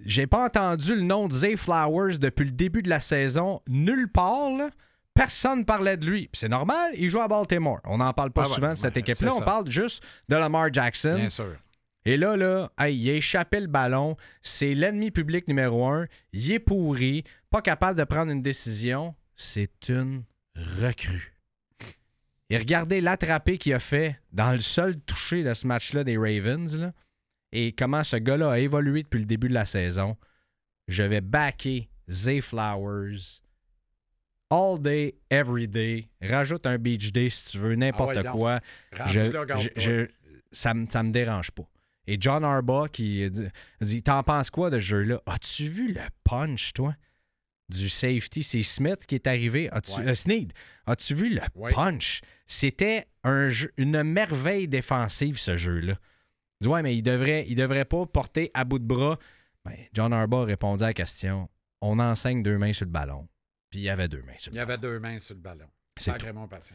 j'ai 0.04 0.26
pas 0.26 0.44
entendu 0.46 0.94
le 0.94 1.02
nom 1.02 1.28
de 1.28 1.32
Zay 1.32 1.56
Flowers 1.56 2.18
depuis 2.18 2.44
le 2.44 2.52
début 2.52 2.82
de 2.82 2.90
la 2.90 3.00
saison. 3.00 3.60
Nulle 3.68 4.08
part, 4.08 4.50
là. 4.56 4.70
Personne 5.14 5.64
parlait 5.64 5.96
de 5.96 6.06
lui. 6.06 6.30
C'est 6.32 6.48
normal, 6.48 6.92
il 6.94 7.10
joue 7.10 7.20
à 7.20 7.26
Baltimore. 7.26 7.80
On 7.86 7.98
n'en 7.98 8.12
parle 8.12 8.30
pas 8.30 8.42
Ah 8.44 8.48
ouais, 8.48 8.54
souvent 8.54 8.70
de 8.70 8.74
cette 8.76 8.96
équipe-là. 8.96 9.34
On 9.34 9.40
parle 9.40 9.68
juste 9.68 10.04
de 10.28 10.36
Lamar 10.36 10.72
Jackson. 10.72 11.16
Bien 11.16 11.28
sûr. 11.28 11.56
Et 12.04 12.16
là, 12.16 12.36
là, 12.36 12.70
hey, 12.78 12.96
il 12.96 13.10
a 13.10 13.14
échappé 13.14 13.58
le 13.58 13.66
ballon. 13.66 14.16
C'est 14.42 14.74
l'ennemi 14.74 15.10
public 15.10 15.48
numéro 15.48 15.84
un. 15.86 16.06
Il 16.32 16.52
est 16.52 16.60
pourri. 16.60 17.24
Pas 17.50 17.62
capable 17.62 17.98
de 17.98 18.04
prendre 18.04 18.30
une 18.30 18.42
décision. 18.42 19.16
C'est 19.34 19.88
une 19.88 20.22
recrue. 20.80 21.34
Et 22.50 22.56
regardez 22.58 23.00
l'attrapé 23.00 23.58
qu'il 23.58 23.74
a 23.74 23.78
fait 23.78 24.18
dans 24.32 24.52
le 24.52 24.58
seul 24.60 24.98
toucher 25.00 25.42
de 25.44 25.52
ce 25.54 25.66
match-là 25.66 26.02
des 26.04 26.16
Ravens. 26.16 26.76
là, 26.78 26.92
et 27.52 27.72
comment 27.72 28.04
ce 28.04 28.16
gars-là 28.16 28.52
a 28.52 28.58
évolué 28.58 29.02
depuis 29.02 29.18
le 29.20 29.26
début 29.26 29.48
de 29.48 29.54
la 29.54 29.66
saison. 29.66 30.16
Je 30.86 31.02
vais 31.02 31.20
backer 31.20 31.88
Zay 32.10 32.40
Flowers 32.40 33.42
all 34.50 34.78
day, 34.80 35.14
every 35.30 35.68
day. 35.68 36.08
Rajoute 36.22 36.66
un 36.66 36.78
beach 36.78 37.12
day 37.12 37.28
si 37.28 37.52
tu 37.52 37.58
veux, 37.58 37.74
n'importe 37.74 38.16
Ah 38.16 38.22
ouais, 38.22 38.38
quoi. 38.38 38.60
Je- 39.12 39.20
je- 39.58 39.68
je- 39.80 40.08
ça 40.52 40.72
ça 40.88 41.02
me 41.02 41.10
dérange 41.12 41.50
pas. 41.50 41.68
Et 42.06 42.16
John 42.18 42.42
Harbaugh 42.44 42.88
qui 42.88 43.30
dit 43.82 44.02
T'en 44.02 44.22
penses 44.22 44.48
quoi 44.48 44.70
de 44.70 44.78
ce 44.78 44.84
jeu-là? 44.84 45.20
As-tu 45.26 45.64
vu 45.68 45.92
le 45.92 46.00
punch, 46.24 46.72
toi? 46.72 46.94
Du 47.68 47.88
safety, 47.88 48.42
c'est 48.42 48.62
Smith 48.62 49.04
qui 49.06 49.14
est 49.14 49.26
arrivé. 49.26 49.68
As-tu, 49.70 50.00
Ouais. 50.00 50.08
euh, 50.08 50.14
Snead, 50.14 50.52
as-tu 50.86 51.14
vu 51.14 51.34
le 51.34 51.40
Ouais. 51.54 51.70
punch? 51.72 52.22
C'était 52.46 53.06
un 53.24 53.50
jeu- 53.50 53.72
une 53.76 54.02
merveille 54.02 54.68
défensive, 54.68 55.38
ce 55.38 55.56
jeu-là. 55.56 55.98
Il 56.60 56.64
dit 56.64 56.68
Ouais, 56.68 56.82
mais 56.82 56.96
il 56.96 57.02
devrait, 57.02 57.44
il 57.46 57.54
devrait 57.56 57.84
pas 57.84 58.06
porter 58.06 58.50
à 58.54 58.64
bout 58.64 58.78
de 58.78 58.86
bras. 58.86 59.18
Ben, 59.64 59.76
John 59.92 60.12
Harbaugh 60.14 60.44
répondait 60.44 60.84
à 60.84 60.88
la 60.88 60.94
question 60.94 61.48
On 61.82 61.98
enseigne 61.98 62.42
deux 62.42 62.56
mains 62.58 62.72
sur 62.72 62.86
le 62.86 62.90
ballon. 62.90 63.28
Puis 63.70 63.80
il 63.80 63.82
y 63.82 63.90
avait 63.90 64.08
deux 64.08 64.22
mains 64.22 64.32
sur 64.38 64.50
Il 64.52 64.56
le 64.56 64.62
y 64.62 64.64
ballon. 64.64 64.70
avait 64.72 64.78
deux 64.80 64.98
mains 64.98 65.18
sur 65.18 65.34
le 65.34 65.40
ballon. 65.42 65.66
C'est 65.96 66.12
patient. 66.48 66.74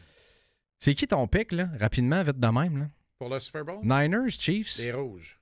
C'est 0.78 0.94
qui 0.94 1.06
ton 1.08 1.26
pic, 1.26 1.50
là 1.52 1.68
Rapidement, 1.80 2.22
vite 2.22 2.38
de 2.38 2.46
même, 2.48 2.78
là? 2.78 2.88
Pour 3.18 3.28
le 3.30 3.40
Super 3.40 3.64
Bowl, 3.64 3.80
Niners, 3.82 4.30
Chiefs 4.30 4.76
les 4.78 4.92
rouges. 4.92 5.40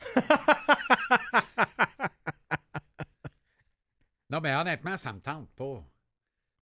non, 4.36 4.40
mais 4.42 4.54
honnêtement, 4.54 4.96
ça 4.96 5.12
me 5.12 5.20
tente 5.20 5.48
pas. 5.50 5.82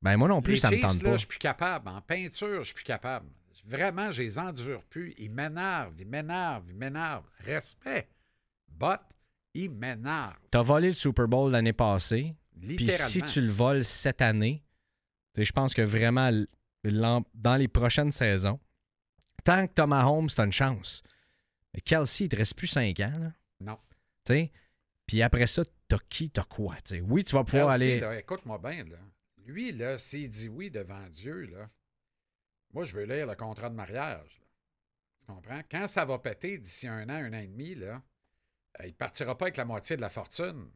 Ben, 0.02 0.16
moi 0.16 0.28
non 0.28 0.42
plus, 0.42 0.54
les 0.54 0.58
ça 0.60 0.70
me 0.70 0.76
Chiefs, 0.76 0.82
tente 0.86 1.02
là, 1.02 1.08
pas. 1.10 1.12
je 1.14 1.18
suis 1.18 1.26
plus 1.28 1.38
capable. 1.38 1.88
En 1.88 2.00
peinture, 2.02 2.58
je 2.58 2.64
suis 2.64 2.74
plus 2.74 2.84
capable. 2.84 3.26
Vraiment, 3.66 4.10
je 4.10 4.22
les 4.22 4.38
endure 4.38 4.84
plus. 4.84 5.14
Ils 5.16 5.30
m'énervent, 5.30 5.94
ils 5.98 6.06
m'énervent, 6.06 6.64
ils 6.68 6.74
m'énervent. 6.76 7.24
Respect. 7.40 8.08
But, 8.68 9.00
ils 9.54 9.70
m'énervent. 9.70 10.36
T'as 10.50 10.60
volé 10.62 10.88
le 10.88 10.94
Super 10.94 11.26
Bowl 11.26 11.50
l'année 11.50 11.72
passée. 11.72 12.34
Puis 12.58 12.76
Littéralement. 12.76 13.08
si 13.08 13.22
tu 13.22 13.40
le 13.40 13.48
voles 13.50 13.82
cette 13.84 14.20
année, 14.20 14.62
je 15.36 15.50
pense 15.52 15.72
que 15.74 15.82
vraiment, 15.82 16.30
dans 17.34 17.56
les 17.56 17.68
prochaines 17.68 18.12
saisons, 18.12 18.60
tant 19.44 19.66
que 19.66 19.72
Thomas 19.72 20.04
Holmes, 20.04 20.28
t'as 20.28 20.44
une 20.44 20.52
chance. 20.52 21.02
Mais 21.72 21.80
Kelsey, 21.80 22.26
il 22.26 22.28
te 22.28 22.36
reste 22.36 22.54
plus 22.54 22.66
5 22.68 23.00
ans. 23.00 23.12
Là, 23.18 23.32
Non. 23.60 23.78
tu 24.26 24.34
sais. 24.34 24.52
Puis 25.07 25.22
après 25.22 25.46
ça, 25.46 25.62
t'as 25.88 25.98
qui, 26.09 26.30
t'as 26.30 26.44
quoi? 26.44 26.76
Oui, 27.02 27.24
tu 27.24 27.34
vas 27.34 27.44
pouvoir 27.44 27.70
aller. 27.70 28.02
écoute-moi 28.18 28.59
bien, 28.59 28.84
là. 28.84 28.96
Lui, 29.46 29.72
là, 29.72 29.98
s'il 29.98 30.28
dit 30.30 30.48
oui 30.48 30.70
devant 30.70 31.07
Dieu, 31.11 31.42
là, 31.42 31.68
moi, 32.72 32.84
je 32.84 32.94
veux 32.96 33.05
lire 33.05 33.26
le 33.26 33.34
contrat 33.34 33.68
de 33.68 33.74
mariage. 33.74 34.40
là. 34.40 34.46
Tu 35.20 35.26
comprends? 35.32 35.61
Quand 35.70 35.86
ça 35.88 36.05
va 36.05 36.18
péter 36.18 36.59
d'ici 36.59 36.88
un 36.88 37.09
an, 37.09 37.14
un 37.14 37.32
an 37.34 37.38
et 37.38 37.46
demi, 37.46 37.74
là, 37.74 38.02
euh, 38.80 38.86
il 38.86 38.94
partira 38.94 39.36
pas 39.36 39.46
avec 39.46 39.57
la 39.57 39.64
moitié 39.64 39.96
de 39.96 40.00
la 40.00 40.09
fortune. 40.09 40.70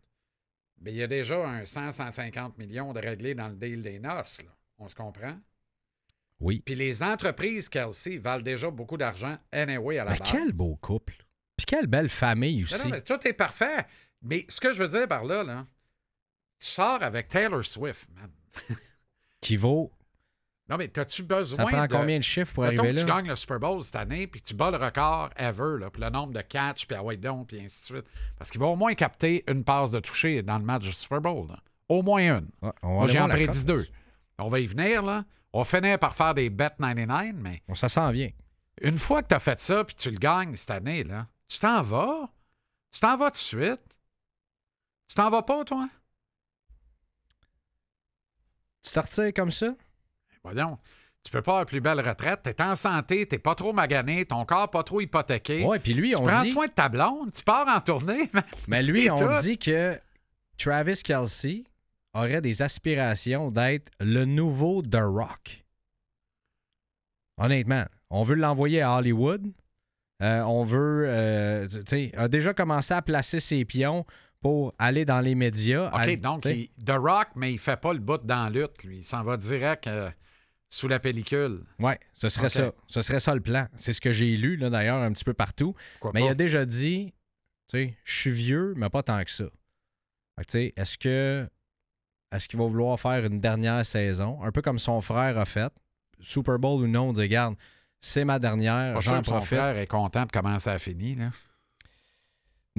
Mais 0.81 0.93
il 0.93 0.97
y 0.99 1.03
a 1.03 1.07
déjà 1.09 1.45
un 1.45 1.63
100-150 1.65 2.53
millions 2.59 2.93
de 2.93 3.01
réglés 3.01 3.35
dans 3.35 3.49
le 3.49 3.57
deal 3.57 3.81
des 3.81 3.99
noces. 3.99 4.43
là. 4.45 4.51
On 4.79 4.87
se 4.89 4.95
comprend? 4.95 5.37
Oui. 6.41 6.61
Puis 6.65 6.77
les 6.77 7.03
entreprises 7.03 7.69
Kelsey 7.69 8.19
valent 8.19 8.43
déjà 8.45 8.71
beaucoup 8.71 8.97
d'argent 8.97 9.37
anyway 9.51 9.99
à 9.99 10.05
la 10.05 10.13
Mais 10.13 10.19
base. 10.19 10.31
quel 10.31 10.53
beau 10.53 10.77
couple. 10.77 11.17
Puis 11.57 11.67
quelle 11.67 11.89
belle 11.89 12.09
famille 12.09 12.59
Non, 12.59 12.65
aussi. 12.65 12.85
non, 12.85 12.91
mais 12.91 13.01
tout 13.01 13.27
est 13.27 13.33
parfait. 13.33 13.87
Mais 14.23 14.45
ce 14.49 14.61
que 14.61 14.73
je 14.73 14.83
veux 14.83 14.89
dire 14.89 15.07
par 15.09 15.25
là, 15.25 15.45
là 15.45 15.67
tu 16.61 16.67
sors 16.67 17.03
avec 17.03 17.29
Taylor 17.29 17.65
Swift, 17.65 18.09
man. 18.17 18.31
Qui 19.41 19.57
vaut? 19.57 19.93
Non, 20.69 20.77
mais 20.77 20.99
as-tu 20.99 21.23
besoin 21.23 21.57
Ça 21.57 21.65
prend 21.65 21.87
de... 21.87 21.93
combien 21.93 22.19
de 22.19 22.23
chiffres 22.23 22.53
pour 22.53 22.65
Mettons 22.65 22.83
arriver 22.83 22.95
que 22.97 23.01
tu 23.01 23.07
là? 23.07 23.17
gagnes 23.17 23.29
le 23.29 23.37
Super 23.37 23.59
Bowl 23.61 23.83
cette 23.83 23.97
année, 23.97 24.27
puis 24.27 24.43
tu 24.43 24.55
bats 24.55 24.71
le 24.71 24.77
record 24.77 25.31
ever, 25.37 25.79
là, 25.79 25.91
puis 25.91 26.03
le 26.03 26.11
nombre 26.11 26.35
de 26.35 26.43
catch, 26.43 26.87
puis 26.87 26.97
Hawaii 26.97 27.17
Down, 27.17 27.47
puis 27.47 27.61
ainsi 27.61 27.81
de 27.81 27.97
suite. 27.99 28.07
Parce 28.37 28.51
qu'il 28.51 28.61
va 28.61 28.67
au 28.67 28.77
moins 28.77 28.95
capter 28.95 29.45
une 29.49 29.65
passe 29.65 29.93
de 29.93 30.01
toucher 30.01 30.43
dans 30.43 30.59
le 30.59 30.65
match 30.65 30.83
du 30.83 30.93
Super 30.93 31.21
Bowl. 31.21 31.49
là. 31.49 31.63
Au 31.89 32.03
moins 32.03 32.21
une. 32.39 32.51
Ouais, 32.61 32.73
Moi, 32.83 33.07
j'ai 33.07 33.21
en 33.21 33.29
prédit 33.29 33.65
deux. 33.65 33.87
On 34.39 34.49
va 34.49 34.61
y 34.61 34.67
venir, 34.67 35.03
là. 35.03 35.25
On 35.55 35.65
finit 35.65 35.97
par 35.97 36.15
faire 36.15 36.35
des 36.35 36.51
bets 36.51 36.71
99, 36.79 37.35
mais 37.41 37.63
ça 37.75 37.89
s'en 37.89 38.11
vient. 38.11 38.31
une 38.83 38.99
fois 38.99 39.23
que 39.23 39.29
tu 39.29 39.35
as 39.35 39.41
fait 39.41 39.59
ça, 39.61 39.85
puis 39.85 39.95
tu 39.97 40.11
le 40.11 40.19
gagnes 40.19 40.55
cette 40.57 40.71
année, 40.71 41.03
là, 41.03 41.29
tu 41.49 41.59
t'en 41.61 41.81
vas. 41.81 42.29
Tu 42.93 43.01
t'en 43.01 43.17
vas 43.17 43.27
tout 43.31 43.33
de 43.33 43.37
suite. 43.37 43.81
Tu 45.09 45.15
t'en 45.15 45.31
vas 45.31 45.43
pas, 45.43 45.65
toi? 45.65 45.89
Tu 48.83 48.93
te 48.93 49.01
retires 49.01 49.33
comme 49.35 49.51
ça? 49.51 49.75
Voyons. 50.45 50.79
Tu 51.25 51.33
peux 51.33 51.43
pas 51.43 51.53
avoir 51.53 51.67
plus 51.67 51.81
belle 51.81 52.01
retraite. 52.01 52.41
T'es 52.43 52.63
en 52.63 52.77
santé, 52.77 53.27
t'es 53.27 53.39
pas 53.39 53.55
trop 53.55 53.73
magané, 53.73 54.25
ton 54.25 54.45
corps 54.45 54.71
pas 54.71 54.83
trop 54.83 55.01
hypothéqué. 55.01 55.65
Ouais, 55.65 55.79
puis 55.79 55.93
lui, 55.93 56.11
tu 56.11 56.17
on 56.17 56.27
prends 56.27 56.43
dit. 56.43 56.51
soin 56.51 56.67
de 56.67 56.73
ta 56.73 56.89
blonde, 56.89 57.33
tu 57.33 57.43
pars 57.43 57.69
en 57.69 57.81
tournée. 57.81 58.31
Mais 58.69 58.83
lui, 58.83 59.11
on 59.11 59.19
tout. 59.19 59.43
dit 59.43 59.59
que 59.59 59.99
Travis 60.57 61.03
Kelsey 61.03 61.65
aurait 62.15 62.41
des 62.41 62.63
aspirations 62.63 63.51
d'être 63.51 63.91
le 64.01 64.25
nouveau 64.25 64.81
The 64.83 65.01
Rock. 65.01 65.65
Honnêtement, 67.37 67.85
on 68.11 68.23
veut 68.23 68.35
l'envoyer 68.37 68.81
à 68.83 68.97
Hollywood. 68.97 69.53
Euh, 70.23 70.41
on 70.43 70.65
veut, 70.65 71.05
euh, 71.07 71.69
tu 71.69 71.83
sais, 71.87 72.13
a 72.17 72.27
déjà 72.29 72.55
commencé 72.55 72.93
à 72.95 73.03
placer 73.03 73.39
ses 73.39 73.65
pions 73.65 74.05
pour 74.41 74.75
aller 74.79 75.05
dans 75.05 75.21
les 75.21 75.35
médias. 75.35 75.91
OK, 75.95 76.21
donc, 76.21 76.45
il- 76.45 76.69
The 76.85 76.91
Rock, 76.97 77.29
mais 77.37 77.53
il 77.53 77.59
fait 77.59 77.81
pas 77.81 77.93
le 77.93 77.99
bout 77.99 78.25
dans 78.25 78.45
la 78.45 78.51
lutte, 78.51 78.85
lui. 78.85 78.99
Il 78.99 79.05
s'en 79.05 79.23
va 79.23 79.37
direct 79.37 79.87
euh, 79.87 80.11
sous 80.71 80.87
la 80.89 80.99
pellicule. 81.01 81.65
Ouais, 81.79 81.99
ce 82.15 82.29
serait 82.29 82.49
ça. 82.49 82.73
Ce 82.87 83.01
serait 83.01 83.21
ça 83.21 83.35
le 83.35 83.41
plan. 83.41 83.67
C'est 83.75 83.93
ce 83.93 84.01
que 84.01 84.13
j'ai 84.13 84.37
lu, 84.37 84.57
là, 84.57 84.71
d'ailleurs, 84.71 84.99
un 85.03 85.13
petit 85.13 85.25
peu 85.25 85.35
partout. 85.35 85.75
Pourquoi 86.01 86.13
Mais 86.15 86.27
il 86.27 86.31
a 86.31 86.35
déjà 86.35 86.65
dit, 86.65 87.13
tu 87.69 87.79
sais, 87.79 87.95
je 88.05 88.21
suis 88.21 88.31
vieux, 88.31 88.75
mais 88.77 88.89
pas 88.91 89.03
tant 89.03 89.23
que 89.25 89.31
ça. 89.31 89.45
Fait 90.37 90.45
que, 90.45 90.51
tu 90.51 90.59
sais, 90.59 90.73
est-ce 90.77 90.99
que 90.99 91.49
est-ce 92.31 92.47
qu'il 92.49 92.59
va 92.59 92.67
vouloir 92.67 93.01
faire 93.01 93.25
une 93.25 93.41
dernière 93.41 93.85
saison, 93.87 94.43
un 94.43 94.53
peu 94.53 94.61
comme 94.61 94.79
son 94.79 95.01
frère 95.01 95.39
a 95.39 95.47
fait, 95.47 95.73
Super 96.21 96.59
Bowl 96.59 96.83
ou 96.83 96.87
non, 96.87 97.09
on 97.09 97.13
dit, 97.15 97.23
regarde, 97.23 97.57
c'est 98.01 98.25
ma 98.25 98.39
dernière, 98.39 99.01
j'en 99.01 99.21
que 99.21 99.27
son 99.27 99.33
profite. 99.33 99.57
frère 99.59 99.77
est 99.79 99.87
content 99.87 100.27
de 100.27 100.31
comment 100.31 100.59
ça 100.59 100.73
a 100.75 100.79
fini. 100.79 101.15
Là. 101.15 101.31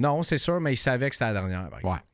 Non, 0.00 0.22
c'est 0.22 0.38
sûr, 0.38 0.60
mais 0.60 0.72
il 0.72 0.76
savait 0.76 1.10
que 1.10 1.14
c'était 1.14 1.32
la 1.32 1.40
dernière. 1.40 1.68
par 1.70 1.84
Ouais. 1.84 1.90
exemple. 1.92 2.10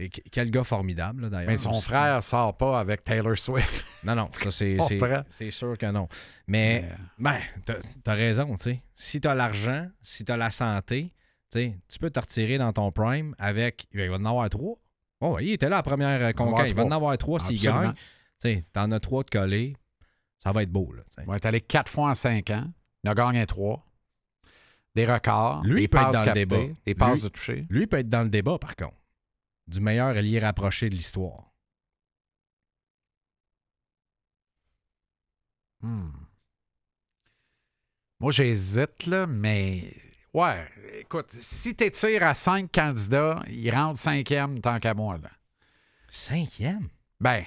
Et 0.00 0.10
quel 0.10 0.50
gars 0.50 0.62
formidable, 0.62 1.28
d'ailleurs. 1.28 1.50
Mais 1.50 1.56
son 1.56 1.70
aussi. 1.70 1.82
frère 1.82 2.22
sort 2.22 2.56
pas 2.56 2.78
avec 2.78 3.02
Taylor 3.02 3.36
Swift. 3.36 3.84
Non, 4.04 4.14
non, 4.14 4.28
ça, 4.30 4.50
c'est, 4.52 5.50
sûr 5.50 5.76
que 5.76 5.90
non. 5.90 6.06
Mais, 6.46 6.84
Mais, 7.18 7.40
euh, 7.68 7.74
ben, 7.74 7.80
t'as, 8.04 8.14
raison, 8.14 8.54
tu 8.54 8.62
sais. 8.62 8.82
Si 8.94 9.20
t'as 9.20 9.34
l'argent, 9.34 9.88
si 10.00 10.24
t'as 10.24 10.36
la 10.36 10.52
santé, 10.52 11.12
tu 11.52 11.98
peux 11.98 12.10
te 12.10 12.20
retirer 12.20 12.58
dans 12.58 12.72
ton 12.72 12.92
prime 12.92 13.34
avec. 13.38 13.88
Il 13.92 14.08
va 14.08 14.16
en 14.16 14.24
avoir 14.24 14.48
trois. 14.50 14.76
Oh, 15.20 15.38
il 15.40 15.50
était 15.50 15.68
là 15.68 15.76
la 15.76 15.82
première 15.82 16.22
euh, 16.22 16.30
Il 16.30 16.36
va 16.36 16.44
en 16.44 16.46
avoir 16.46 16.58
conquête. 16.60 16.70
Il 16.70 16.76
va 16.76 16.82
en 16.82 16.86
trois. 16.86 16.96
avoir 16.96 17.18
trois 17.18 17.40
s'il 17.40 17.60
gagne. 17.60 17.92
Tu 17.92 18.02
sais, 18.38 18.64
t'en 18.72 18.88
as 18.92 19.00
trois 19.00 19.24
de 19.24 19.30
collés. 19.30 19.74
Ça 20.38 20.52
va 20.52 20.62
être 20.62 20.70
beau, 20.70 20.92
là. 20.92 21.02
tu 21.02 21.14
sais. 21.16 21.22
Il 21.22 21.28
va 21.28 21.36
être 21.36 21.46
allé 21.46 21.60
quatre 21.60 21.90
fois 21.90 22.10
en 22.10 22.14
cinq 22.14 22.50
ans. 22.50 22.70
Il 23.02 23.10
a 23.10 23.14
gagné 23.14 23.44
trois. 23.46 23.84
Des 24.94 25.06
records. 25.06 25.62
Lui, 25.64 25.74
des 25.76 25.82
il 25.82 25.88
peut 25.88 25.98
être 25.98 26.04
passes 26.04 26.12
dans 26.14 26.20
le 26.20 26.24
captées, 26.26 26.46
débat. 26.46 26.74
Des 26.86 26.94
passes 26.94 27.14
Lui- 27.18 27.22
de 27.22 27.28
toucher. 27.28 27.66
Lui 27.70 27.86
peut 27.86 27.98
être 27.98 28.08
dans 28.08 28.22
le 28.22 28.30
débat, 28.30 28.58
par 28.58 28.74
contre. 28.76 28.96
Du 29.66 29.80
meilleur 29.80 30.08
allié 30.08 30.38
rapproché 30.40 30.88
de 30.88 30.94
l'histoire. 30.94 31.52
Hmm. 35.80 36.10
Moi, 38.20 38.32
j'hésite, 38.32 39.06
là, 39.06 39.26
mais. 39.26 39.94
Ouais, 40.34 40.68
écoute, 41.00 41.30
si 41.30 41.74
tu 41.74 41.90
tires 41.90 42.24
à 42.24 42.34
cinq 42.34 42.72
candidats, 42.72 43.42
il 43.48 43.70
rentre 43.70 43.98
cinquième 44.00 44.60
tant 44.60 44.78
qu'à 44.80 44.94
moi, 44.94 45.18
là. 45.18 45.30
Cinquième? 46.08 46.88
Ben. 47.20 47.44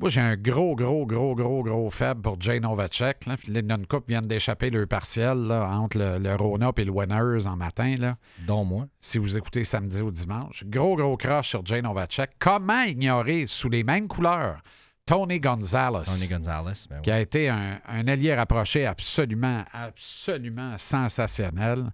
Moi, 0.00 0.08
j'ai 0.08 0.20
un 0.20 0.36
gros, 0.36 0.74
gros, 0.74 1.06
gros, 1.06 1.36
gros, 1.36 1.62
gros 1.62 1.88
faible 1.88 2.20
pour 2.20 2.40
Jay 2.40 2.58
Novacek. 2.58 3.26
Là. 3.26 3.36
Les 3.46 3.60
une 3.60 3.86
coupe 3.86 4.08
viennent 4.08 4.26
d'échapper 4.26 4.68
le 4.68 4.88
partiel 4.88 5.38
là, 5.38 5.68
entre 5.70 5.98
le, 5.98 6.18
le 6.18 6.34
Rona 6.34 6.72
et 6.76 6.82
le 6.82 6.90
Winners 6.90 7.46
en 7.46 7.56
matin. 7.56 7.94
Là. 7.96 8.16
Dont 8.44 8.64
moi. 8.64 8.86
si 9.00 9.18
vous 9.18 9.36
écoutez 9.36 9.62
samedi 9.62 10.02
ou 10.02 10.10
dimanche. 10.10 10.64
Gros, 10.66 10.96
gros 10.96 11.16
crush 11.16 11.50
sur 11.50 11.64
Jay 11.64 11.80
Novacek. 11.80 12.32
Comment 12.40 12.82
ignorer, 12.82 13.46
sous 13.46 13.68
les 13.68 13.84
mêmes 13.84 14.08
couleurs, 14.08 14.62
Tony 15.06 15.38
Gonzalez, 15.38 16.06
Tony 16.06 16.26
Gonzalez. 16.26 16.86
ben 16.90 17.00
qui 17.00 17.12
a 17.12 17.20
été 17.20 17.48
un, 17.48 17.78
un 17.86 18.08
allié 18.08 18.34
rapproché 18.34 18.86
absolument, 18.86 19.64
absolument 19.72 20.76
sensationnel. 20.76 21.92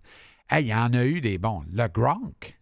Hey, 0.49 0.65
il 0.65 0.69
y 0.69 0.75
en 0.75 0.95
a 0.95 1.05
eu 1.05 1.21
des 1.21 1.37
bons. 1.37 1.65
Le 1.71 1.87
Gronk. 1.89 2.59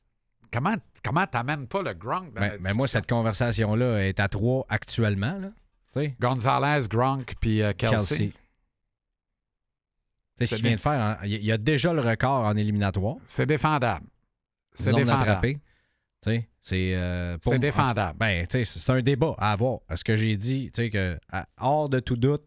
Comment 0.53 0.74
comment 1.05 1.26
t'amènes 1.26 1.66
pas 1.66 1.82
le 1.82 1.94
Gronk 1.94 2.32
dans 2.34 2.40
Mais, 2.40 2.49
la 2.51 2.57
mais 2.59 2.62
Ben, 2.70 2.76
moi, 2.76 2.88
cette 2.88 3.09
conversation-là 3.09 4.07
est 4.07 4.20
à 4.20 4.28
trois 4.28 4.66
actuellement. 4.68 5.38
Là. 5.38 5.51
Gonzalez, 6.20 6.86
Gronk, 6.88 7.34
puis 7.40 7.62
euh, 7.62 7.72
Kelsey. 7.72 7.96
Kelsey. 8.16 8.32
Tu 10.36 10.46
sais, 10.46 10.46
ce 10.46 10.46
C'est 10.46 10.57
qu'il 10.57 10.66
vient 10.66 10.76
de 10.76 10.80
faire, 10.80 11.18
en- 11.20 11.24
il 11.24 11.44
y 11.44 11.51
a 11.53 11.59
déjà 11.59 11.92
le 11.92 12.01
record 12.01 12.44
en 12.44 12.57
éliminatoire. 12.57 13.16
C'est 13.26 13.46
défendable. 13.46 14.07
C'est 14.74 14.92
défendable. 14.92 15.59
c'est 16.61 16.94
euh, 16.94 17.36
C'est 17.40 17.59
défendable. 17.59 18.18
Ben, 18.18 18.44
c'est 18.49 18.90
un 18.92 19.03
débat 19.03 19.34
à 19.38 19.53
avoir. 19.53 19.80
Est-ce 19.90 20.05
que 20.05 20.14
j'ai 20.14 20.36
dit, 20.36 20.70
que 20.70 21.18
hors 21.61 21.88
de 21.88 21.99
tout 22.01 22.16
doute, 22.16 22.44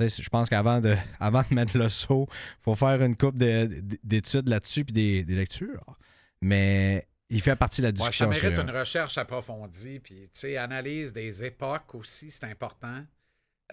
je 0.00 0.28
pense 0.28 0.48
qu'avant 0.48 0.80
de, 0.80 0.96
avant 1.20 1.42
de 1.48 1.54
mettre 1.54 1.76
le 1.78 1.88
saut, 1.88 2.26
il 2.30 2.62
faut 2.62 2.74
faire 2.74 3.00
une 3.02 3.16
coupe 3.16 3.38
de- 3.38 3.68
d'études 4.02 4.48
là-dessus 4.48 4.84
puis 4.84 4.92
des, 4.92 5.24
des 5.24 5.34
lectures. 5.36 5.84
Mais 6.40 7.06
il 7.30 7.40
fait 7.42 7.56
partie 7.56 7.80
de 7.82 7.86
la 7.86 7.90
Ouais, 7.92 7.96
ça 7.96 8.26
discussion. 8.26 8.28
mérite 8.28 8.58
une 8.58 8.70
recherche 8.76 9.18
approfondie. 9.18 10.00
Puis, 10.00 10.22
tu 10.24 10.28
sais, 10.32 10.56
analyse 10.56 11.12
des 11.12 11.44
époques 11.44 11.94
aussi, 11.94 12.30
c'est 12.30 12.44
important. 12.46 13.04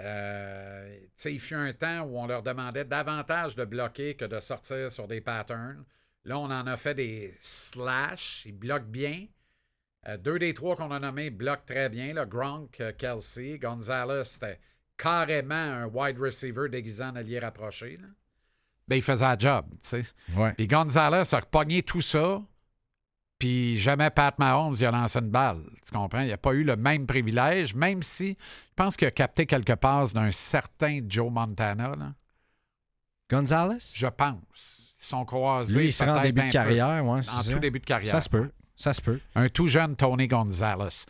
Euh, 0.02 0.94
tu 1.00 1.10
sais, 1.16 1.34
il 1.34 1.40
fut 1.40 1.56
un 1.56 1.72
temps 1.74 2.02
où 2.02 2.18
on 2.20 2.28
leur 2.28 2.44
demandait 2.44 2.84
davantage 2.86 3.56
de 3.56 3.64
bloquer 3.64 4.16
que 4.16 4.26
de 4.26 4.40
sortir 4.40 4.92
sur 4.92 5.08
des 5.08 5.22
patterns. 5.22 5.86
Là, 6.26 6.38
on 6.40 6.46
en 6.52 6.68
a 6.68 6.76
fait 6.76 6.96
des 6.96 7.34
slash. 7.40 8.44
Ils 8.46 8.52
bloquent 8.58 8.90
bien. 8.90 9.28
Euh, 10.08 10.18
deux 10.18 10.38
des 10.38 10.54
trois 10.54 10.76
qu'on 10.76 10.92
a 10.92 11.00
nommés 11.00 11.30
bloquent 11.30 11.64
très 11.66 11.88
bien. 11.90 12.14
Là. 12.14 12.26
Gronk, 12.26 12.80
euh, 12.82 12.92
Kelsey, 12.92 13.58
Gonzalez, 13.58 14.26
c'était 14.26 14.60
carrément 14.98 15.56
un 15.56 15.86
wide 15.86 16.20
receiver 16.20 16.68
déguisé 16.70 17.04
en 17.04 17.16
allié 17.16 17.40
rapproché. 17.40 17.98
Là. 17.98 18.08
Ben, 18.88 18.98
il 18.98 19.02
faisait 19.02 19.26
la 19.26 19.38
job, 19.38 19.66
tu 19.72 19.78
sais. 19.82 20.04
Ouais. 20.36 20.54
Puis 20.54 20.68
Gonzalez 20.68 21.34
a 21.34 21.42
pogné 21.42 21.82
tout 21.84 22.02
ça, 22.02 22.42
puis 23.38 23.78
jamais 23.78 24.10
Pat 24.10 24.38
Mahomes 24.40 24.76
il 24.80 24.86
a 24.86 24.92
lancé 24.92 25.20
une 25.20 25.30
balle. 25.30 25.62
Tu 25.86 25.92
comprends? 25.92 26.22
Il 26.22 26.30
n'a 26.30 26.38
pas 26.38 26.54
eu 26.54 26.64
le 26.64 26.76
même 26.76 27.06
privilège, 27.06 27.76
même 27.76 28.02
si 28.04 28.30
je 28.40 28.74
pense 28.76 28.96
qu'il 28.96 29.08
a 29.08 29.12
capté 29.12 29.46
quelques 29.46 29.76
passes 29.76 30.14
d'un 30.14 30.32
certain 30.32 31.02
Joe 31.08 31.32
Montana. 31.32 31.96
là. 31.96 32.14
Gonzalez? 33.30 33.80
Je 33.96 34.08
pense. 34.08 34.94
Ils 35.00 35.04
sont 35.06 35.26
croisés. 35.26 35.78
Lui, 35.80 35.86
il 35.88 35.94
sera 35.94 36.20
en 36.20 36.22
début 36.22 36.44
de 36.44 36.52
carrière. 36.52 37.04
Ouais, 37.06 37.20
En 37.20 37.22
ça. 37.22 37.52
tout 37.52 37.60
début 37.60 37.80
de 37.80 37.86
carrière. 37.86 38.12
Ça 38.12 38.22
se 38.22 38.30
peut. 38.30 38.52
Ça 38.76 38.94
se 38.94 39.02
peut. 39.02 39.20
Un 39.36 39.50
tout 39.50 39.68
jeune 39.68 39.96
Tony 39.96 40.28
Gonzalez. 40.28 41.06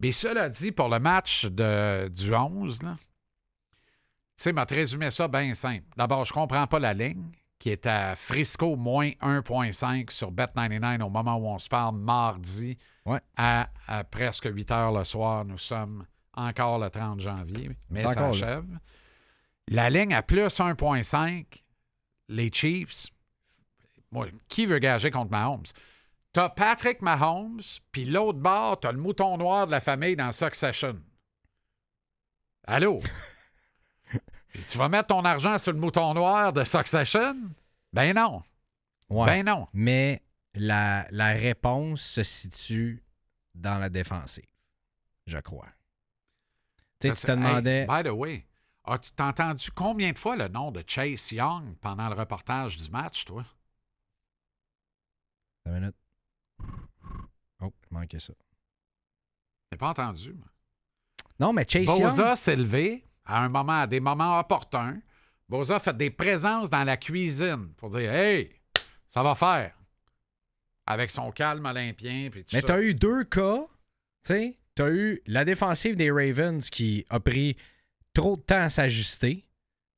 Mais 0.00 0.12
cela 0.12 0.48
dit, 0.48 0.72
pour 0.72 0.88
le 0.88 0.98
match 0.98 1.46
de, 1.46 2.08
du 2.08 2.32
11, 2.34 2.82
là, 2.82 2.96
tu 3.00 4.44
sais, 4.44 4.52
m'a 4.52 4.64
résumé 4.64 5.10
ça 5.10 5.26
bien 5.26 5.52
simple. 5.54 5.84
D'abord, 5.96 6.24
je 6.24 6.32
comprends 6.32 6.66
pas 6.66 6.78
la 6.78 6.94
ligne 6.94 7.24
qui 7.58 7.70
est 7.70 7.86
à 7.86 8.14
Frisco 8.14 8.76
moins 8.76 9.08
1.5 9.20 10.10
sur 10.10 10.32
Bet99 10.32 11.02
au 11.02 11.08
moment 11.10 11.36
où 11.36 11.46
on 11.48 11.58
se 11.58 11.68
parle 11.68 11.96
mardi 11.96 12.76
Ouais. 13.04 13.20
à, 13.36 13.68
à 13.86 14.04
presque 14.04 14.48
8 14.52 14.70
heures 14.70 14.92
le 14.92 15.04
soir. 15.04 15.44
Nous 15.44 15.58
sommes 15.58 16.04
encore 16.34 16.78
le 16.78 16.90
30 16.90 17.20
janvier, 17.20 17.70
mais 17.90 18.06
ça 18.06 18.20
là. 18.20 18.28
achève. 18.28 18.66
La 19.68 19.90
ligne 19.90 20.14
à 20.14 20.22
plus 20.22 20.46
1.5, 20.60 21.44
les 22.28 22.50
Chiefs, 22.52 23.06
moi, 24.12 24.26
qui 24.48 24.66
veut 24.66 24.78
gager 24.78 25.10
contre 25.10 25.30
Mahomes? 25.30 25.64
T'as 26.32 26.50
Patrick 26.50 27.02
Mahomes, 27.02 27.60
puis 27.90 28.04
l'autre 28.04 28.38
bord, 28.38 28.78
t'as 28.78 28.92
le 28.92 28.98
mouton 28.98 29.36
noir 29.38 29.66
de 29.66 29.70
la 29.72 29.80
famille 29.80 30.14
dans 30.16 30.30
Succession. 30.30 30.92
Allô? 32.66 33.00
Tu 34.66 34.78
vas 34.78 34.88
mettre 34.88 35.08
ton 35.08 35.24
argent 35.24 35.58
sur 35.58 35.72
le 35.72 35.78
mouton 35.78 36.14
noir 36.14 36.52
de 36.52 36.64
Succession? 36.64 37.34
Ben 37.92 38.14
non. 38.14 38.42
Ouais. 39.08 39.26
Ben 39.26 39.44
non. 39.46 39.68
Mais 39.72 40.22
la, 40.54 41.06
la 41.10 41.28
réponse 41.28 42.00
se 42.02 42.22
situe 42.22 43.02
dans 43.54 43.78
la 43.78 43.88
défensive, 43.88 44.44
je 45.26 45.38
crois. 45.38 45.68
Tu 47.00 47.08
sais, 47.08 47.14
tu 47.14 47.26
te 47.26 47.30
Hey, 47.30 47.36
demandais. 47.36 47.86
by 47.86 48.02
the 48.02 48.12
way, 48.12 48.46
as-tu 48.84 49.12
t'as 49.12 49.28
entendu 49.28 49.70
combien 49.70 50.12
de 50.12 50.18
fois 50.18 50.36
le 50.36 50.48
nom 50.48 50.70
de 50.72 50.82
Chase 50.86 51.30
Young 51.32 51.76
pendant 51.80 52.08
le 52.08 52.14
reportage 52.14 52.76
du 52.76 52.90
match, 52.90 53.24
toi? 53.24 53.44
Une 55.66 55.74
minute. 55.74 55.96
Oh, 57.60 57.72
il 57.90 57.94
manquait 57.94 58.18
ça. 58.18 58.32
J'ai 59.70 59.78
pas 59.78 59.90
entendu. 59.90 60.32
moi? 60.32 60.46
Non, 61.40 61.52
mais 61.52 61.66
Chase 61.68 61.84
Boza 61.86 62.28
Young. 62.28 62.36
s'est 62.36 62.56
levé 62.56 63.04
à 63.28 63.44
un 63.44 63.48
moment, 63.48 63.82
à 63.82 63.86
des 63.86 64.00
moments 64.00 64.38
opportuns. 64.40 64.98
Boza 65.48 65.78
fait 65.78 65.96
des 65.96 66.10
présences 66.10 66.70
dans 66.70 66.82
la 66.84 66.96
cuisine 66.96 67.68
pour 67.76 67.90
dire 67.90 68.12
Hey, 68.12 68.50
ça 69.08 69.22
va 69.22 69.34
faire. 69.34 69.72
Avec 70.86 71.10
son 71.10 71.30
calme 71.30 71.66
olympien. 71.66 72.28
Puis 72.32 72.44
tout 72.44 72.50
Mais 72.56 72.62
tu 72.62 72.72
as 72.72 72.80
eu 72.82 72.94
deux 72.94 73.24
cas. 73.24 73.60
Tu 74.24 74.32
sais, 74.34 74.58
tu 74.74 74.82
as 74.82 74.88
eu 74.90 75.22
la 75.26 75.44
défensive 75.44 75.96
des 75.96 76.10
Ravens 76.10 76.68
qui 76.70 77.04
a 77.10 77.20
pris 77.20 77.56
trop 78.14 78.36
de 78.36 78.42
temps 78.42 78.62
à 78.62 78.70
s'ajuster. 78.70 79.44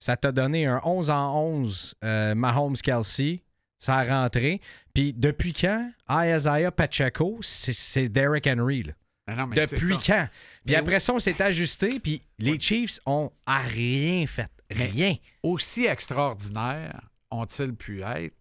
Ça 0.01 0.17
t'a 0.17 0.33
donné 0.33 0.67
un 0.67 0.81
11 0.85 1.11
en 1.11 1.41
11 1.43 1.95
euh, 2.03 2.35
Mahomes-Kelsey. 2.35 3.43
Ça 3.79 3.99
a 3.99 4.23
rentré. 4.23 4.61
Puis 4.93 5.13
depuis 5.13 5.53
quand 5.53 5.91
Isaiah 6.11 6.71
Pacheco, 6.71 7.39
c'est- 7.43 8.09
Derrick 8.09 8.47
Henry. 8.47 8.83
là? 8.83 8.93
Mais 9.29 9.37
non, 9.37 9.47
mais 9.47 9.65
c'est 9.65 9.77
Depuis 9.77 9.97
quand? 10.05 10.29
Puis 10.65 10.75
Mais 10.75 10.77
après 10.77 11.01
ça, 11.01 11.15
on 11.15 11.19
s'est 11.19 11.41
ajusté. 11.41 12.01
Puis 12.01 12.23
les 12.39 12.59
Chiefs 12.61 13.01
ont 13.07 13.33
à 13.47 13.61
rien 13.61 14.27
fait. 14.27 14.51
Rien. 14.71 15.17
Aussi 15.43 15.87
extraordinaire 15.87 17.11
ont-ils 17.31 17.75
pu 17.75 18.03
être? 18.03 18.37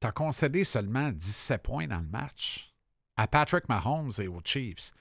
T'as 0.00 0.12
concédé 0.12 0.64
seulement 0.64 1.10
17 1.10 1.62
points 1.62 1.86
dans 1.86 2.00
le 2.00 2.08
match 2.08 2.72
à 3.16 3.26
Patrick 3.26 3.68
Mahomes 3.68 4.12
et 4.20 4.28
aux 4.28 4.40
Chiefs. 4.44 4.92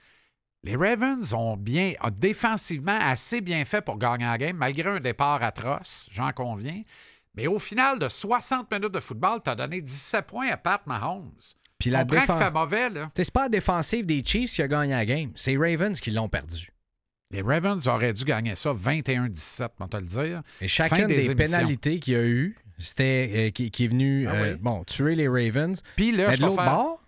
Les 0.64 0.76
Ravens 0.76 1.34
ont 1.34 1.56
bien, 1.56 1.94
ont 2.04 2.10
défensivement 2.10 2.98
assez 3.00 3.42
bien 3.42 3.64
fait 3.64 3.82
pour 3.82 3.98
gagner 3.98 4.26
la 4.26 4.38
game, 4.38 4.58
malgré 4.58 4.90
un 4.90 5.00
départ 5.00 5.44
atroce, 5.44 6.08
j'en 6.12 6.32
conviens. 6.32 6.82
Mais 7.36 7.46
au 7.46 7.60
final 7.60 8.00
de 8.00 8.10
60 8.10 8.72
minutes 8.72 8.92
de 8.92 9.00
football, 9.00 9.42
tu 9.44 9.52
as 9.52 9.56
donné 9.56 9.82
17 9.82 10.26
points 10.26 10.50
à 10.50 10.58
Pat 10.58 10.86
Mahomes. 10.88 11.32
Puis 11.80 11.90
La 11.92 12.04
défense. 12.04 12.38
fait 12.40 12.52
mauvais, 12.52 12.90
là. 12.90 13.12
C'est 13.16 13.32
pas 13.32 13.44
la 13.44 13.50
défensive 13.50 14.06
des 14.06 14.24
Chiefs 14.26 14.52
qui 14.54 14.62
a 14.62 14.68
gagné 14.68 14.94
la 14.94 15.06
game. 15.06 15.32
C'est 15.36 15.52
les 15.52 15.58
Ravens 15.58 16.00
qui 16.00 16.12
l'ont 16.12 16.30
perdu. 16.30 16.70
Les 17.32 17.42
Ravens 17.42 17.86
auraient 17.88 18.14
dû 18.14 18.24
gagner 18.24 18.56
ça 18.56 18.72
21-17, 18.74 19.68
on 19.80 19.88
te 19.88 19.98
le 19.98 20.04
dire. 20.04 20.42
Et 20.62 20.68
Fin 20.68 20.88
chacune 20.88 21.08
des 21.08 21.36
pénalités 21.36 22.00
qu'il 22.00 22.14
y 22.14 22.16
a 22.16 22.24
eu, 22.24 22.56
c'était 22.80 23.30
euh, 23.34 23.50
qui, 23.52 23.70
qui 23.70 23.84
est 23.84 23.88
venu 23.88 24.28
Ah 24.28 24.34
euh, 24.34 24.58
bon, 24.60 24.84
tuer 24.86 25.16
les 25.16 25.28
Ravens. 25.28 25.82
Puis 25.98 26.12
là, 26.14 26.30
Mais 26.30 26.38
de 26.38 26.42
l'autre 26.44 26.56
faire- 26.64 26.74
bord, 26.74 27.04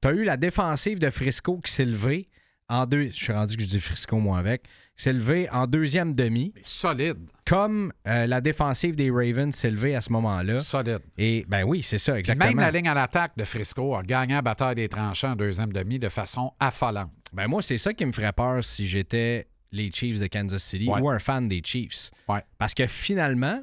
tu 0.00 0.08
as 0.08 0.12
eu 0.12 0.24
la 0.24 0.38
défensive 0.38 0.98
de 0.98 1.10
Frisco 1.10 1.58
qui 1.58 1.70
s'est 1.70 1.84
levée 1.84 2.29
en 2.70 2.86
deux. 2.86 3.08
Je 3.08 3.14
suis 3.24 3.32
rendu 3.32 3.56
que 3.56 3.62
je 3.62 3.68
dis 3.68 3.80
Frisco, 3.80 4.16
moi, 4.18 4.38
avec. 4.38 4.62
S'est 4.96 5.12
levée 5.12 5.48
en 5.50 5.66
deuxième 5.66 6.14
demi, 6.14 6.52
Mais 6.54 6.60
solide, 6.62 7.18
comme 7.46 7.90
euh, 8.06 8.26
la 8.26 8.40
défensive 8.42 8.94
des 8.96 9.10
Ravens 9.10 9.54
s'est 9.54 9.70
levée 9.70 9.94
à 9.94 10.00
ce 10.02 10.12
moment-là. 10.12 10.58
solide. 10.58 11.00
Et 11.16 11.44
ben 11.48 11.64
oui, 11.64 11.82
c'est 11.82 11.96
ça, 11.98 12.12
Puis 12.12 12.20
exactement. 12.20 12.46
même 12.50 12.58
la 12.60 12.70
ligne 12.70 12.88
à 12.88 12.92
l'attaque 12.94 13.32
de 13.36 13.44
Frisco 13.44 13.94
a 13.96 14.02
gagné 14.02 14.34
la 14.34 14.42
bataille 14.42 14.74
des 14.74 14.88
tranchants 14.90 15.32
en 15.32 15.36
deuxième 15.36 15.72
demi 15.72 15.98
de 15.98 16.08
façon 16.10 16.52
affolante. 16.60 17.10
Ben 17.32 17.46
moi, 17.46 17.62
c'est 17.62 17.78
ça 17.78 17.94
qui 17.94 18.04
me 18.04 18.12
ferait 18.12 18.32
peur 18.34 18.62
si 18.62 18.86
j'étais 18.86 19.48
les 19.72 19.90
Chiefs 19.90 20.20
de 20.20 20.26
Kansas 20.26 20.62
City 20.62 20.88
Ouais. 20.88 21.00
ou 21.00 21.08
un 21.08 21.18
fan 21.18 21.46
des 21.48 21.62
Chiefs. 21.64 22.10
Ouais. 22.28 22.42
Parce 22.58 22.74
que 22.74 22.86
finalement, 22.86 23.62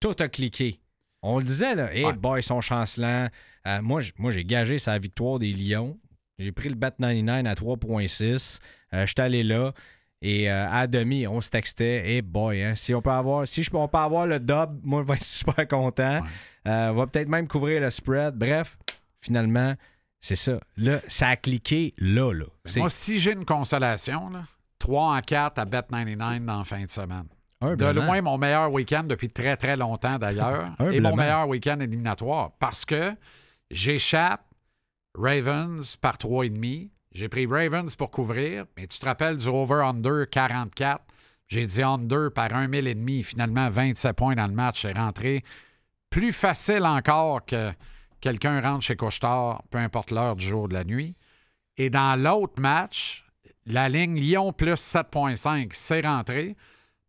tout 0.00 0.16
a 0.18 0.28
cliqué. 0.28 0.80
On 1.22 1.38
le 1.38 1.44
disait, 1.44 1.74
là, 1.76 1.94
hey 1.94 2.04
Ouais. 2.04 2.12
boy, 2.12 2.40
ils 2.40 2.42
sont 2.44 2.60
chancelants. 2.60 3.28
Euh, 3.66 3.80
moi, 3.82 4.00
j'ai 4.30 4.44
gagé 4.44 4.78
sa 4.78 4.98
victoire 4.98 5.38
des 5.38 5.52
Lions. 5.52 5.98
J'ai 6.38 6.52
pris 6.52 6.68
le 6.68 6.76
bet 6.76 6.92
99 6.98 7.46
à 7.46 7.54
3.6. 7.54 8.58
Euh, 8.94 9.06
J'étais 9.06 9.22
allé 9.22 9.42
là. 9.42 9.72
Et 10.20 10.50
euh, 10.50 10.68
à 10.70 10.86
demi, 10.86 11.26
on 11.26 11.40
se 11.40 11.50
textait. 11.50 12.08
Hey 12.08 12.22
boy, 12.22 12.62
hein, 12.62 12.74
si 12.74 12.94
on 12.94 13.02
peut 13.02 13.10
avoir, 13.10 13.46
si 13.46 13.62
je 13.62 13.70
on 13.72 13.88
peut 13.88 13.98
avoir 13.98 14.26
le 14.26 14.40
dub, 14.40 14.80
moi, 14.82 15.02
je 15.02 15.08
vais 15.08 15.14
être 15.14 15.24
super 15.24 15.68
content. 15.68 16.22
Euh, 16.66 16.90
on 16.90 16.94
va 16.94 17.06
peut-être 17.06 17.28
même 17.28 17.46
couvrir 17.46 17.80
le 17.80 17.90
spread. 17.90 18.34
Bref, 18.34 18.78
finalement, 19.20 19.74
c'est 20.20 20.36
ça. 20.36 20.58
Là, 20.76 21.00
ça 21.08 21.28
a 21.28 21.36
cliqué 21.36 21.94
là, 21.98 22.32
là. 22.32 22.46
Moi, 22.76 22.90
si 22.90 23.18
j'ai 23.18 23.32
une 23.32 23.44
consolation, 23.44 24.30
là, 24.30 24.44
3 24.78 25.16
en 25.16 25.20
4 25.20 25.58
à 25.58 25.64
Bet99 25.64 26.44
dans 26.44 26.58
la 26.58 26.64
fin 26.64 26.82
de 26.82 26.90
semaine. 26.90 27.26
De 27.60 27.86
loin, 27.86 28.22
mon 28.22 28.38
meilleur 28.38 28.72
week-end 28.72 29.02
depuis 29.02 29.28
très, 29.28 29.56
très 29.56 29.74
longtemps 29.74 30.16
d'ailleurs. 30.18 30.70
et 30.92 31.00
mon 31.00 31.16
meilleur 31.16 31.48
week-end 31.48 31.80
éliminatoire. 31.80 32.52
Parce 32.60 32.84
que 32.84 33.12
j'échappe 33.70 34.47
Ravens 35.18 35.96
par 35.96 36.16
3,5. 36.16 36.90
J'ai 37.12 37.28
pris 37.28 37.46
Ravens 37.46 37.94
pour 37.96 38.10
couvrir. 38.10 38.66
Mais 38.76 38.86
tu 38.86 38.98
te 38.98 39.04
rappelles 39.04 39.36
du 39.36 39.48
over-under 39.48 40.28
44. 40.30 41.02
J'ai 41.48 41.66
dit 41.66 41.82
under 41.82 42.30
par 42.32 42.52
1 42.52 42.68
000 42.68 42.86
et 42.86 42.94
demi. 42.94 43.22
Finalement, 43.22 43.68
27 43.68 44.16
points 44.16 44.36
dans 44.36 44.46
le 44.46 44.52
match. 44.52 44.82
C'est 44.82 44.96
rentré 44.96 45.42
plus 46.10 46.32
facile 46.32 46.84
encore 46.84 47.44
que 47.44 47.72
quelqu'un 48.20 48.60
rentre 48.60 48.84
chez 48.84 48.96
Couchetard, 48.96 49.62
peu 49.70 49.78
importe 49.78 50.10
l'heure 50.10 50.36
du 50.36 50.46
jour 50.46 50.64
ou 50.64 50.68
de 50.68 50.74
la 50.74 50.84
nuit. 50.84 51.16
Et 51.76 51.90
dans 51.90 52.20
l'autre 52.20 52.60
match, 52.60 53.26
la 53.66 53.88
ligne 53.88 54.18
Lyon 54.18 54.52
plus 54.52 54.72
7,5, 54.72 55.70
c'est 55.72 56.06
rentré. 56.06 56.56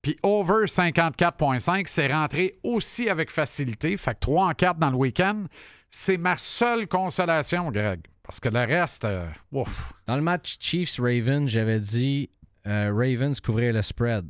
Puis 0.02 0.16
over 0.24 0.66
54,5, 0.66 1.88
c'est 1.88 2.12
rentré 2.12 2.60
aussi 2.64 3.10
avec 3.10 3.32
facilité. 3.32 3.98
Fait 3.98 4.14
que 4.14 4.20
3 4.20 4.46
en 4.48 4.54
4 4.54 4.80
dans 4.80 4.90
le 4.90 4.96
week-end, 4.96 5.46
c'est 5.90 6.18
ma 6.18 6.38
seule 6.38 6.88
consolation, 6.88 7.70
Greg. 7.72 8.02
Parce 8.24 8.40
que 8.40 8.50
le 8.50 8.60
reste, 8.60 9.06
euh, 9.06 9.28
ouf. 9.52 9.94
Dans 10.06 10.16
le 10.16 10.22
match 10.22 10.58
Chiefs-Ravens, 10.60 11.48
j'avais 11.50 11.80
dit 11.80 12.30
euh, 12.68 12.92
Ravens 12.94 13.40
couvrir 13.42 13.74
le 13.74 13.82
spread 13.82 14.26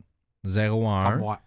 0 0.45 0.87
en 0.87 1.03
Comme 1.03 1.13
1. 1.13 1.17
moi. 1.17 1.39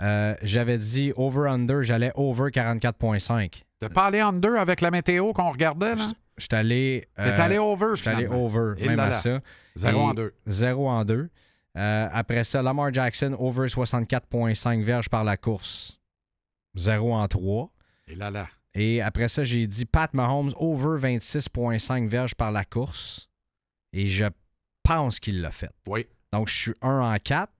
Euh, 0.00 0.34
j'avais 0.42 0.78
dit 0.78 1.12
over-under, 1.16 1.82
j'allais 1.82 2.12
over 2.14 2.50
44.5. 2.50 3.62
T'as 3.80 3.88
pas 3.88 4.06
allé 4.06 4.20
under 4.20 4.56
avec 4.56 4.80
la 4.80 4.90
météo 4.90 5.32
qu'on 5.32 5.50
regardait, 5.50 5.94
là? 5.96 6.06
Je 6.36 6.42
suis 6.44 6.48
allé. 6.54 7.08
T'es 7.16 7.22
euh, 7.22 7.36
allé 7.42 7.58
over, 7.58 7.86
Je 7.96 8.00
suis 8.02 8.10
allé 8.10 8.26
over, 8.28 8.74
Et 8.78 8.86
même 8.88 8.96
là 8.96 9.04
à 9.04 9.10
là. 9.10 9.12
ça. 9.14 9.40
0 9.74 9.98
Et 9.98 10.02
en 10.02 10.14
2. 10.14 10.34
0 10.46 10.88
en 10.88 11.04
2. 11.04 11.28
Euh, 11.76 12.08
après 12.12 12.44
ça, 12.44 12.62
Lamar 12.62 12.92
Jackson, 12.92 13.34
over 13.38 13.66
64.5 13.68 14.82
verges 14.82 15.08
par 15.08 15.24
la 15.24 15.36
course. 15.36 16.00
0 16.76 17.12
en 17.14 17.26
3. 17.26 17.70
Et 18.08 18.14
là, 18.14 18.30
là. 18.30 18.46
Et 18.74 19.00
après 19.00 19.28
ça, 19.28 19.44
j'ai 19.44 19.66
dit 19.66 19.84
Pat 19.84 20.12
Mahomes, 20.14 20.52
over 20.56 20.98
26.5 21.00 22.08
verges 22.08 22.34
par 22.34 22.52
la 22.52 22.64
course. 22.64 23.28
Et 23.92 24.06
je 24.06 24.26
pense 24.82 25.20
qu'il 25.20 25.40
l'a 25.40 25.52
fait. 25.52 25.70
Oui. 25.86 26.06
Donc, 26.32 26.48
je 26.48 26.54
suis 26.54 26.74
1 26.82 27.00
en 27.00 27.16
4. 27.16 27.52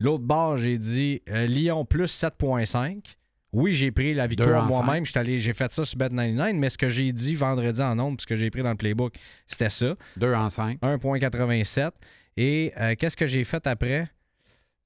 L'autre 0.00 0.24
bord, 0.24 0.56
j'ai 0.56 0.78
dit 0.78 1.22
euh, 1.28 1.46
Lyon 1.46 1.84
plus 1.84 2.06
7.5. 2.06 3.16
Oui, 3.52 3.72
j'ai 3.72 3.90
pris 3.90 4.12
la 4.14 4.26
victoire 4.26 4.66
moi-même. 4.66 5.04
J'ai 5.06 5.52
fait 5.54 5.72
ça 5.72 5.84
sur 5.84 5.98
Bet99, 5.98 6.52
mais 6.54 6.68
ce 6.68 6.76
que 6.76 6.90
j'ai 6.90 7.10
dit 7.12 7.34
vendredi 7.34 7.80
en 7.80 7.98
ondes, 7.98 8.20
ce 8.20 8.26
que 8.26 8.36
j'ai 8.36 8.50
pris 8.50 8.62
dans 8.62 8.70
le 8.70 8.76
playbook, 8.76 9.14
c'était 9.46 9.70
ça. 9.70 9.94
2 10.18 10.34
en 10.34 10.48
5. 10.48 10.80
1.87. 10.80 11.92
Et 12.36 12.72
euh, 12.78 12.94
qu'est-ce 12.96 13.16
que 13.16 13.26
j'ai 13.26 13.44
fait 13.44 13.66
après? 13.66 14.08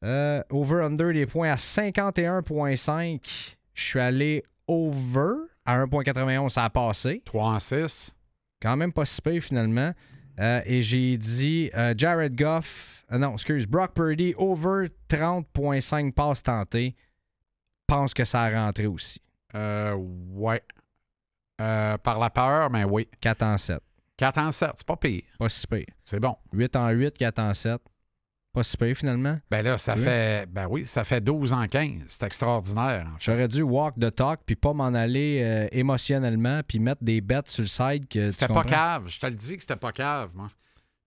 Euh, 0.04 0.42
over-under 0.50 1.12
des 1.12 1.26
points 1.26 1.50
à 1.50 1.56
51.5. 1.56 3.20
Je 3.74 3.82
suis 3.82 4.00
allé 4.00 4.44
over 4.68 5.51
à 5.64 5.78
1.91. 5.84 6.48
Ça 6.48 6.64
a 6.64 6.70
passé. 6.70 7.22
3 7.24 7.44
en 7.44 7.58
6. 7.58 8.14
Quand 8.60 8.76
même 8.76 8.92
pas 8.92 9.04
si 9.04 9.20
finalement. 9.40 9.92
Euh, 10.40 10.62
et 10.64 10.82
j'ai 10.82 11.18
dit 11.18 11.70
euh, 11.74 11.94
Jared 11.96 12.34
Goff. 12.36 13.04
euh, 13.12 13.18
non, 13.18 13.34
excuse, 13.34 13.66
Brock 13.66 13.92
Purdy, 13.94 14.34
over 14.36 14.88
30.5 15.08 16.12
passes 16.12 16.42
tentées. 16.42 16.96
Pense 17.86 18.14
que 18.14 18.24
ça 18.24 18.42
a 18.44 18.64
rentré 18.64 18.86
aussi. 18.86 19.20
Euh, 19.54 19.94
ouais. 19.94 20.62
Par 21.58 22.18
la 22.18 22.28
peur, 22.30 22.70
mais 22.70 22.82
oui. 22.84 23.08
4 23.20 23.42
en 23.42 23.56
7. 23.58 23.80
4 24.16 24.38
en 24.38 24.50
7, 24.50 24.70
c'est 24.76 24.86
pas 24.86 24.96
pire. 24.96 25.22
Pas 25.38 25.48
si 25.48 25.66
pire. 25.66 25.86
C'est 26.02 26.18
bon. 26.18 26.36
8 26.52 26.74
en 26.76 26.88
8, 26.90 27.16
4 27.16 27.38
en 27.38 27.54
7. 27.54 27.80
Pas 28.52 28.62
si 28.62 28.76
pire 28.76 28.94
finalement. 28.94 29.38
Ben 29.50 29.62
là, 29.62 29.78
ça 29.78 29.96
fait. 29.96 30.46
Ben 30.50 30.66
oui, 30.68 30.86
ça 30.86 31.04
fait 31.04 31.22
12 31.22 31.54
en 31.54 31.66
15. 31.66 32.02
C'est 32.06 32.22
extraordinaire. 32.24 33.06
en 33.08 33.18
fait. 33.18 33.24
J'aurais 33.24 33.48
dû 33.48 33.62
walk 33.62 33.94
the 33.98 34.14
talk 34.14 34.40
puis 34.44 34.56
pas 34.56 34.74
m'en 34.74 34.92
aller 34.92 35.40
euh, 35.42 35.66
émotionnellement 35.72 36.60
puis 36.66 36.78
mettre 36.78 37.02
des 37.02 37.22
bêtes 37.22 37.48
sur 37.48 37.62
le 37.62 37.68
side 37.68 38.06
que 38.08 38.30
C'était 38.30 38.48
pas 38.48 38.64
cave. 38.64 39.08
Je 39.08 39.18
te 39.18 39.26
le 39.26 39.36
dis 39.36 39.56
que 39.56 39.62
c'était 39.62 39.76
pas 39.76 39.92
cave, 39.92 40.32
moi. 40.34 40.50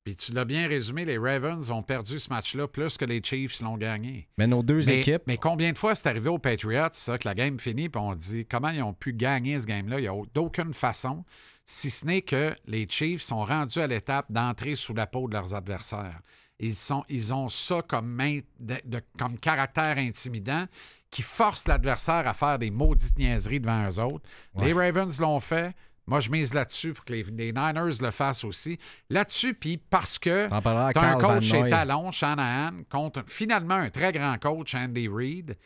Puis 0.03 0.15
tu 0.15 0.33
l'as 0.33 0.45
bien 0.45 0.67
résumé, 0.67 1.03
les 1.03 1.17
Ravens 1.17 1.71
ont 1.71 1.81
perdu 1.81 2.19
ce 2.19 2.29
match-là 2.29 2.67
plus 2.67 2.95
que 2.95 3.05
les 3.05 3.21
Chiefs 3.23 3.59
l'ont 3.61 3.75
gagné. 3.77 4.27
Mais 4.37 4.45
nos 4.45 4.61
deux 4.61 4.83
Mais, 4.85 4.99
équipes, 4.99 5.23
mais 5.25 5.37
combien 5.37 5.71
de 5.71 5.77
fois 5.79 5.95
c'est 5.95 6.07
arrivé 6.07 6.29
aux 6.29 6.37
Patriots, 6.37 6.89
ça, 6.91 7.17
que 7.17 7.27
la 7.27 7.33
game 7.33 7.59
finit, 7.59 7.89
puis 7.89 7.99
on 7.99 8.13
dit 8.13 8.45
comment 8.45 8.69
ils 8.69 8.83
ont 8.83 8.93
pu 8.93 9.13
gagner 9.13 9.59
ce 9.59 9.65
game-là? 9.65 9.99
Il 9.99 10.03
n'y 10.03 10.07
a 10.07 10.21
d'aucune 10.33 10.75
façon, 10.75 11.25
si 11.65 11.89
ce 11.89 12.05
n'est 12.05 12.21
que 12.21 12.55
les 12.67 12.85
Chiefs 12.87 13.23
sont 13.23 13.43
rendus 13.45 13.79
à 13.79 13.87
l'étape 13.87 14.31
d'entrer 14.31 14.75
sous 14.75 14.93
la 14.93 15.07
peau 15.07 15.27
de 15.27 15.33
leurs 15.33 15.55
adversaires. 15.55 16.19
Ils, 16.59 16.73
sont, 16.73 17.03
ils 17.09 17.33
ont 17.33 17.49
ça 17.49 17.81
comme, 17.81 18.07
main- 18.07 18.39
de- 18.59 18.81
de- 18.85 19.01
comme 19.19 19.37
caractère 19.37 19.97
intimidant 19.97 20.65
qui 21.11 21.21
force 21.21 21.67
l'adversaire 21.67 22.27
à 22.27 22.33
faire 22.33 22.59
des 22.59 22.71
maudites 22.71 23.17
niaiseries 23.17 23.59
devant 23.59 23.87
eux 23.89 23.99
autres. 23.99 24.23
Les 24.57 24.73
Ravens 24.73 25.19
l'ont 25.19 25.39
fait. 25.39 25.73
Moi, 26.07 26.19
je 26.19 26.29
mise 26.29 26.53
là-dessus 26.53 26.93
pour 26.93 27.03
que 27.03 27.13
les, 27.13 27.23
les 27.23 27.51
Niners 27.51 27.99
le 28.01 28.11
fassent 28.11 28.43
aussi. 28.43 28.77
Là-dessus, 29.09 29.53
puis 29.55 29.77
parce 29.89 30.19
que 30.19 30.47
T'en 30.49 30.61
parleras 30.61 30.87
à 30.89 30.93
tu 30.93 30.99
as 30.99 31.15
un 31.15 31.19
coach 31.19 31.43
chez. 31.45 31.69
Talon, 31.69 32.11
Shanahan, 32.11 32.83
contre 32.89 33.23
finalement 33.27 33.73
un 33.75 33.89
très 33.89 34.11
grand 34.11 34.37
coach, 34.37 34.75
Andy 34.75 35.07
Reid, 35.07 35.57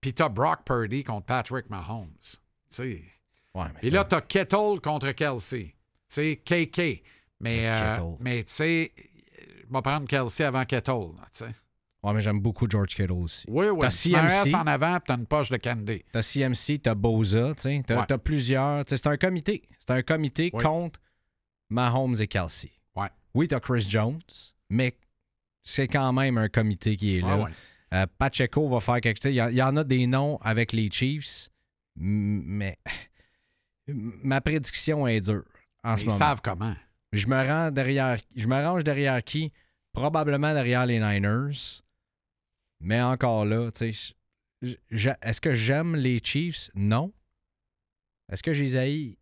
puis 0.00 0.12
tu 0.12 0.22
as 0.22 0.28
Brock 0.28 0.60
Purdy 0.64 1.04
contre 1.04 1.24
Patrick 1.26 1.70
Mahomes. 1.70 2.10
Tu 2.22 2.36
sais. 2.68 3.02
Ouais, 3.54 3.64
Puis 3.80 3.88
là, 3.90 4.04
tu 4.04 4.14
as 4.14 4.20
Kettle 4.20 4.78
contre 4.82 5.10
Kelsey. 5.12 5.74
Tu 5.74 5.74
sais, 6.08 6.36
KK. 6.44 7.02
Mais, 7.40 7.68
euh, 7.68 7.94
mais 8.20 8.44
tu 8.44 8.52
sais, 8.52 8.92
je 9.68 9.72
vais 9.74 9.82
prendre 9.82 10.06
Kelsey 10.06 10.44
avant 10.44 10.64
Kettle. 10.64 11.08
tu 11.16 11.28
sais. 11.32 11.46
Ouais, 12.02 12.12
mais 12.14 12.20
j'aime 12.20 12.38
beaucoup 12.40 12.66
George 12.70 12.94
Kittle 12.94 13.12
aussi. 13.12 13.44
Oui, 13.48 13.66
oui. 13.70 13.80
T'as 13.80 13.90
CMC. 13.90 14.54
En 14.54 14.66
avant, 14.68 14.94
puis 15.00 15.02
tu 15.06 15.12
as 15.12 15.16
une 15.16 15.26
poche 15.26 15.50
de 15.50 15.56
candy. 15.56 16.04
T'as 16.12 16.22
CMC, 16.22 16.78
t'as 16.80 16.94
Boza, 16.94 17.54
tu 17.56 17.62
sais. 17.62 17.82
T'as 17.84 17.98
Ouais. 17.98 18.04
t'as 18.06 18.18
plusieurs. 18.18 18.84
C'est 18.86 19.06
un 19.08 19.16
comité. 19.16 19.62
C'est 19.80 19.90
un 19.90 20.02
comité 20.02 20.50
Oui. 20.52 20.62
contre 20.62 21.00
Mahomes 21.70 22.14
et 22.20 22.28
Kelsey. 22.28 22.70
Ouais. 22.94 23.08
Oui, 23.34 23.48
t'as 23.48 23.58
Chris 23.60 23.84
Jones, 23.88 24.20
mais 24.70 24.96
c'est 25.62 25.88
quand 25.88 26.12
même 26.12 26.38
un 26.38 26.48
comité 26.48 26.94
qui 26.96 27.18
est 27.18 27.20
là. 27.20 27.30
Ah 27.32 27.38
ouais. 27.44 27.50
Euh, 27.94 28.06
Pacheco 28.18 28.68
va 28.68 28.80
faire 28.80 29.00
quelque 29.00 29.20
chose. 29.22 29.32
Il 29.32 29.56
y, 29.56 29.62
en 29.62 29.76
a 29.76 29.82
des 29.82 30.06
noms 30.06 30.36
avec 30.42 30.72
les 30.72 30.90
Chiefs, 30.90 31.48
mais 31.96 32.78
ma 33.88 34.40
prédiction 34.40 35.06
est 35.06 35.20
dure 35.22 35.44
en 35.82 35.96
ce 35.96 36.02
Ils 36.02 36.06
moment. 36.06 36.18
savent 36.18 36.40
comment. 36.42 36.74
Je 37.12 37.26
me 37.26 37.46
rends 37.46 37.70
derrière. 37.70 38.18
Je 38.36 38.46
me 38.46 38.56
range 38.56 38.84
derrière 38.84 39.22
qui? 39.22 39.52
Probablement 39.92 40.52
derrière 40.52 40.86
les 40.86 41.00
Niners. 41.00 41.82
Mais 42.80 43.00
encore 43.02 43.44
là, 43.44 43.70
tu 43.72 43.92
sais, 43.92 44.14
est-ce 44.62 45.40
que 45.40 45.52
j'aime 45.52 45.96
les 45.96 46.20
Chiefs? 46.22 46.70
Non. 46.74 47.12
Est-ce 48.30 48.42
que 48.42 48.52
je 48.52 48.62
les 48.62 48.76
haïs? 48.76 49.16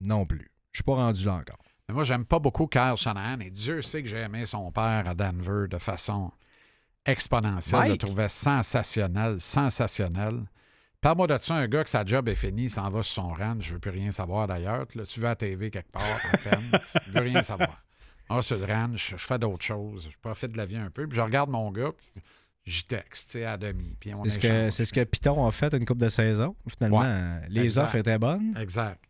Non 0.00 0.26
plus. 0.26 0.50
Je 0.72 0.78
suis 0.78 0.84
pas 0.84 0.94
rendu 0.94 1.24
là 1.24 1.34
encore. 1.34 1.58
Mais 1.88 1.94
moi, 1.94 2.04
j'aime 2.04 2.24
pas 2.24 2.38
beaucoup 2.38 2.66
Kyle 2.66 2.96
Shanahan 2.96 3.40
et 3.40 3.50
Dieu 3.50 3.80
sait 3.82 4.02
que 4.02 4.08
j'ai 4.08 4.18
aimé 4.18 4.44
son 4.44 4.72
père 4.72 5.04
à 5.06 5.14
Denver 5.14 5.68
de 5.68 5.78
façon 5.78 6.32
exponentielle. 7.04 7.84
Je 7.84 7.90
le 7.92 7.98
trouvais 7.98 8.28
sensationnel, 8.28 9.40
sensationnel. 9.40 10.46
Parle-moi 11.00 11.26
de 11.26 11.38
ça, 11.38 11.54
un 11.54 11.68
gars 11.68 11.84
que 11.84 11.90
sa 11.90 12.04
job 12.04 12.28
est 12.28 12.34
finie, 12.34 12.64
il 12.64 12.70
s'en 12.70 12.88
va 12.90 13.02
sur 13.02 13.22
son 13.22 13.28
ranch, 13.32 13.64
je 13.64 13.74
veux 13.74 13.78
plus 13.78 13.90
rien 13.90 14.10
savoir 14.10 14.46
d'ailleurs. 14.48 14.86
Tu 14.88 15.20
vas 15.20 15.28
à 15.28 15.30
la 15.32 15.36
TV 15.36 15.70
quelque 15.70 15.90
part, 15.92 16.02
à 16.32 16.36
peine, 16.38 16.70
tu 17.04 17.10
veux 17.10 17.20
rien 17.20 17.42
savoir. 17.42 17.82
Ah, 18.28 18.42
sur 18.42 18.58
le 18.58 18.64
ranch, 18.64 19.10
je 19.16 19.24
fais 19.24 19.38
d'autres 19.38 19.64
choses, 19.64 20.08
je 20.10 20.16
profite 20.20 20.52
de 20.52 20.56
la 20.56 20.66
vie 20.66 20.76
un 20.76 20.90
peu, 20.90 21.06
puis 21.06 21.16
je 21.16 21.20
regarde 21.20 21.48
mon 21.50 21.70
gars, 21.70 21.90
puis 21.96 22.22
j'y 22.64 22.84
texte, 22.84 23.30
tu 23.30 23.38
sais, 23.38 23.44
à 23.44 23.56
demi, 23.56 23.96
puis 24.00 24.12
on 24.14 24.24
C'est 24.24 24.30
ce, 24.30 24.38
que, 24.40 24.70
c'est 24.70 24.84
ce 24.84 24.92
que 24.92 25.04
Python 25.04 25.46
a 25.46 25.50
fait 25.52 25.72
une 25.74 25.84
coupe 25.86 25.98
de 25.98 26.08
saison. 26.08 26.56
Finalement, 26.68 27.00
Ouais. 27.02 27.40
les 27.50 27.62
Exact. 27.62 27.84
offres 27.84 27.96
étaient 27.96 28.18
bonnes. 28.18 28.56
Exact. 28.60 29.00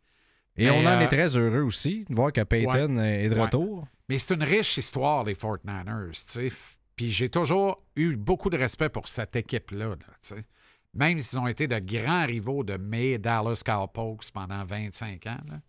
Et 0.59 0.64
Mais, 0.66 0.70
on 0.70 0.80
en 0.80 0.87
euh, 0.87 1.01
est 1.01 1.09
très 1.09 1.34
heureux 1.37 1.62
aussi 1.62 2.05
de 2.09 2.14
voir 2.14 2.32
que 2.32 2.43
Peyton 2.43 2.99
est 2.99 3.28
de 3.30 3.34
Ouais. 3.34 3.43
retour. 3.43 3.87
Mais 4.09 4.18
c'est 4.18 4.34
une 4.34 4.43
riche 4.43 4.76
histoire, 4.76 5.24
les 5.24 5.34
49ers, 5.34 6.11
tu 6.11 6.14
sais. 6.14 6.47
F- 6.49 6.76
Puis 6.97 7.11
j'ai 7.11 7.28
toujours 7.30 7.76
eu 7.95 8.16
beaucoup 8.16 8.51
de 8.51 8.57
respect 8.59 8.89
pour 8.91 9.07
cette 9.09 9.34
équipe-là, 9.37 9.87
là, 9.89 9.97
tu 9.97 10.07
sais. 10.34 10.45
Même 10.97 11.18
s'ils 11.18 11.38
ont 11.38 11.47
été 11.47 11.66
de 11.68 11.78
grands 11.78 12.26
rivaux 12.26 12.64
de 12.64 12.76
mes 12.76 13.18
Dallas 13.18 13.62
Cowpokes 13.64 14.30
pendant 14.32 14.64
25 14.64 15.26
ans, 15.26 15.38
là. 15.49 15.61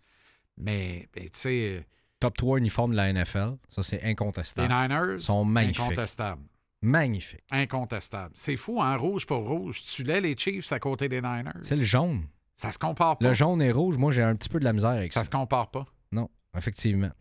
Mais, 0.58 1.08
mais, 1.16 1.24
tu 1.26 1.30
sais, 1.34 1.86
Top 2.20 2.36
3 2.36 2.58
uniforme 2.58 2.92
de 2.92 2.96
la 2.98 3.14
NFL. 3.14 3.58
Ça, 3.70 3.84
c'est 3.84 4.02
les 4.02 4.10
incontestable. 4.10 4.74
Niners, 4.74 5.20
sont 5.22 5.46
magnifiques. 5.46 5.82
incontestable. 5.82 6.42
Magnifique. 6.82 7.44
Incontestable. 7.52 8.32
C'est 8.36 8.56
fou, 8.56 8.82
hein, 8.82 8.96
rouge 8.96 9.26
pour 9.28 9.48
rouge. 9.48 9.84
Tu 9.84 10.04
l'as 10.04 10.20
les 10.20 10.36
Chiefs 10.36 10.72
à 10.72 10.80
côté 10.80 11.08
des 11.10 11.22
Niners. 11.22 11.52
C'est 11.62 11.76
le 11.76 11.84
jaune. 11.84 12.26
Ça 12.56 12.72
se 12.72 12.80
compare 12.80 13.18
pas. 13.20 13.28
Le 13.28 13.34
jaune 13.36 13.62
et 13.62 13.72
rouge, 13.72 13.98
moi, 13.98 14.12
j'ai 14.12 14.24
un 14.24 14.36
petit 14.36 14.50
peu 14.50 14.58
de 14.60 14.64
la 14.64 14.74
misère 14.74 14.90
avec 14.92 15.14
ça. 15.14 15.20
Ça 15.20 15.26
se 15.26 15.30
compare 15.30 15.70
pas. 15.70 15.86
Non, 16.12 16.28
effectivement. 16.58 17.12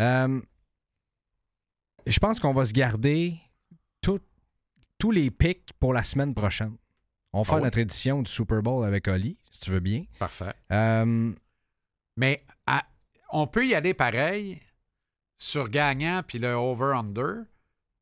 Euh, 0.00 0.40
je 2.06 2.18
pense 2.18 2.38
qu'on 2.40 2.52
va 2.52 2.66
se 2.66 2.72
garder 2.72 3.38
tout- 4.02 4.20
tous 4.98 5.10
les 5.12 5.30
pics 5.30 5.72
pour 5.78 5.94
la 5.94 6.02
semaine 6.02 6.34
prochaine. 6.34 6.76
On 7.32 7.44
faire 7.44 7.54
Ah 7.54 7.58
oui. 7.58 7.64
notre 7.64 7.78
édition 7.78 8.22
du 8.22 8.30
Super 8.30 8.62
Bowl 8.62 8.84
avec 8.84 9.08
Oli, 9.08 9.38
si 9.50 9.60
tu 9.62 9.70
veux 9.70 9.80
bien. 9.80 10.04
Parfait. 10.18 10.52
Euh, 10.70 11.32
Mais 12.16 12.44
à- 12.66 12.84
on 13.30 13.46
peut 13.46 13.66
y 13.66 13.74
aller 13.74 13.94
pareil 13.94 14.60
sur 15.38 15.68
gagnant 15.68 16.22
puis 16.26 16.38
le 16.38 16.52
over-under, 16.52 17.44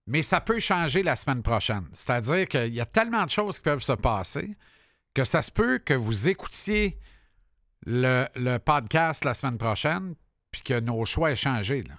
mais 0.06 0.22
ça 0.22 0.40
peut 0.40 0.58
changer 0.58 1.02
la 1.04 1.14
semaine 1.16 1.42
prochaine. 1.42 1.86
C'est-à-dire 1.92 2.48
qu'il 2.48 2.74
y 2.74 2.80
a 2.80 2.86
tellement 2.86 3.24
de 3.24 3.30
choses 3.30 3.58
qui 3.58 3.62
peuvent 3.64 3.82
se 3.82 3.92
passer 3.92 4.52
que 5.14 5.24
ça 5.24 5.42
se 5.42 5.50
peut 5.52 5.78
que 5.78 5.94
vous 5.94 6.28
écoutiez 6.28 6.98
le, 7.86 8.26
le 8.34 8.58
podcast 8.58 9.24
la 9.24 9.34
semaine 9.34 9.58
prochaine 9.58 10.14
puis 10.50 10.62
que 10.62 10.78
nos 10.80 11.04
choix 11.04 11.30
aient 11.30 11.36
changé. 11.36 11.82
là. 11.84 11.94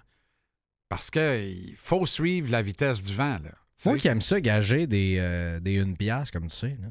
Parce 0.90 1.10
qu'il 1.10 1.74
faut 1.78 2.06
suivre 2.06 2.52
la 2.52 2.62
vitesse 2.62 3.02
du 3.02 3.14
vent. 3.14 3.40
Là, 3.42 3.52
moi 3.86 3.98
qui 3.98 4.10
aime 4.10 4.20
ça, 4.22 4.42
gager 4.42 4.86
des, 4.88 5.16
euh, 5.20 5.60
des 5.62 5.76
une 5.76 5.96
pièce, 5.96 6.30
comme 6.32 6.48
tu 6.48 6.56
sais. 6.58 6.78
là. 6.82 6.90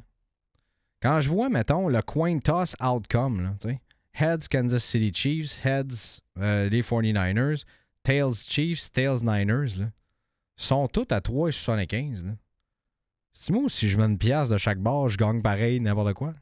Quand 1.03 1.21
je 1.21 1.29
vois, 1.29 1.49
mettons, 1.49 1.89
le 1.89 2.03
coin 2.03 2.39
toss 2.41 2.75
outcome, 2.81 3.43
là, 3.43 3.55
tu 3.61 3.69
sais, 3.69 3.81
Heads 4.15 4.49
Kansas 4.51 4.85
City 4.85 5.13
Chiefs, 5.15 5.65
Heads 5.65 6.21
euh, 6.39 6.69
les 6.69 6.83
49ers, 6.83 7.65
Tails 8.03 8.35
Chiefs, 8.35 8.91
Tails 8.93 9.23
Niners, 9.23 9.77
là, 9.79 9.87
sont 10.57 10.89
tous 10.89 11.07
à 11.11 11.21
3,75. 11.21 12.25
là. 12.27 12.33
C'est 13.33 13.53
moi 13.53 13.69
si 13.69 13.89
je 13.89 13.97
mets 13.97 14.05
une 14.05 14.19
pièce 14.19 14.49
de 14.51 14.59
chaque 14.59 14.79
bord, 14.81 15.09
je 15.09 15.17
gagne 15.17 15.41
pareil, 15.41 15.81
n'importe 15.81 16.13
quoi? 16.15 16.35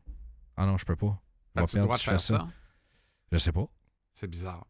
Ah 0.56 0.66
non, 0.66 0.76
je 0.78 0.84
peux 0.84 0.96
pas. 0.96 1.20
Je 1.54 1.62
as-tu 1.62 1.76
le 1.76 1.82
droit 1.82 1.96
si 1.98 2.04
faire 2.04 2.14
fais 2.14 2.18
ça? 2.18 2.48
Je 3.30 3.36
sais 3.38 3.52
pas. 3.52 3.66
C'est 4.14 4.26
bizarre. 4.26 4.66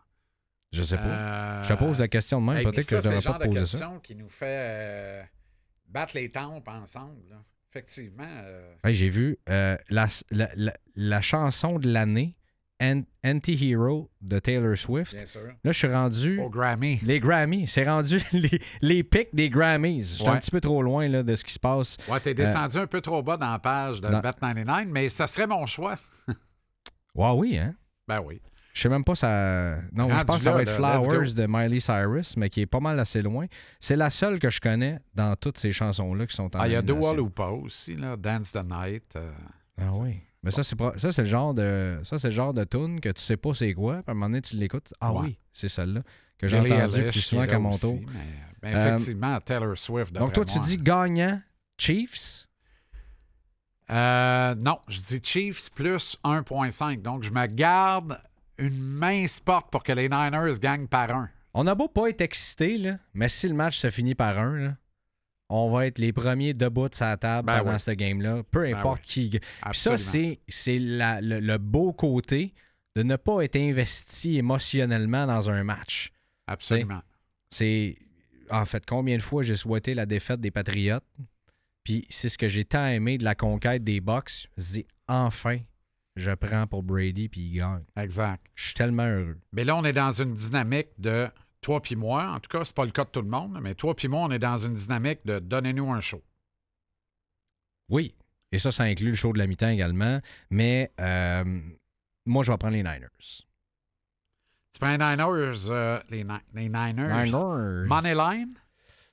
Je 0.73 0.83
sais 0.83 0.97
pas. 0.97 1.03
Euh, 1.05 1.63
je 1.63 1.69
te 1.73 1.79
pose 1.79 1.99
la 1.99 2.09
question 2.09 2.41
de 2.43 2.47
même, 2.47 2.57
Hey, 2.59 2.65
peut-être 2.65 2.83
ça, 2.85 2.97
que 2.97 2.97
je 2.97 3.01
c'est 3.03 3.09
le 3.09 3.17
devrais 3.17 3.21
genre 3.23 3.39
pas 3.39 3.47
de 3.47 3.51
te 3.53 3.59
poser 3.59 3.65
ça. 3.65 3.79
question 3.79 4.01
qui 4.01 4.15
nous 4.17 4.29
fait 4.29 4.47
euh, 4.69 5.23
battre 5.87 6.15
les 6.15 6.31
tempes 6.31 6.69
ensemble. 6.69 7.23
là. 7.31 7.37
Effectivement. 7.71 8.25
euh, 8.27 8.73
J'ai 8.87 9.09
vu 9.09 9.37
euh, 9.49 9.77
la, 9.91 10.07
la- 10.31 10.51
la- 10.57 10.77
la 10.97 11.21
chanson 11.21 11.79
de 11.79 11.89
l'année, 11.89 12.35
An- 12.81 13.03
Anti-Hero 13.25 14.11
de 14.21 14.39
Taylor 14.39 14.77
Swift. 14.77 15.15
bien 15.15 15.27
sûr. 15.27 15.43
Là, 15.65 15.73
je 15.73 15.79
suis 15.79 15.89
rendu. 15.93 16.39
Au 16.41 16.49
Grammy. 16.49 16.99
Les 17.03 17.19
Grammys. 17.21 17.67
C'est 17.67 17.85
rendu 17.85 18.19
les, 18.33 18.61
les 18.81 19.03
pics 19.05 19.35
des 19.35 19.51
Grammys. 19.51 20.01
Je 20.03 20.17
suis 20.23 20.29
un 20.29 20.39
petit 20.39 20.51
peu 20.51 20.61
trop 20.61 20.83
loin 20.83 21.09
là, 21.09 21.23
de 21.23 21.35
ce 21.37 21.45
qui 21.45 21.53
se 21.53 21.59
passe. 21.59 21.97
Ouais, 22.09 22.21
t'es 22.21 22.35
descendu 22.35 22.79
un 22.79 22.87
peu 22.87 23.01
trop 23.01 23.23
bas 23.23 23.37
dans 23.37 23.51
la 23.53 23.59
page 23.59 24.01
de 24.01 24.07
Euh, 24.07 24.11
dans- 24.11 24.21
Bet99, 24.21 24.87
mais 24.87 25.09
ça 25.09 25.27
serait 25.27 25.47
mon 25.47 25.67
choix. 25.67 25.99
Ouais, 27.15 27.31
oui, 27.35 27.59
hein? 27.59 27.75
Ben 28.07 28.21
oui. 28.21 28.41
Je 28.79 28.83
sais 28.85 28.89
même 28.89 29.03
pas 29.03 29.17
ça. 29.17 29.75
Non, 29.93 30.09
je 30.17 30.23
pense 30.23 30.37
que 30.37 30.43
ça 30.45 30.53
va 30.53 30.63
être 30.63 30.71
Flowers 30.71 31.33
de 31.35 31.47
Miley 31.49 31.81
Cyrus, 31.81 32.37
mais 32.37 32.49
qui 32.49 32.61
est 32.61 32.67
pas 32.67 32.79
mal 32.79 33.01
assez 33.01 33.23
loin. 33.23 33.47
C'est 33.81 33.97
la 33.97 34.09
seule 34.09 34.39
que 34.39 34.51
je 34.51 34.61
connais 34.61 35.01
dans 35.17 35.35
toutes 35.35 35.59
ces 35.59 35.73
chansons-là 35.73 36.29
qui 36.29 36.37
sont 36.37 36.55
en 36.55 36.61
Ah, 36.61 36.69
il 36.69 36.73
y 36.75 36.77
a 36.77 36.83
Dua 36.83 36.95
nomination. 36.95 37.25
Lipa 37.25 37.47
aussi, 37.47 37.97
là, 37.97 38.17
Dance 38.17 38.53
the 38.53 38.65
Night. 38.65 39.17
euh, 39.17 39.33
Ah 39.81 39.91
oui. 39.95 40.21
Mais 40.45 40.53
ça, 40.53 40.63
c'est 40.63 40.77
pro- 40.77 40.97
ça, 40.97 41.11
c'est 41.11 41.23
le 41.23 41.29
genre 41.29 41.55
de. 41.55 41.99
Ça, 42.05 42.21
c'est 42.21 42.29
le 42.29 42.35
genre 42.35 42.55
de 42.55 42.63
tune 42.63 43.01
que 43.01 43.09
tu 43.09 43.21
sais 43.21 43.37
pas 43.37 43.53
c'est 43.53 43.75
quoi. 43.75 43.95
Puis 43.95 44.05
à 44.07 44.11
un 44.13 44.15
moment 44.15 44.27
donné, 44.27 44.43
tu 44.43 44.55
l'écoutes. 44.55 44.95
Ah 45.01 45.13
Ouais. 45.13 45.21
oui, 45.23 45.39
c'est 45.53 45.69
celle-là. 45.69 46.03
Que 46.39 46.47
j'ai 46.47 46.61
Billie 46.61 46.75
entendu 46.75 47.01
Eilish 47.01 47.11
plus 47.11 47.21
souvent 47.21 47.47
qu'à 47.49 47.59
mon 47.59 47.73
tour. 47.73 47.99
Mais, 48.63 48.75
Euh, 48.77 48.95
effectivement, 48.97 49.41
Taylor 49.41 49.77
Swift. 49.77 50.13
Donc 50.15 50.33
toi, 50.35 50.45
tu 50.45 50.61
dis 50.61 50.77
gagnant 50.79 51.41
Chiefs? 51.79 52.47
Euh, 53.91 54.55
non, 54.55 54.79
je 54.87 55.01
dis 55.01 55.21
Chiefs 55.23 55.71
plus 55.75 56.17
1,5. 56.23 57.03
Donc, 57.03 57.23
je 57.25 57.31
me 57.33 57.47
garde 57.47 58.21
une 58.59 58.79
mince 58.79 59.41
porte 59.41 59.71
pour 59.71 59.83
que 59.83 59.93
les 59.93 60.09
Niners 60.09 60.59
gagnent 60.61 60.87
par 60.89 61.11
un. 61.11 61.31
On 61.55 61.67
a 61.67 61.75
beau 61.75 61.89
pas 61.89 62.09
être 62.09 62.21
excité, 62.21 62.79
là, 62.79 62.99
mais 63.15 63.29
si 63.29 63.49
le 63.49 63.55
match 63.55 63.79
se 63.79 63.91
finit 63.91 64.15
par 64.15 64.39
un, 64.39 64.57
là, 64.59 64.77
on 65.49 65.71
va 65.71 65.87
être 65.87 65.99
les 65.99 66.13
premiers 66.13 66.53
debout 66.55 66.89
de 66.91 66.95
sa 66.95 67.17
table 67.17 67.47
Ben 67.47 67.59
pendant 67.61 67.73
oui. 67.75 67.81
ce 67.81 67.91
game-là. 67.93 68.43
Peu 68.51 68.65
Ben 68.65 68.77
importe 68.77 69.01
qui. 69.03 69.31
Puis 69.31 69.41
ça, 69.73 69.97
c'est, 69.97 70.41
c'est 70.47 70.79
la- 70.79 71.21
le, 71.23 71.41
le 71.41 71.57
beau 71.59 71.93
côté 71.93 72.53
de 72.95 73.03
ne 73.03 73.17
pas 73.17 73.43
être 73.43 73.57
investi 73.57 74.37
émotionnellement 74.37 75.27
dans 75.27 75.49
un 75.51 75.65
match. 75.65 76.11
Absolument. 76.47 77.01
C'est. 77.51 77.97
En 78.51 78.65
fait, 78.65 78.85
combien 78.87 79.17
de 79.17 79.23
fois 79.23 79.43
j'ai 79.43 79.57
souhaité 79.57 79.95
la 79.95 80.05
défaite 80.07 80.41
des 80.41 80.51
Patriotes? 80.51 81.05
Puis 81.85 82.07
c'est 82.11 82.29
ce 82.29 82.37
que 82.39 82.49
j'ai 82.49 82.65
tant 82.65 82.87
aimé 82.87 83.17
de 83.19 83.25
la 83.25 83.35
conquête 83.35 83.83
des 83.85 84.01
Bucks. 84.01 84.49
Je 84.59 84.63
dis 84.63 84.87
enfin, 85.07 85.59
je 86.19 86.31
prends 86.33 86.67
pour 86.67 86.83
Brady 86.83 87.29
puis 87.29 87.41
il 87.41 87.57
gagne. 87.59 87.85
Exact. 87.97 88.47
Je 88.55 88.65
suis 88.67 88.75
tellement 88.75 89.05
heureux. 89.07 89.39
Mais 89.53 89.65
là, 89.65 89.77
on 89.77 89.85
est 89.85 89.93
dans 89.93 90.11
une 90.11 90.35
dynamique 90.35 90.89
de 90.99 91.29
toi 91.61 91.81
puis 91.81 91.97
moi. 91.97 92.31
En 92.33 92.41
tout 92.41 92.49
cas, 92.49 92.65
c'est 92.65 92.75
pas 92.75 92.85
le 92.85 92.91
cas 92.91 93.05
de 93.05 93.11
tout 93.11 93.23
le 93.23 93.29
monde, 93.29 93.59
mais 93.63 93.75
toi 93.75 93.95
puis 93.95 94.09
moi, 94.09 94.21
on 94.23 94.31
est 94.31 94.39
dans 94.39 94.59
une 94.59 94.75
dynamique 94.75 95.21
de 95.25 95.39
donnez-nous 95.39 95.93
un 95.93 96.01
show. 96.01 96.23
Oui. 97.89 98.15
Et 98.53 98.59
ça, 98.59 98.71
ça 98.71 98.85
inclut 98.85 99.11
le 99.11 99.15
show 99.17 99.33
de 99.33 99.39
la 99.39 99.47
mi-temps 99.47 99.69
également. 99.69 100.21
Mais 100.51 100.91
euh, 101.01 101.61
moi, 102.27 102.43
je 102.43 102.51
vais 102.53 102.59
prendre 102.59 102.75
les 102.75 102.83
Niners. 102.83 103.09
Tu 103.21 104.79
prends 104.81 104.91
les 104.91 104.99
Niners, 104.99 105.71
euh, 105.71 106.01
les, 106.11 106.25
Ni- 106.25 106.31
les 106.55 106.69
Niners. 106.69 107.25
Niners. 107.25 107.87
Money 107.87 108.15
line? 108.15 108.55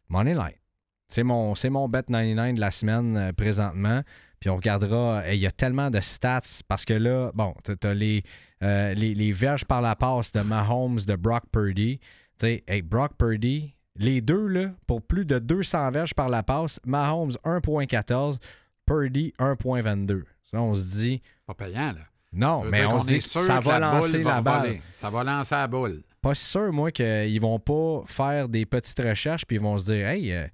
Money 0.10 0.34
line. 0.34 0.60
C'est 1.08 1.24
mon, 1.24 1.54
mon 1.70 1.90
bet 1.90 2.04
99 2.04 2.56
de 2.56 2.60
la 2.60 2.72
semaine 2.72 3.18
euh, 3.18 3.34
présentement. 3.34 4.02
Puis 4.46 4.52
on 4.52 4.58
regardera. 4.58 5.22
euh, 5.24 5.34
Il 5.34 5.40
y 5.40 5.48
a 5.48 5.52
tellement 5.52 5.90
de 5.90 6.00
stats 6.00 6.62
parce 6.68 6.86
que 6.86 6.94
là, 6.94 7.32
bon, 7.34 7.56
tu 7.64 7.72
as 7.88 7.94
les, 7.96 8.22
euh, 8.62 8.94
les, 8.94 9.16
les 9.16 9.32
verges 9.32 9.66
par 9.66 9.82
la 9.82 9.96
passe 9.96 10.32
de 10.34 10.42
Mahomes, 10.42 11.00
de 11.00 11.16
Brock 11.16 11.46
Purdy. 11.52 11.98
Tu 11.98 12.06
sais, 12.46 12.64
hey, 12.68 12.84
Brock 12.84 13.14
Purdy, 13.18 13.74
les 13.96 14.22
deux, 14.22 14.46
là, 14.46 14.70
pour 14.86 15.02
plus 15.02 15.26
de 15.26 15.40
200 15.40 15.90
verges 15.90 16.14
par 16.14 16.30
la 16.30 16.44
passe, 16.44 16.80
Mahomes 16.86 17.32
1.14, 17.44 18.38
Purdy 18.86 19.34
1.22. 19.40 20.22
Ça, 20.44 20.62
on 20.62 20.76
se 20.76 20.96
dit, 20.96 21.24
Pas 21.48 21.56
payant, 21.56 21.94
là. 21.94 22.02
non, 22.32 22.66
mais 22.66 22.86
on 22.86 23.00
se 23.00 23.08
dit 23.08 23.22
sûr 23.22 23.42
ça 23.42 23.58
que 23.58 23.64
va 23.64 23.80
la 23.80 23.94
lancer 23.96 24.22
va 24.22 24.30
la 24.36 24.42
balle. 24.44 24.62
voler. 24.68 24.82
Ça 24.92 25.10
va 25.10 25.24
lancer 25.24 25.56
la 25.56 25.66
boule. 25.68 26.04
Pas 26.22 26.36
sûr, 26.36 26.72
moi, 26.72 26.92
qu'ils 26.92 27.42
vont 27.42 27.58
pas 27.58 28.04
faire 28.06 28.48
des 28.48 28.68
petites 28.68 29.00
recherches 29.00 29.44
puis 29.48 29.56
ils 29.58 29.62
vont 29.64 29.80
se 29.80 29.92
dire, 29.92 30.08
hey, 30.08 30.32
euh, 30.34 30.46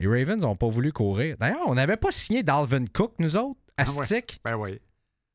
les 0.00 0.06
Ravens 0.08 0.42
n'ont 0.42 0.56
pas 0.56 0.68
voulu 0.68 0.92
courir. 0.92 1.36
D'ailleurs, 1.38 1.66
on 1.68 1.74
n'avait 1.74 1.96
pas 1.96 2.10
signé 2.10 2.42
Dalvin 2.42 2.86
Cook, 2.92 3.14
nous 3.18 3.36
autres, 3.36 3.60
à 3.76 3.84
Ah 3.86 3.92
ouais. 3.92 4.24
Ben 4.44 4.56
oui. 4.56 4.80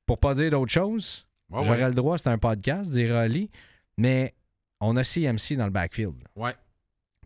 pour 0.05 0.19
pas 0.19 0.33
dire 0.35 0.51
d'autre 0.51 0.71
chose. 0.71 1.25
Ouais, 1.49 1.63
J'aurais 1.63 1.81
ouais. 1.83 1.87
le 1.89 1.93
droit, 1.93 2.17
c'est 2.17 2.29
un 2.29 2.37
podcast, 2.39 2.89
dire 2.89 3.15
Ali. 3.15 3.49
Mais 3.97 4.33
on 4.81 4.97
a 4.97 5.03
CMC 5.03 5.55
dans 5.57 5.65
le 5.65 5.71
backfield. 5.71 6.15
Ouais. 6.35 6.55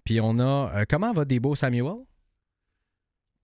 Puis 0.04 0.20
on 0.22 0.38
a. 0.40 0.72
euh, 0.76 0.86
comment 0.90 1.14
va 1.14 1.26
Debo 1.26 1.56
Samuel? 1.56 1.96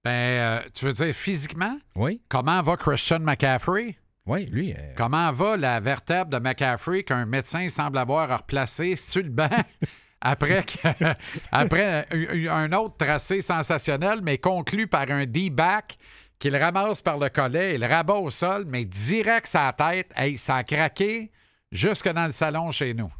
Ben, 0.04 0.12
euh, 0.12 0.70
tu 0.74 0.86
veux 0.86 0.93
dire 0.93 1.14
physiquement? 1.14 1.78
Oui, 1.96 2.22
Comment 2.30 2.62
va 2.62 2.78
Christian 2.78 3.20
McCaffrey? 3.20 3.98
oui, 4.28 4.46
lui. 4.46 4.74
euh, 4.74 4.93
Comment 4.96 5.32
va 5.32 5.58
la 5.58 5.80
vertèbre 5.80 6.30
de 6.30 6.38
McCaffrey 6.38 7.04
qu'un 7.04 7.26
médecin 7.26 7.70
semble 7.70 7.98
avoir 7.98 8.38
replacé 8.39 8.96
sur 8.96 9.24
le 9.24 9.30
banc? 9.30 9.50
après, 10.32 10.64
que- 10.64 11.14
après 11.52 12.06
un- 12.50 12.72
autre 12.74 12.98
tracé 12.98 13.42
sensationnel, 13.42 14.20
mais 14.24 14.38
conclu 14.38 14.88
par 14.88 15.10
un 15.10 15.26
D-back 15.26 15.98
qu'il 16.40 16.56
ramasse 16.58 17.02
par 17.02 17.18
le 17.18 17.30
collet, 17.30 17.76
il 17.76 17.86
rabat 17.86 18.16
au 18.16 18.30
sol, 18.30 18.66
mais 18.68 18.84
direct 18.86 19.48
sa 19.48 19.72
tête. 19.72 20.12
Hey, 20.18 20.38
ça 20.38 20.58
a 20.58 20.64
craqué 20.64 21.32
jusque 21.72 22.10
dans 22.12 22.26
le 22.26 22.32
salon 22.32 22.72
chez 22.72 22.94
nous. 22.94 23.12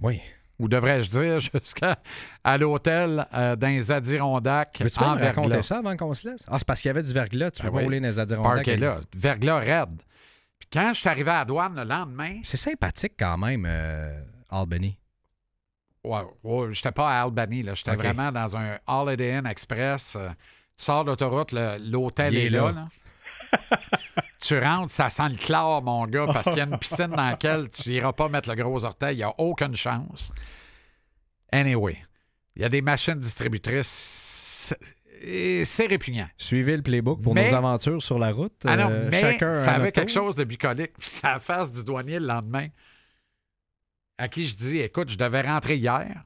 oui. 0.00 0.20
Ou 0.58 0.68
devrais-je 0.68 1.08
dire 1.08 1.40
jusqu'à 1.54 1.96
à 2.44 2.58
l'hôtel 2.58 3.26
euh, 3.32 3.56
dans 3.56 3.68
les 3.68 3.90
Adirondacks 3.90 4.78
me 4.80 4.88
raconter 5.00 5.48
verglas. 5.48 5.62
ça 5.62 5.78
avant 5.78 5.96
qu'on 5.96 6.12
se 6.12 6.28
laisse? 6.28 6.44
Ah, 6.48 6.56
c'est 6.58 6.66
parce 6.66 6.82
qu'il 6.82 6.90
y 6.90 6.90
avait 6.90 7.02
du 7.02 7.14
verglas. 7.14 7.50
Tu 7.52 7.62
peux 7.62 7.70
pas 7.70 7.78
oui. 7.78 7.84
rouler 7.84 7.98
dans 8.00 8.06
les 8.08 8.18
Adirondacks. 8.18 8.66
Park 8.66 8.78
là, 8.78 8.98
verglas 9.16 9.58
raide. 9.60 10.02
Puis 10.58 10.68
quand 10.70 10.90
je 10.92 11.00
suis 11.00 11.08
arrivé 11.08 11.30
à 11.30 11.38
la 11.38 11.44
douane 11.46 11.74
le 11.76 11.84
lendemain, 11.84 12.40
C'est 12.42 12.58
sympathique 12.58 13.14
quand 13.18 13.38
même, 13.38 13.64
euh, 13.66 14.20
Albany. 14.50 14.98
Ouais, 16.04 16.20
ouais, 16.44 16.68
j'étais 16.72 16.92
pas 16.92 17.10
à 17.10 17.22
Albany, 17.22 17.62
là. 17.62 17.74
J'étais 17.74 17.94
vraiment 17.94 18.32
dans 18.32 18.56
un 18.56 18.78
Holiday 18.86 19.32
Inn 19.34 19.46
Express. 19.46 20.16
Tu 20.76 20.84
sors 20.84 21.04
de 21.04 21.10
l'autoroute, 21.10 21.52
l'hôtel 21.52 22.34
est, 22.36 22.46
est 22.46 22.50
là. 22.50 22.72
là. 22.72 22.88
tu 24.40 24.58
rentres, 24.58 24.92
ça 24.92 25.10
sent 25.10 25.28
le 25.30 25.36
chlore, 25.36 25.82
mon 25.82 26.06
gars, 26.06 26.26
parce 26.26 26.48
qu'il 26.48 26.56
y 26.56 26.60
a 26.60 26.64
une 26.64 26.78
piscine 26.78 27.08
dans 27.08 27.16
laquelle 27.30 27.68
tu 27.68 27.90
iras 27.90 28.12
pas 28.12 28.28
mettre 28.28 28.48
le 28.48 28.54
gros 28.62 28.84
orteil. 28.84 29.14
Il 29.16 29.18
n'y 29.18 29.22
a 29.24 29.34
aucune 29.38 29.74
chance. 29.76 30.32
Anyway, 31.52 31.98
il 32.56 32.62
y 32.62 32.64
a 32.64 32.68
des 32.68 32.80
machines 32.80 33.18
distributrices. 33.18 34.74
C'est 35.64 35.86
répugnant. 35.86 36.28
Suivez 36.38 36.76
le 36.76 36.82
playbook 36.82 37.20
pour 37.20 37.34
Mais- 37.34 37.50
nos 37.50 37.56
aventures 37.56 38.00
sur 38.02 38.18
la 38.18 38.30
route. 38.32 38.54
Ah 38.64 38.76
non, 38.76 38.88
Euh, 38.88 39.08
mais 39.10 39.20
chacun 39.20 39.54
ça 39.56 39.72
avait 39.74 39.92
quelque 39.92 40.10
chose 40.12 40.34
de 40.36 40.44
bucolique. 40.44 40.92
La 41.22 41.38
face 41.38 41.70
du 41.70 41.84
douanier 41.84 42.18
le 42.18 42.26
lendemain, 42.26 42.68
à 44.20 44.28
qui 44.28 44.44
je 44.46 44.54
dis 44.54 44.78
Écoute, 44.78 45.10
je 45.10 45.16
devais 45.16 45.40
rentrer 45.42 45.76
hier, 45.76 46.24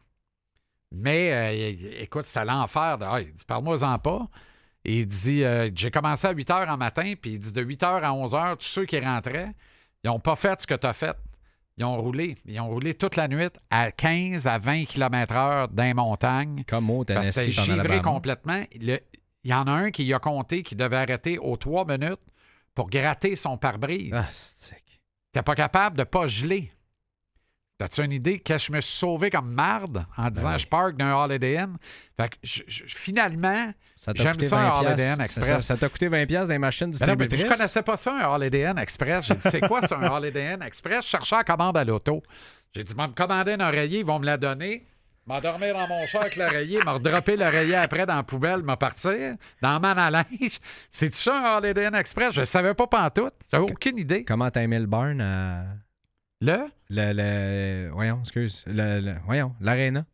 mais 0.93 1.33
euh, 1.33 1.77
écoute, 2.01 2.25
c'était 2.25 2.45
l'enfer. 2.45 2.99
De... 2.99 3.05
Il 3.23 3.33
dit 3.33 3.45
Parle-moi-en 3.47 3.99
pas. 3.99 4.29
Et 4.85 5.01
il 5.01 5.07
dit 5.07 5.43
euh, 5.45 5.71
J'ai 5.75 5.91
commencé 5.91 6.27
à 6.27 6.33
8 6.33 6.49
h 6.51 6.69
en 6.71 6.77
matin, 6.77 7.15
puis 7.21 7.33
il 7.33 7.39
dit 7.39 7.53
de 7.53 7.63
8 7.63 7.83
h 7.83 8.03
à 8.03 8.13
11 8.13 8.33
h, 8.35 8.57
tous 8.59 8.67
ceux 8.67 8.85
qui 8.85 8.99
rentraient, 9.01 9.53
ils 10.03 10.09
n'ont 10.09 10.21
pas 10.21 10.37
fait 10.37 10.61
ce 10.61 10.67
que 10.67 10.75
tu 10.75 10.87
as 10.87 10.93
fait. 10.93 11.17
Ils 11.77 11.85
ont 11.85 11.97
roulé. 12.01 12.37
Ils 12.47 12.61
ont 12.61 12.69
roulé 12.69 12.95
toute 12.95 13.17
la 13.17 13.27
nuit 13.27 13.49
à 13.71 13.91
15 13.91 14.47
à 14.47 14.59
20 14.59 14.85
km/h 14.85 15.69
dans 15.73 15.83
les 15.83 15.95
montagnes. 15.95 16.63
Comme 16.69 16.89
au 16.91 17.05
Parce 17.05 17.31
que 17.31 17.35
Tennessee, 17.35 17.51
c'était 17.57 17.67
pendant 17.69 17.83
givré 17.83 18.03
complètement. 18.03 18.63
Le- 18.81 19.01
Il 19.43 19.51
y 19.51 19.55
en 19.55 19.67
a 19.67 19.73
un 19.73 19.91
qui 19.91 20.05
y 20.05 20.15
a 20.15 20.19
compté 20.21 20.63
qui 20.63 20.77
devait 20.77 20.97
arrêter 20.99 21.39
aux 21.39 21.57
trois 21.57 21.85
minutes 21.85 22.21
pour 22.75 22.89
gratter 22.89 23.35
son 23.35 23.57
pare-brise. 23.59 24.13
Ah, 24.15 24.25
c'est... 24.31 24.77
T'es 25.33 25.43
pas 25.43 25.57
capable 25.57 25.99
de 25.99 26.05
pas 26.05 26.29
geler. 26.29 26.71
T'as-tu 27.77 28.05
une 28.05 28.13
idée 28.13 28.39
que 28.39 28.57
je 28.57 28.71
me 28.71 28.81
suis 28.81 28.97
sauvé 28.99 29.31
comme 29.31 29.51
marde 29.53 30.07
en 30.17 30.31
disant 30.31 30.53
oui. 30.53 30.59
je 30.61 30.67
parque 30.69 30.97
d'un 30.97 31.13
Holiday 31.13 31.57
Inn? 31.59 31.77
Fait 32.17 32.29
que 32.29 32.37
je- 32.45 32.63
je- 32.69 32.85
finalement, 32.87 33.73
J'aime 34.15 34.39
ça, 34.41 34.59
un 34.59 34.71
20 34.81 34.81
Holiday. 34.91 35.07
Inn 35.09 35.21
Express. 35.21 35.67
Ça, 35.67 35.77
t'a 35.77 35.89
coûté 35.89 36.09
20$ 36.09 36.27
piastres 36.27 36.49
dans 36.49 36.53
les 36.53 36.59
machines 36.59 36.91
ben 36.93 37.07
non, 37.07 37.17
mais 37.19 37.27
distributrices. 37.27 37.41
je 37.43 37.47
connaissais 37.49 37.83
pas 37.83 37.97
ça, 37.97 38.13
un 38.17 38.29
Holiday 38.33 38.67
Inn 38.67 38.79
Express. 38.79 39.27
J'ai 39.27 39.35
dit, 39.35 39.41
c'est 39.43 39.61
quoi 39.61 39.83
ça, 39.83 39.99
un 39.99 40.09
Holiday 40.09 40.53
Inn 40.53 40.63
Express? 40.63 41.05
Je 41.05 41.11
cherchais 41.11 41.35
la 41.37 41.43
commande 41.43 41.77
à 41.77 41.85
l'auto. 41.85 42.23
J'ai 42.77 42.85
dit, 42.85 42.95
m'en 42.95 43.09
me 43.09 43.13
commander 43.13 43.53
un 43.55 43.61
oreiller, 43.61 44.01
ils 44.01 44.05
vont 44.07 44.21
me 44.21 44.27
la 44.27 44.37
donner. 44.37 44.87
M'endormir 45.27 45.75
dans 45.75 45.89
mon 45.89 46.07
char 46.07 46.21
avec 46.23 46.37
l'oreiller, 46.37 46.81
m'a 46.85 46.93
redropper 46.93 47.37
l'oreiller 47.37 47.77
après 47.77 48.05
dans 48.07 48.17
la 48.17 48.23
poubelle, 48.23 48.63
m'a 48.63 48.77
partir 48.77 49.37
dans 49.63 49.81
ma 49.81 49.93
à 49.93 50.11
linge. 50.11 50.61
C'est-tu 50.93 51.17
ça, 51.17 51.55
un 51.55 51.59
Holiday 51.59 51.87
Inn 51.87 51.95
Express? 51.97 52.35
Je 52.35 52.45
savais 52.45 52.75
pas 52.75 52.87
pantoute. 52.87 53.33
J'avais 53.51 53.65
aucune 53.65 53.99
idée. 53.99 54.25
Comment 54.25 54.51
t'as 54.51 54.63
aimé 54.63 54.79
le 54.79 54.87
barn 54.87 55.21
à... 55.21 55.65
Là, 56.41 56.67
Le, 56.95 57.13
le... 57.13 57.91
Voyons, 57.93 58.21
excuse. 58.21 58.65
Le, 58.67 59.01
le- 59.01 59.19
Voyons, 59.25 59.55
l'Arena 59.61 60.07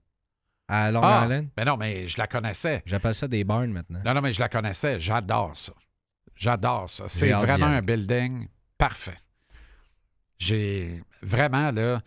à 0.69 0.91
Long 0.91 1.01
ah, 1.03 1.25
Island. 1.25 1.49
ben 1.57 1.65
non, 1.65 1.77
mais 1.77 2.07
je 2.07 2.17
la 2.17 2.27
connaissais. 2.27 2.83
J'appelle 2.87 3.15
ça 3.15 3.27
des 3.27 3.43
barns 3.45 3.73
maintenant. 3.73 4.01
Non, 4.05 4.15
non, 4.15 4.21
mais 4.21 4.33
je 4.33 4.41
la 4.41 4.49
connaissais. 4.49 5.01
J'adore 5.01 5.59
ça. 5.59 5.73
J'adore 6.35 6.89
ça. 6.89 7.09
C'est 7.09 7.33
vraiment 7.33 7.67
un 7.67 7.83
building 7.83 8.49
parfait. 8.79 9.19
J'ai 10.39 11.03
vraiment, 11.23 11.71
là, 11.71 12.01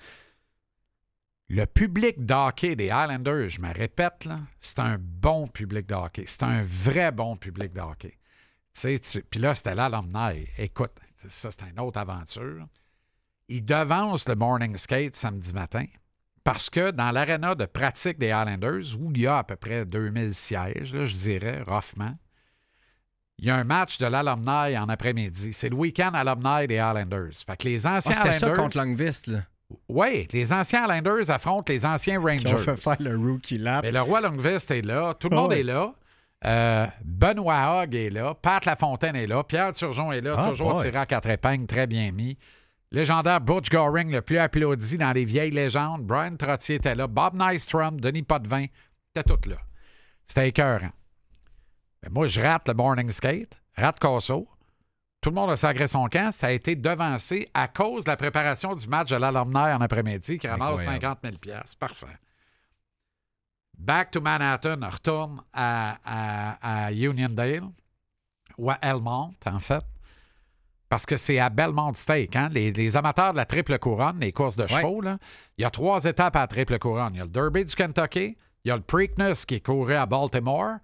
le 1.49 1.65
public 1.65 2.25
d'hockey 2.25 2.75
des 2.75 2.89
Highlanders, 2.89 3.49
je 3.49 3.61
me 3.61 3.71
répète, 3.71 4.25
là, 4.25 4.39
c'est 4.59 4.79
un 4.79 4.97
bon 4.97 5.47
public 5.47 5.85
de 5.85 5.93
hockey. 5.93 6.23
C'est 6.25 6.43
un 6.43 6.63
vrai 6.63 7.11
bon 7.11 7.35
public 7.35 7.73
de 7.73 7.81
hockey. 7.81 8.17
Tu 8.73 8.81
sais, 8.81 8.99
tu- 8.99 9.21
puis 9.23 9.39
là, 9.39 9.53
c'était 9.53 9.75
l'alumni. 9.75 10.47
Écoute, 10.57 10.93
ça, 11.15 11.51
c'est 11.51 11.69
une 11.69 11.79
autre 11.79 11.99
aventure. 11.99 12.65
Ils 13.55 13.63
devancent 13.63 14.27
le 14.27 14.35
morning 14.35 14.75
skate 14.77 15.15
samedi 15.15 15.53
matin 15.53 15.85
parce 16.43 16.69
que 16.69 16.89
dans 16.91 17.11
l'aréna 17.11 17.53
de 17.55 17.65
pratique 17.65 18.17
des 18.17 18.31
Highlanders, 18.31 18.97
où 18.99 19.11
il 19.13 19.21
y 19.21 19.27
a 19.27 19.37
à 19.37 19.43
peu 19.43 19.55
près 19.55 19.85
2000 19.85 20.33
sièges, 20.33 20.93
là, 20.93 21.05
je 21.05 21.13
dirais, 21.15 21.61
roughement, 21.65 22.15
il 23.37 23.45
y 23.45 23.49
a 23.51 23.55
un 23.55 23.63
match 23.63 23.97
de 23.99 24.05
l'alumni 24.07 24.77
en 24.77 24.89
après-midi. 24.89 25.53
C'est 25.53 25.69
le 25.69 25.75
week-end 25.75 26.11
alumni 26.13 26.67
des 26.67 26.79
Highlanders. 26.79 27.31
Fait 27.45 27.55
que 27.57 27.67
les 27.67 27.85
Ah, 27.85 27.97
anciens 27.97 28.13
c'était 28.13 28.31
ça 28.31 28.45
Highlanders... 28.47 28.63
contre 28.63 28.77
Longvist, 28.79 29.27
là. 29.27 29.39
Oui, 29.87 30.27
les 30.33 30.51
anciens 30.51 30.83
Highlanders 30.83 31.29
affrontent 31.29 31.71
les 31.71 31.85
anciens 31.85 32.19
Rangers. 32.19 32.57
fait 32.57 32.75
faire 32.75 32.97
le 32.99 33.15
rookie 33.17 33.57
lap. 33.57 33.83
Mais 33.83 33.91
le 33.91 34.01
roi 34.01 34.19
Longvist 34.21 34.69
est 34.71 34.81
là, 34.81 35.13
tout 35.13 35.29
le 35.29 35.37
Ah 35.37 35.41
monde 35.41 35.53
est 35.53 35.63
là. 35.63 35.93
Euh, 36.45 36.87
Benoît 37.05 37.83
Hogg 37.83 37.95
est 37.95 38.09
là, 38.09 38.33
Pat 38.33 38.65
Lafontaine 38.65 39.15
est 39.15 39.27
là, 39.27 39.43
Pierre 39.43 39.71
Turgeon 39.73 40.11
est 40.11 40.21
là, 40.21 40.35
Ah, 40.37 40.49
toujours 40.49 40.73
boy. 40.73 40.83
tiré 40.83 40.97
à 40.97 41.05
quatre 41.05 41.29
épingles, 41.29 41.67
très 41.67 41.87
bien 41.87 42.11
mis. 42.11 42.37
Légendaire 42.93 43.41
Butch 43.41 43.69
Goring, 43.69 44.11
le 44.11 44.21
plus 44.21 44.37
applaudi 44.37 44.97
dans 44.97 45.11
les 45.11 45.25
vieilles 45.25 45.51
légendes. 45.51 46.03
Brian 46.03 46.37
Trottier 46.37 46.75
était 46.75 46.93
là, 46.95 47.07
Bob 47.07 47.33
Nystrom, 47.35 47.99
Denis 47.99 48.21
Potvin, 48.23 48.67
c'était 49.15 49.35
tout 49.35 49.49
là. 49.49 49.57
C'était 50.27 50.49
écœurant. 50.49 50.91
Mais 52.03 52.09
moi, 52.09 52.27
je 52.27 52.39
rate 52.39 52.67
le 52.67 52.75
morning 52.75 53.09
skate, 53.11 53.61
rate 53.75 53.99
Casso. 53.99 54.47
Tout 55.21 55.29
le 55.29 55.35
monde 55.35 55.49
a 55.51 55.57
sacré 55.57 55.87
son 55.87 56.07
camp. 56.07 56.31
Ça 56.31 56.47
a 56.47 56.51
été 56.51 56.75
devancé 56.75 57.49
à 57.53 57.67
cause 57.67 58.03
de 58.03 58.11
la 58.11 58.17
préparation 58.17 58.75
du 58.75 58.87
match 58.87 59.09
de 59.09 59.15
l'alumni 59.15 59.55
en 59.57 59.81
après-midi 59.81 60.37
qui 60.37 60.47
ramasse 60.47 60.81
Incroyable. 60.87 61.17
50 61.23 61.41
000 61.45 61.59
Parfait. 61.79 62.17
Back 63.77 64.11
to 64.11 64.21
Manhattan, 64.21 64.77
on 64.83 64.89
retourne 64.89 65.41
à, 65.51 65.97
à- 66.05 66.85
à 66.87 66.91
Uniondale, 66.91 67.63
ou 68.57 68.69
à 68.69 68.77
Elmont, 68.81 69.33
en 69.45 69.59
fait, 69.59 69.83
parce 70.93 71.07
que 71.07 71.17
c'est 71.17 71.39
à 71.39 71.49
Belmont 71.49 71.91
Steak. 71.95 72.35
Hein? 72.35 72.49
Les, 72.51 72.71
les 72.71 72.95
amateurs 72.95 73.31
de 73.31 73.37
la 73.37 73.45
triple 73.45 73.79
couronne, 73.79 74.19
les 74.19 74.31
courses 74.31 74.57
de 74.57 74.67
chevaux, 74.67 75.01
là, 75.01 75.17
il 75.57 75.63
y 75.63 75.65
a 75.65 75.71
trois 75.71 76.05
étapes 76.05 76.35
à 76.35 76.41
la 76.41 76.47
triple 76.47 76.77
couronne. 76.77 77.15
Il 77.15 77.17
y 77.17 77.21
a 77.21 77.23
le 77.23 77.31
Derby 77.31 77.65
du 77.65 77.73
Kentucky, 77.73 78.37
il 78.63 78.67
y 78.67 78.69
a 78.69 78.75
le 78.75 78.83
Preakness 78.83 79.43
qui 79.47 79.55
est 79.55 79.65
couru 79.65 79.95
à 79.95 80.05
Baltimore, 80.05 80.75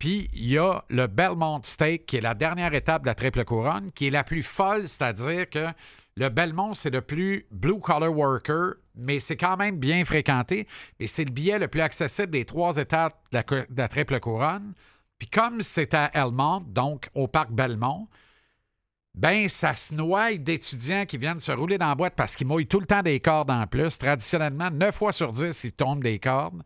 puis 0.00 0.28
il 0.32 0.48
y 0.48 0.58
a 0.58 0.84
le 0.88 1.06
Belmont 1.06 1.60
Steak, 1.62 2.04
qui 2.04 2.16
est 2.16 2.20
la 2.20 2.34
dernière 2.34 2.74
étape 2.74 3.02
de 3.02 3.06
la 3.06 3.14
triple 3.14 3.44
couronne, 3.44 3.92
qui 3.92 4.08
est 4.08 4.10
la 4.10 4.24
plus 4.24 4.42
folle, 4.42 4.88
c'est-à-dire 4.88 5.48
que 5.48 5.68
le 6.16 6.30
Belmont, 6.30 6.74
c'est 6.74 6.90
le 6.90 7.02
plus 7.02 7.46
blue-collar 7.52 8.10
worker, 8.10 8.72
mais 8.96 9.20
c'est 9.20 9.36
quand 9.36 9.56
même 9.56 9.76
bien 9.76 10.04
fréquenté. 10.04 10.66
Et 10.98 11.06
c'est 11.06 11.24
le 11.24 11.30
billet 11.30 11.60
le 11.60 11.68
plus 11.68 11.80
accessible 11.80 12.32
des 12.32 12.44
trois 12.44 12.76
étapes 12.76 13.22
de 13.30 13.36
la, 13.36 13.42
de 13.44 13.76
la 13.76 13.86
triple 13.86 14.18
couronne. 14.18 14.74
Puis 15.20 15.28
comme 15.28 15.60
c'est 15.60 15.94
à 15.94 16.10
Elmont, 16.12 16.64
donc 16.66 17.08
au 17.14 17.28
parc 17.28 17.52
Belmont, 17.52 18.08
ben 19.14 19.48
ça 19.48 19.76
se 19.76 19.94
noie 19.94 20.34
d'étudiants 20.34 21.04
qui 21.06 21.18
viennent 21.18 21.40
se 21.40 21.52
rouler 21.52 21.78
dans 21.78 21.88
la 21.88 21.94
boîte 21.94 22.14
parce 22.16 22.34
qu'ils 22.34 22.46
mouillent 22.46 22.66
tout 22.66 22.80
le 22.80 22.86
temps 22.86 23.02
des 23.02 23.20
cordes 23.20 23.50
en 23.50 23.66
plus. 23.66 23.96
Traditionnellement, 23.96 24.70
9 24.70 24.94
fois 24.94 25.12
sur 25.12 25.30
10, 25.30 25.64
ils 25.64 25.72
tombent 25.72 26.02
des 26.02 26.18
cordes. 26.18 26.62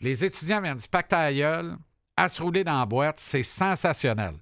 Les 0.00 0.24
étudiants 0.24 0.60
viennent 0.60 0.78
se 0.78 0.88
pacter 0.88 1.16
à 1.16 1.30
la 1.30 1.34
gueule, 1.34 1.76
à 2.16 2.28
se 2.28 2.42
rouler 2.42 2.64
dans 2.64 2.78
la 2.78 2.86
boîte. 2.86 3.18
C'est 3.18 3.42
sensationnel. 3.42 4.34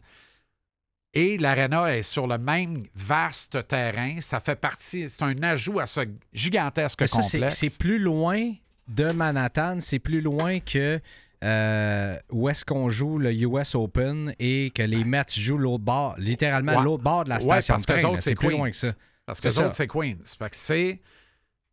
Et 1.17 1.39
l'aréna 1.39 1.97
est 1.97 2.03
sur 2.03 2.27
le 2.27 2.39
même 2.39 2.87
vaste 2.97 3.69
terrain. 3.69 4.21
Ça 4.21 4.41
fait 4.41 4.57
partie, 4.57 5.09
c'est 5.09 5.23
un 5.23 5.41
ajout 5.45 5.79
à 5.79 5.87
ce 5.87 6.01
gigantesque 6.33 7.07
ça, 7.07 7.21
complexe. 7.21 7.57
c'est 7.57 7.79
plus 7.79 8.01
loin 8.01 8.53
de 8.89 9.13
Manhattan, 9.13 9.79
c'est 9.79 10.01
plus 10.01 10.21
loin 10.21 10.59
que 10.59 11.01
euh, 11.45 12.17
où 12.33 12.49
est-ce 12.49 12.65
qu'on 12.65 12.89
joue 12.89 13.19
le 13.19 13.33
US 13.33 13.75
Open 13.75 14.35
et 14.39 14.71
que 14.75 14.83
les 14.83 15.05
Mets 15.05 15.25
jouent 15.37 15.59
l'autre 15.59 15.85
bord, 15.85 16.15
littéralement 16.19 16.77
Ouais. 16.79 16.83
l'autre 16.85 17.03
bord 17.05 17.25
de 17.25 17.29
la 17.29 17.37
Ouais, 17.37 17.43
station 17.61 17.75
parce 17.75 17.87
de 17.87 17.93
que 17.93 18.01
train. 18.01 18.19
C'est 18.19 18.35
plus 18.35 18.49
Queens. 18.49 18.57
loin 18.57 18.71
que 18.71 18.77
ça. 18.77 18.93
Parce 19.27 19.41
que 19.41 19.49
les 19.49 19.59
autres, 19.59 19.75
c'est 19.75 19.87
Queens. 19.87 20.17
Fait 20.39 20.51
que 20.51 20.57
c'est 20.57 21.01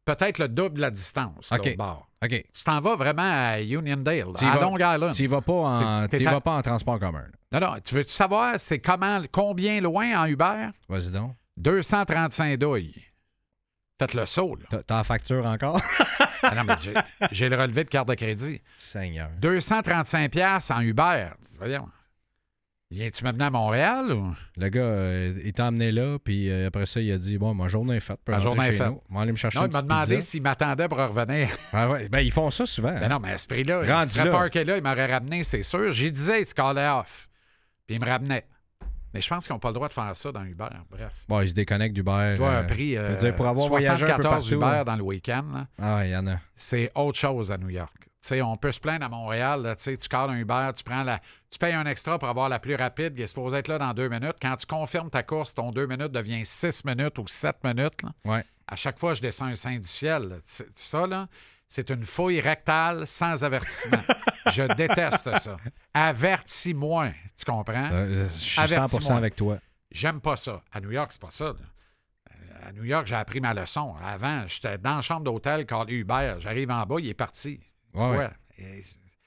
peut-être 0.06 0.40
le 0.40 0.48
double 0.48 0.76
de 0.76 0.82
la 0.82 0.92
distance, 0.92 1.52
l'autre 1.52 1.78
bord. 1.78 2.08
Tu 2.54 2.64
t'en 2.64 2.80
vas 2.82 2.96
vraiment 2.96 3.24
à 3.24 3.62
Uniondale, 3.62 4.26
à 4.48 4.56
vas- 4.56 4.62
Long 4.62 4.76
Island. 4.78 5.14
Tu 5.14 5.24
y 5.24 5.28
vas 5.28 5.42
pas 5.42 5.54
en, 5.54 6.08
vas 6.08 6.42
pas 6.42 6.62
transport 6.62 7.00
commun. 7.00 7.24
là. 7.52 7.60
Non, 7.60 7.68
non, 7.74 7.80
tu 7.84 7.96
veux 7.96 8.04
savoir 8.04 8.60
c'est 8.60 8.80
comment, 8.80 9.22
combien 9.32 9.82
loin 9.82 10.22
en 10.22 10.26
Uber? 10.28 10.68
Vas-y 10.88 11.12
donc. 11.12 11.34
235 11.58 12.58
douilles. 12.58 12.94
Faites 14.02 14.14
le 14.16 14.26
saut, 14.26 14.56
là. 14.56 14.82
T'as 14.86 14.98
la 14.98 15.04
facture 15.04 15.46
encore? 15.46 15.80
Ah 16.44 16.56
non, 16.56 16.64
mais 16.64 16.74
j'ai- 16.82 16.94
j'ai 17.30 17.50
le 17.50 17.56
relevé 17.56 17.84
de 17.84 17.90
carte 17.90 18.08
de 18.08 18.16
crédit. 18.16 18.62
Seigneur. 18.76 19.30
235 19.40 20.32
pièces 20.32 20.72
en 20.72 20.82
Uber. 20.82 21.28
Voyons. 21.60 21.88
Viens-tu 22.90 23.24
m'amener 23.24 23.46
à 23.46 23.50
Montréal 23.52 24.12
ou? 24.12 24.34
Le 24.58 24.70
gars, 24.70 24.82
euh, 24.82 25.40
il 25.46 25.54
t'a 25.54 25.68
emmené 25.68 25.92
là, 25.92 26.18
puis 26.18 26.50
euh, 26.50 26.66
après 26.68 26.88
ça, 26.88 27.00
il 27.00 27.12
a 27.12 27.20
dit 27.20 27.38
Bon, 27.38 27.54
ma 27.54 27.68
journée 27.68 27.98
est 27.98 28.00
faite. 28.00 28.20
Ma 28.28 28.40
journée 28.40 28.70
est 28.70 28.72
faite. 28.72 28.88
nous. 28.88 29.20
Aller 29.20 29.32
me 29.34 29.38
chercher 29.38 29.60
Non, 29.60 29.66
une 29.66 29.72
il 29.72 29.76
m'a 29.76 29.82
demandé 29.84 30.16
pizza. 30.16 30.22
s'il 30.32 30.42
m'attendait 30.42 30.88
pour 30.90 30.98
revenir. 30.98 31.50
Ah 31.74 31.90
ouais, 31.92 32.10
ben, 32.10 32.20
ils 32.22 32.32
font 32.32 32.50
ça 32.50 32.66
souvent. 32.66 32.90
Ben 32.92 33.04
hein. 33.04 33.08
non, 33.08 33.20
mais 33.20 33.34
à 33.34 33.38
ce 33.38 33.48
prix-là, 33.48 33.82
il 33.86 33.92
Rendu 33.92 34.10
serait 34.10 34.26
là. 34.26 34.32
parké 34.32 34.64
là, 34.66 34.78
il 34.78 34.84
m'aurait 34.84 35.14
ramené, 35.14 35.44
c'est 35.44 35.62
sûr. 35.62 35.92
J'ai 35.92 36.10
disais, 36.10 36.42
il 36.42 36.46
se 36.48 36.56
callait 36.56 36.90
off. 36.90 37.30
Puis 37.86 37.98
il 37.98 38.02
me 38.02 38.06
ramenait. 38.08 38.46
Mais 39.14 39.22
je 39.22 39.28
pense 39.30 39.46
qu'ils 39.46 39.54
n'ont 39.54 39.60
pas 39.60 39.70
le 39.70 39.74
droit 39.74 39.88
de 39.88 39.94
faire 39.94 40.16
ça 40.16 40.32
dans 40.32 40.44
Uber. 40.44 40.68
Bref. 40.90 41.12
Bon, 41.28 41.42
ils 41.42 41.50
se 41.50 41.54
déconnectent 41.54 41.96
d'Uber. 41.96 42.36
Euh, 42.40 42.60
un 42.60 42.64
prix 42.64 42.98
euh, 42.98 43.16
dire, 43.16 43.36
pour 43.36 43.48
avoir 43.48 43.68
voyagé 43.68 44.04
un 44.06 44.16
peu 44.16 44.22
74 44.24 44.44
partout, 44.50 44.56
Uber 44.56 44.80
hein. 44.80 44.84
dans 44.84 44.96
le 44.96 45.04
week-end. 45.04 45.66
Ah 45.80 46.06
il 46.06 46.12
y 46.12 46.16
en 46.16 46.28
a. 46.28 46.38
c'est 46.56 46.92
autre 46.96 47.18
chose 47.18 47.52
à 47.52 47.58
New 47.58 47.70
York. 47.70 47.94
Tu 48.00 48.28
sais, 48.28 48.42
on 48.44 48.56
peut 48.56 48.72
se 48.72 48.80
plaindre 48.80 49.04
à 49.04 49.10
Montréal, 49.10 49.64
là, 49.64 49.76
tu 49.76 49.82
sais, 49.84 49.98
tu 49.98 50.08
cales 50.08 50.30
un 50.30 50.38
Uber, 50.38 50.70
tu 50.76 50.84
prends 50.84 51.02
la. 51.04 51.20
Tu 51.50 51.58
payes 51.58 51.74
un 51.74 51.88
extra 51.88 52.20
pour 52.20 52.30
avoir 52.30 52.50
la 52.50 52.60
plus 52.60 52.76
rapide 52.76 53.16
qui 53.16 53.24
est 53.24 53.28
supposée 53.28 53.58
être 53.58 53.68
là 53.68 53.80
dans 53.80 53.94
deux 53.96 54.10
minutes. 54.10 54.36
Quand 54.40 54.56
tu 54.58 54.68
confirmes 54.68 55.10
ta 55.10 55.24
course, 55.24 55.56
ton 55.56 55.72
deux 55.72 55.88
minutes 55.88 56.12
devient 56.12 56.46
six 56.46 56.86
minutes 56.86 57.18
ou 57.18 57.26
sept 57.28 57.58
minutes. 57.64 58.04
là. 58.04 58.12
Ouais. 58.26 58.46
À 58.68 58.76
chaque 58.76 59.00
fois, 59.00 59.16
je 59.16 59.22
descends 59.22 59.48
un 59.48 59.56
sein 59.56 59.76
du 59.76 59.88
ciel. 59.88 60.30
là. 60.30 60.36
C'est- 60.46 60.70
Ça, 60.78 61.08
là, 61.08 61.28
c'est 61.74 61.90
une 61.90 62.04
fouille 62.04 62.42
rectale 62.42 63.08
sans 63.08 63.46
avertissement. 63.46 64.02
je 64.48 64.64
déteste 64.76 65.38
ça. 65.38 65.56
Avertis-moi, 65.94 67.12
tu 67.38 67.46
comprends? 67.46 67.90
Euh, 67.94 68.28
je 68.28 68.34
suis 68.38 68.60
Avertis-moi. 68.60 69.16
100% 69.16 69.18
avec 69.18 69.36
toi. 69.38 69.58
J'aime 69.90 70.20
pas 70.20 70.36
ça. 70.36 70.62
À 70.72 70.82
New 70.82 70.92
York, 70.92 71.14
c'est 71.14 71.22
pas 71.22 71.32
ça. 71.32 71.46
là. 71.46 71.54
Euh, 72.32 72.68
À 72.68 72.72
New 72.74 72.84
York, 72.84 73.06
j'ai 73.08 73.16
appris 73.16 73.40
ma 73.40 73.54
leçon. 73.54 73.96
Avant, 74.04 74.46
j'étais 74.48 74.78
dans 74.80 74.96
la 74.98 75.02
chambre 75.02 75.24
d'hôtel, 75.24 75.66
calé 75.66 75.94
Uber. 75.96 76.36
J'arrive 76.40 76.70
en 76.72 76.86
bas, 76.86 76.96
il 77.00 77.08
est 77.08 77.14
parti. 77.14 77.60
Ouais, 77.94 78.10
ouais. 78.10 78.18
Ouais. 78.18 78.30
Et 78.58 78.84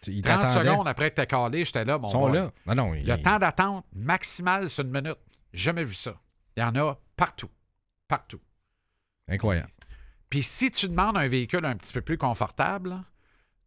Ils 0.09 0.20
30 0.22 0.40
t'attendaient. 0.42 0.68
secondes 0.70 0.88
après 0.88 1.11
que 1.11 1.16
t'es 1.16 1.26
calé, 1.26 1.64
j'étais 1.64 1.84
là, 1.86 1.97
mon 1.97 2.09
Ils 2.09 2.12
sont 2.12 2.26
là. 2.28 2.53
Ah 2.66 2.74
non, 2.74 2.92
Le 2.92 3.16
temps 3.22 3.38
d'attente 3.38 3.86
maximal, 3.95 4.68
c'est 4.68 4.82
une 4.82 4.90
minute. 4.90 5.16
Jamais 5.55 5.84
vu 5.84 5.95
ça. 5.95 6.14
Il 6.57 6.61
y 6.61 6.62
en 6.62 6.74
a 6.76 6.99
partout. 7.16 7.49
Partout. 8.07 8.40
Incroyable. 9.28 9.70
Puis 10.35 10.43
si 10.43 10.68
tu 10.72 10.89
demandes 10.89 11.16
un 11.16 11.28
véhicule 11.28 11.64
un 11.64 11.76
petit 11.76 11.93
peu 11.93 12.01
plus 12.01 12.18
confortable, 12.18 12.97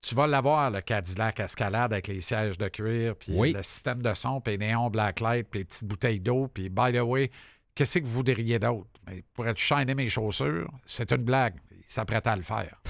tu 0.02 0.14
vas 0.16 0.28
l'avoir, 0.28 0.70
le 0.70 0.82
Cadillac 0.82 1.40
Escalade 1.40 1.94
avec 1.94 2.10
les 2.10 2.20
sièges 2.20 2.58
de 2.58 2.68
cuir, 2.68 3.16
puis 3.16 3.32
Oui. 3.38 3.54
le 3.54 3.64
système 3.64 4.02
de 4.02 4.14
son, 4.14 4.42
puis 4.42 4.58
les 4.58 4.68
néons 4.68 4.90
blacklight, 4.90 5.48
puis 5.50 5.62
les 5.62 5.64
petites 5.64 5.88
bouteilles 5.88 6.20
d'eau, 6.20 6.50
puis 6.54 6.68
by 6.68 6.92
the 6.92 7.00
way, 7.00 7.32
qu'est-ce 7.74 8.00
que 8.00 8.04
vous 8.06 8.12
voudriez 8.12 8.60
d'autre? 8.60 8.90
Mais 9.08 9.24
pourrais-tu 9.34 9.64
shiner 9.64 9.96
mes 9.96 10.10
chaussures? 10.10 10.70
C'est 10.86 11.10
une 11.14 11.24
blague. 11.24 11.56
Il 11.72 11.84
s'apprête 11.86 12.28
à 12.28 12.36
le 12.36 12.42
faire. 12.44 12.82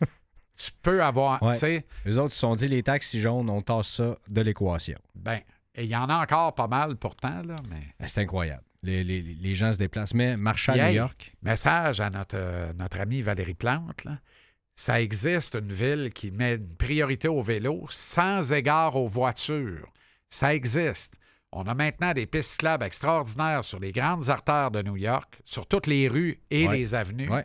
tu 0.56 0.70
peux 0.82 1.00
avoir, 1.00 1.40
Ouais. 1.40 1.52
tu 1.52 1.60
sais, 1.60 1.86
Les 2.04 2.18
autres 2.18 2.34
se 2.34 2.40
sont 2.40 2.56
dit 2.56 2.66
les 2.66 2.82
taxis 2.82 3.20
jaunes, 3.20 3.48
on 3.48 3.62
tasse 3.62 3.90
ça 3.92 4.16
de 4.28 4.40
l'équation. 4.40 4.98
ben, 5.14 5.38
et 5.76 5.84
il 5.84 5.88
y 5.90 5.94
en 5.94 6.08
a 6.08 6.16
encore 6.20 6.52
pas 6.56 6.66
mal 6.66 6.96
pourtant, 6.96 7.42
là, 7.44 7.54
mais... 7.70 7.78
Ben, 8.00 8.08
C'est 8.08 8.22
incroyable. 8.22 8.64
Les, 8.82 9.04
les- 9.04 9.20
les 9.22 9.54
gens 9.54 9.72
se 9.72 9.78
déplacent. 9.78 10.14
Mais 10.14 10.36
marcher 10.36 10.72
à 10.72 10.88
New 10.88 10.94
York, 10.96 11.34
Message 11.42 12.00
à 12.00 12.08
notre, 12.10 12.36
euh, 12.38 12.72
notre 12.74 13.00
amie 13.00 13.20
Valérie 13.22 13.54
Plante. 13.54 14.04
là. 14.04 14.18
Ça 14.74 15.00
existe 15.02 15.56
une 15.56 15.72
ville 15.72 16.10
qui 16.14 16.30
met 16.30 16.54
une 16.54 16.74
priorité 16.76 17.28
au 17.28 17.42
vélo 17.42 17.84
sans 17.90 18.52
égard 18.52 18.96
aux 18.96 19.06
voitures. 19.06 19.92
Ça 20.30 20.54
existe. 20.54 21.18
On 21.52 21.64
a 21.66 21.74
maintenant 21.74 22.12
des 22.12 22.26
pistes 22.26 22.52
cyclables 22.52 22.84
extraordinaires 22.84 23.64
sur 23.64 23.78
les 23.80 23.92
grandes 23.92 24.30
artères 24.30 24.70
de 24.70 24.80
New 24.82 24.96
York, 24.96 25.40
sur 25.44 25.66
toutes 25.66 25.86
les 25.88 26.08
rues 26.08 26.40
et 26.50 26.66
Ouais. 26.68 26.78
les 26.78 26.94
avenues. 26.94 27.28
Ouais. 27.28 27.44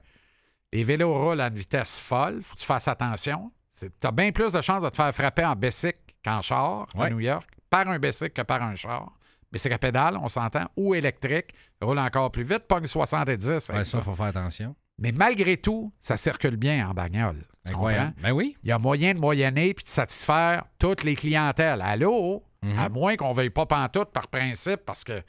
Les 0.71 0.83
vélos 0.83 1.13
roulent 1.13 1.41
à 1.41 1.47
une 1.47 1.55
vitesse 1.55 1.97
folle. 1.97 2.41
faut 2.41 2.53
que 2.55 2.59
tu 2.59 2.65
fasses 2.65 2.87
attention. 2.87 3.51
Tu 3.77 3.87
as 4.03 4.11
bien 4.11 4.31
plus 4.31 4.53
de 4.53 4.61
chances 4.61 4.83
de 4.83 4.89
te 4.89 4.95
faire 4.95 5.13
frapper 5.13 5.43
en 5.43 5.55
bicycle 5.55 5.99
qu'en 6.23 6.41
char 6.41 6.87
à. 6.97 7.09
New 7.09 7.19
York, 7.19 7.49
par 7.69 7.87
un 7.89 7.99
bicycle 7.99 8.31
que 8.31 8.41
par 8.43 8.61
un 8.63 8.75
char. 8.75 9.11
Bicycle 9.55 9.75
à 9.75 9.77
pédale, 9.77 10.17
on 10.21 10.27
s'entend, 10.27 10.65
ou 10.75 10.93
électrique, 10.95 11.51
roule 11.81 11.99
encore 11.99 12.29
plus 12.29 12.43
vite, 12.43 12.63
pogne 12.67 12.85
70 12.87 13.47
avec 13.69 13.69
ouais, 13.79 13.83
ça, 13.85 13.97
il 13.99 14.03
faut 14.03 14.13
faire 14.13 14.25
attention. 14.25 14.75
Mais 14.97 15.11
malgré 15.13 15.55
tout, 15.55 15.93
ça 15.99 16.17
circule 16.17 16.57
bien 16.57 16.89
en 16.89 16.93
bagnole. 16.93 17.37
Tu 17.65 17.71
comprends? 17.71 17.87
Incroyable. 17.87 18.13
Ben 18.21 18.31
oui. 18.31 18.57
Il 18.63 18.69
y 18.69 18.71
a 18.73 18.77
moyen 18.79 19.13
de 19.13 19.19
moyenner 19.19 19.73
puis 19.73 19.85
de 19.85 19.89
satisfaire 19.89 20.65
toutes 20.77 21.03
les 21.05 21.15
clientèles. 21.15 21.81
Allô? 21.81 22.43
Mhm. 22.63 22.77
À 22.79 22.89
moins 22.89 23.15
qu'on 23.15 23.29
ne 23.29 23.35
veuille 23.35 23.49
pas 23.49 23.65
pantoute 23.65 24.11
par 24.11 24.27
principe 24.27 24.81
parce 24.85 25.03
que 25.05 25.21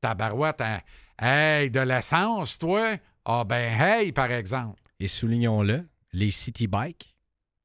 ta 0.00 0.14
barouette, 0.14 0.60
hein, 0.60 0.80
hey, 1.20 1.70
de 1.70 1.80
l'essence, 1.80 2.58
toi? 2.58 2.96
Ah 3.24 3.44
ben 3.44 3.80
hey, 3.80 4.12
par 4.12 4.30
exemple. 4.30 4.80
Et 4.98 5.08
soulignons-le, 5.08 5.86
les 6.12 6.30
City 6.30 6.66
Bikes, 6.66 7.14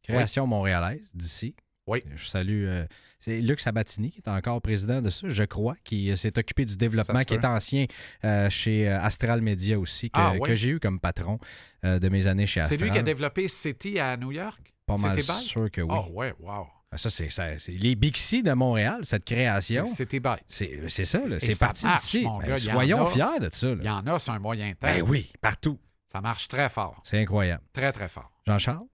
création 0.03 0.47
montréalaise 0.47 1.11
d'ici. 1.13 1.55
Oui. 1.87 2.03
Je 2.15 2.25
salue. 2.25 2.67
euh, 2.67 2.85
c'est 3.19 3.39
Luc 3.41 3.59
Sabatini 3.59 4.11
qui 4.11 4.19
est 4.19 4.29
encore 4.29 4.61
président 4.61 5.01
de 5.01 5.09
ça, 5.09 5.27
je 5.29 5.43
crois, 5.43 5.75
qui 5.83 6.11
euh, 6.11 6.15
s'est 6.15 6.37
occupé 6.37 6.65
du 6.65 6.77
développement, 6.77 7.23
qui 7.23 7.33
est 7.33 7.45
ancien 7.45 7.85
euh, 8.23 8.49
chez 8.49 8.87
euh, 8.89 8.99
Astral 8.99 9.41
Media 9.41 9.79
aussi, 9.79 10.09
que, 10.09 10.19
Ah, 10.19 10.33
oui? 10.39 10.47
que 10.47 10.55
j'ai 10.55 10.69
eu 10.69 10.79
comme 10.79 10.99
patron 10.99 11.39
euh, 11.83 11.97
de 11.99 12.09
mes 12.09 12.27
années 12.27 12.45
chez 12.45 12.61
C'est 12.61 12.73
Astral. 12.73 12.81
lui 12.89 12.91
qui 12.91 12.99
a 12.99 13.03
développé 13.03 13.47
City 13.47 13.99
à 13.99 14.15
New 14.17 14.31
York? 14.31 14.73
Pas 14.85 14.97
mal 14.97 15.21
sûr 15.23 15.71
que 15.71 15.81
oui. 15.81 15.89
Oh, 15.91 16.05
ouais, 16.11 16.33
wow. 16.39 16.67
Ah, 16.91 16.97
Ça, 16.97 17.09
c'est, 17.09 17.29
c'est 17.31 17.71
les 17.71 17.95
Bixi 17.95 18.43
de 18.43 18.53
Montréal, 18.53 19.01
cette 19.03 19.25
création. 19.25 19.85
C'est 19.85 19.95
City 20.03 20.19
Bike. 20.19 20.43
C'est, 20.47 20.79
c'est 20.87 21.05
ça, 21.05 21.21
c'est 21.39 21.57
parti 21.59 21.87
d'ici. 21.87 22.21
mon 22.21 22.37
Ben, 22.37 22.57
soyons 22.57 23.01
a. 23.01 23.05
fiers 23.07 23.39
de 23.41 23.49
ça. 23.51 23.67
là. 23.67 23.75
Il 23.81 23.85
y 23.85 23.89
en 23.89 24.05
a 24.05 24.19
sur 24.19 24.33
un 24.33 24.39
moyen 24.39 24.69
temps. 24.73 24.87
Ben 24.87 25.01
oui, 25.01 25.31
partout. 25.41 25.79
Ça 26.07 26.21
marche 26.21 26.47
très 26.47 26.69
fort. 26.69 27.01
C'est 27.03 27.19
incroyable. 27.19 27.63
Très, 27.73 27.91
très 27.91 28.07
fort. 28.07 28.31
Jean-Charles, 28.45 28.85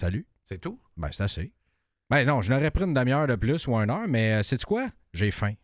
salut. 0.00 0.26
C'est 0.42 0.58
tout? 0.60 0.80
Ben, 0.96 1.10
c'est 1.12 1.22
assez. 1.22 1.52
Ben 2.10 2.26
non, 2.26 2.42
je 2.42 2.52
n'aurais 2.52 2.70
pris 2.70 2.84
une 2.84 2.92
demi-heure 2.94 3.26
de 3.26 3.34
plus 3.34 3.66
ou 3.66 3.74
une 3.76 3.90
heure, 3.90 4.06
mais 4.08 4.42
c'est 4.42 4.50
sais-tu 4.50 4.66
quoi? 4.66 4.88
J'ai 5.14 5.30
faim. 5.30 5.54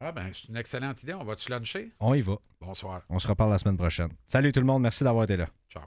Ah 0.00 0.12
ben, 0.12 0.30
c'est 0.32 0.48
une 0.48 0.56
excellente 0.56 1.02
idée. 1.02 1.14
On 1.14 1.24
va-tu 1.24 1.50
luncher? 1.50 1.92
On 2.00 2.14
y 2.14 2.20
va. 2.20 2.36
Bonsoir. 2.60 3.02
On 3.08 3.18
se 3.18 3.28
reparle 3.28 3.50
la 3.50 3.58
semaine 3.58 3.76
prochaine. 3.76 4.10
Salut 4.26 4.52
tout 4.52 4.60
le 4.60 4.66
monde, 4.66 4.82
merci 4.82 5.04
d'avoir 5.04 5.24
été 5.24 5.36
là. 5.36 5.48
Ciao. 5.68 5.82